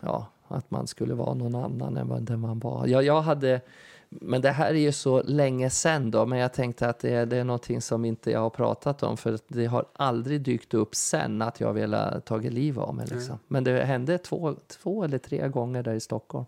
ja, 0.00 0.26
att 0.48 0.70
man 0.70 0.86
skulle 0.86 1.14
vara 1.14 1.34
någon 1.34 1.54
annan 1.54 1.96
än 1.96 2.08
vad 2.08 2.38
man 2.38 2.58
var. 2.58 2.86
Jag, 2.86 3.04
jag 3.04 3.22
hade, 3.22 3.60
men 4.08 4.40
det 4.40 4.50
här 4.50 4.70
är 4.70 4.78
ju 4.78 4.92
så 4.92 5.22
länge 5.22 5.70
sen 5.70 6.10
då, 6.10 6.26
men 6.26 6.38
jag 6.38 6.52
tänkte 6.52 6.88
att 6.88 6.98
det 6.98 7.10
är, 7.10 7.26
det 7.26 7.36
är 7.36 7.44
någonting 7.44 7.80
som 7.80 8.04
inte 8.04 8.30
jag 8.30 8.40
har 8.40 8.50
pratat 8.50 9.02
om, 9.02 9.16
för 9.16 9.38
det 9.48 9.66
har 9.66 9.84
aldrig 9.92 10.40
dykt 10.40 10.74
upp 10.74 10.94
sen 10.94 11.42
att 11.42 11.60
jag 11.60 11.72
velat 11.72 12.24
ta 12.24 12.36
liv 12.36 12.80
av 12.80 12.94
mig. 12.94 13.06
Liksom. 13.06 13.30
Mm. 13.30 13.40
Men 13.48 13.64
det 13.64 13.84
hände 13.84 14.18
två, 14.18 14.54
två 14.66 15.04
eller 15.04 15.18
tre 15.18 15.48
gånger 15.48 15.82
där 15.82 15.94
i 15.94 16.00
Stockholm. 16.00 16.46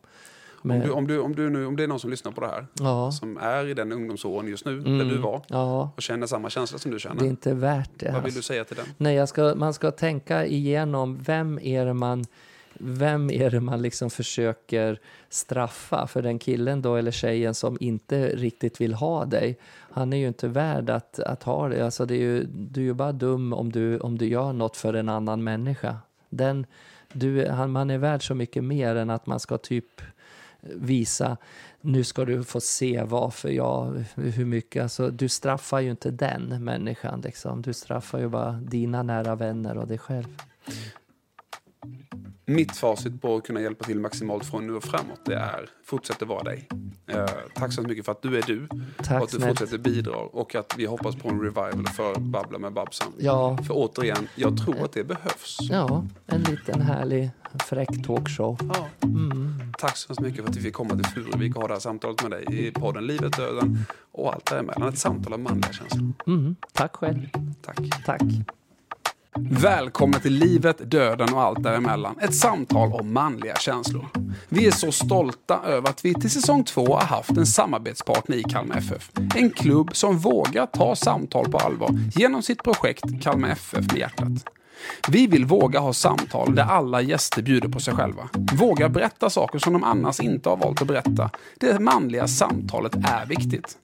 Men... 0.67 0.83
Om, 0.83 0.87
du, 0.87 0.93
om, 0.93 1.07
du, 1.07 1.19
om, 1.19 1.35
du 1.35 1.51
nu, 1.51 1.67
om 1.67 1.77
det 1.77 1.83
är 1.83 1.89
någon 1.89 2.01
som 2.01 2.11
lyssnar 2.11 2.33
på 2.33 2.41
det 2.41 2.47
här, 2.47 2.67
ja. 2.81 3.13
som 3.13 3.37
är 3.37 3.69
i 3.69 3.75
den 3.75 3.93
ungdomsåren 3.93 4.49
just 4.49 4.65
nu, 4.65 4.73
mm. 4.73 4.99
där 4.99 5.05
du 5.05 5.19
var, 5.19 5.43
ja. 5.49 5.93
och 5.97 6.03
känner 6.03 6.27
samma 6.27 6.51
känsla 6.51 6.79
som 6.79 6.91
du 6.91 6.99
känner. 6.99 7.21
Det 7.21 7.27
är 7.27 7.31
inte 7.31 7.55
värt 7.55 7.91
det. 7.97 8.11
Vad 8.13 8.23
vill 8.23 8.35
du 8.35 8.43
säga 8.43 8.65
till 8.65 8.77
den? 8.77 8.87
Nej, 8.97 9.27
ska, 9.27 9.55
man 9.55 9.75
ska 9.75 9.91
tänka 9.91 10.47
igenom, 10.47 11.19
vem 11.23 11.59
är 11.63 11.87
det 11.87 11.95
man 11.95 12.25
vem 12.79 13.31
är 13.31 13.51
det 13.51 13.61
man 13.61 13.83
liksom 13.83 14.11
försöker 14.11 15.01
straffa? 15.29 16.07
För 16.07 16.23
den 16.23 16.39
killen 16.39 16.83
då, 16.83 16.97
eller 16.97 17.11
tjejen 17.11 17.55
som 17.55 17.77
inte 17.81 18.29
riktigt 18.29 18.81
vill 18.81 18.95
ha 18.95 19.25
dig, 19.25 19.59
han 19.71 20.13
är 20.13 20.17
ju 20.17 20.29
inte 20.29 20.49
värd 20.49 20.91
att, 20.91 21.19
att 21.19 21.43
ha 21.43 21.69
det. 21.69 21.85
Alltså 21.85 22.07
det 22.07 22.15
är 22.15 22.19
ju, 22.19 22.45
du 22.45 22.81
är 22.81 22.85
ju 22.85 22.95
bara 22.95 23.13
dum 23.13 23.53
om 23.53 23.73
du, 23.73 23.99
om 23.99 24.19
du 24.19 24.27
gör 24.27 24.53
något 24.53 24.77
för 24.77 24.95
en 24.95 25.09
annan 25.09 25.45
människa. 25.45 25.97
Den, 26.29 26.67
du, 27.13 27.49
han, 27.49 27.71
man 27.71 27.91
är 27.91 27.99
värd 27.99 28.27
så 28.27 28.35
mycket 28.35 28.65
mer 28.65 28.97
än 28.97 29.11
att 29.11 29.27
man 29.27 29.41
ska 29.41 29.59
typ 29.59 30.01
visa, 30.67 31.37
nu 31.81 32.05
ska 32.05 32.25
du 32.25 32.45
få 32.45 32.61
se 32.61 33.03
varför 33.03 33.49
jag, 33.49 34.05
hur 34.15 34.45
mycket, 34.45 34.83
alltså 34.83 35.11
du 35.11 35.29
straffar 35.29 35.81
ju 35.81 35.91
inte 35.91 36.11
den 36.11 36.65
människan 36.65 37.21
liksom. 37.21 37.63
Du 37.63 37.73
straffar 37.73 38.19
ju 38.19 38.29
bara 38.29 38.53
dina 38.53 39.03
nära 39.03 39.35
vänner 39.35 39.79
och 39.79 39.87
dig 39.87 39.99
själv 39.99 40.43
mitt 42.47 42.77
facit 42.77 43.23
på 43.23 43.37
att 43.37 43.45
kunna 43.45 43.61
hjälpa 43.61 43.85
till 43.85 44.01
maximalt 44.01 44.45
från 44.45 44.67
nu 44.67 44.75
och 44.75 44.85
framåt 44.85 45.21
det 45.25 45.35
är 45.35 45.69
fortsätt 45.85 46.23
att 46.23 46.29
vara 46.29 46.43
dig. 46.43 46.69
Eh, 47.07 47.27
tack 47.55 47.73
så 47.73 47.83
mycket 47.83 48.05
för 48.05 48.13
att 48.13 48.23
du 48.23 48.39
är 48.39 48.43
du 48.43 48.69
tack, 48.97 49.11
och 49.11 49.25
att 49.25 49.31
du 49.31 49.37
snett. 49.37 49.49
fortsätter 49.49 49.79
bidra 49.79 50.17
och 50.17 50.55
att 50.55 50.75
vi 50.79 50.87
hoppas 50.87 51.17
på 51.17 51.29
en 51.29 51.41
revival 51.41 51.87
för 51.97 52.21
Babbla 52.21 52.59
med 52.59 52.73
Babsan. 52.73 53.13
Ja. 53.19 53.59
För 53.67 53.75
återigen, 53.75 54.29
jag 54.35 54.65
tror 54.65 54.85
att 54.85 54.93
det 54.93 55.05
behövs. 55.05 55.59
Ja, 55.61 56.05
en 56.27 56.43
liten 56.43 56.81
härlig 56.81 57.31
fräck 57.69 58.07
talkshow. 58.07 58.59
Ja. 58.75 58.89
Mm. 59.03 59.73
Tack 59.79 59.97
så 59.97 60.15
mycket 60.23 60.45
för 60.45 60.51
att 60.51 60.57
vi 60.57 60.61
fick 60.61 60.75
komma 60.75 60.91
till 60.91 61.05
Furuvik 61.05 61.57
och 61.57 61.63
ha 61.63 61.69
det 61.69 61.75
här 61.75 61.81
samtalet 61.81 62.23
med 62.23 62.31
dig 62.31 62.67
i 62.67 62.71
podden 62.71 63.07
Livet, 63.07 63.37
döden 63.37 63.79
och 64.13 64.33
allt 64.35 64.47
däremellan. 64.47 64.89
Ett 64.89 64.99
samtal 64.99 65.33
om 65.33 65.43
manliga 65.43 65.73
känslor. 65.73 66.13
Mm. 66.27 66.57
Tack 66.73 66.97
själv. 66.97 67.29
Tack. 67.63 67.79
Tack. 68.05 68.23
Välkomna 69.39 70.19
till 70.19 70.33
livet, 70.33 70.91
döden 70.91 71.35
och 71.35 71.43
allt 71.43 71.63
däremellan. 71.63 72.19
Ett 72.21 72.35
samtal 72.35 72.93
om 72.93 73.13
manliga 73.13 73.57
känslor. 73.57 74.09
Vi 74.49 74.67
är 74.67 74.71
så 74.71 74.93
stolta 74.93 75.61
över 75.67 75.89
att 75.89 76.05
vi 76.05 76.15
till 76.15 76.31
säsong 76.31 76.65
två 76.65 76.87
har 76.87 77.01
haft 77.01 77.31
en 77.31 77.47
samarbetspartner 77.47 78.37
i 78.37 78.43
Kalmar 78.43 78.77
FF. 78.77 79.11
En 79.37 79.51
klubb 79.51 79.97
som 79.97 80.19
vågar 80.19 80.67
ta 80.67 80.97
samtal 80.97 81.51
på 81.51 81.59
allvar 81.59 81.91
genom 82.15 82.43
sitt 82.43 82.63
projekt 82.63 83.23
Kalmar 83.23 83.49
FF 83.49 83.93
med 83.93 83.99
hjärtat. 83.99 84.55
Vi 85.09 85.27
vill 85.27 85.45
våga 85.45 85.81
ha 85.81 85.93
samtal 85.93 86.55
där 86.55 86.63
alla 86.63 87.01
gäster 87.01 87.43
bjuder 87.43 87.69
på 87.69 87.81
sig 87.81 87.95
själva. 87.95 88.29
Våga 88.53 88.89
berätta 88.89 89.31
saker 89.31 89.59
som 89.59 89.73
de 89.73 89.85
annars 89.85 90.21
inte 90.21 90.49
har 90.49 90.57
valt 90.57 90.83
att 90.83 90.89
berätta. 90.89 91.31
Det 91.61 91.81
manliga 91.81 92.29
samtalet 92.29 92.95
är 92.95 93.27
viktigt. 93.27 93.79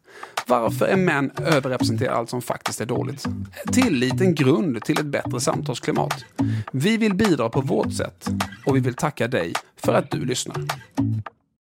Varför 0.46 0.86
är 0.86 0.96
män 0.96 1.30
överrepresenterade 1.36 2.16
allt 2.16 2.30
som 2.30 2.42
faktiskt 2.42 2.80
är 2.80 2.86
dåligt? 2.86 3.24
Tillit 3.72 4.20
en 4.20 4.34
grund 4.34 4.82
till 4.82 5.00
ett 5.00 5.06
bättre 5.06 5.40
samtalsklimat. 5.40 6.24
Vi 6.72 6.96
vill 6.96 7.14
bidra 7.14 7.48
på 7.48 7.60
vårt 7.60 7.92
sätt 7.92 8.28
och 8.66 8.76
vi 8.76 8.80
vill 8.80 8.94
tacka 8.94 9.28
dig 9.28 9.52
för 9.76 9.94
att 9.94 10.10
du 10.10 10.24
lyssnar. 10.24 10.56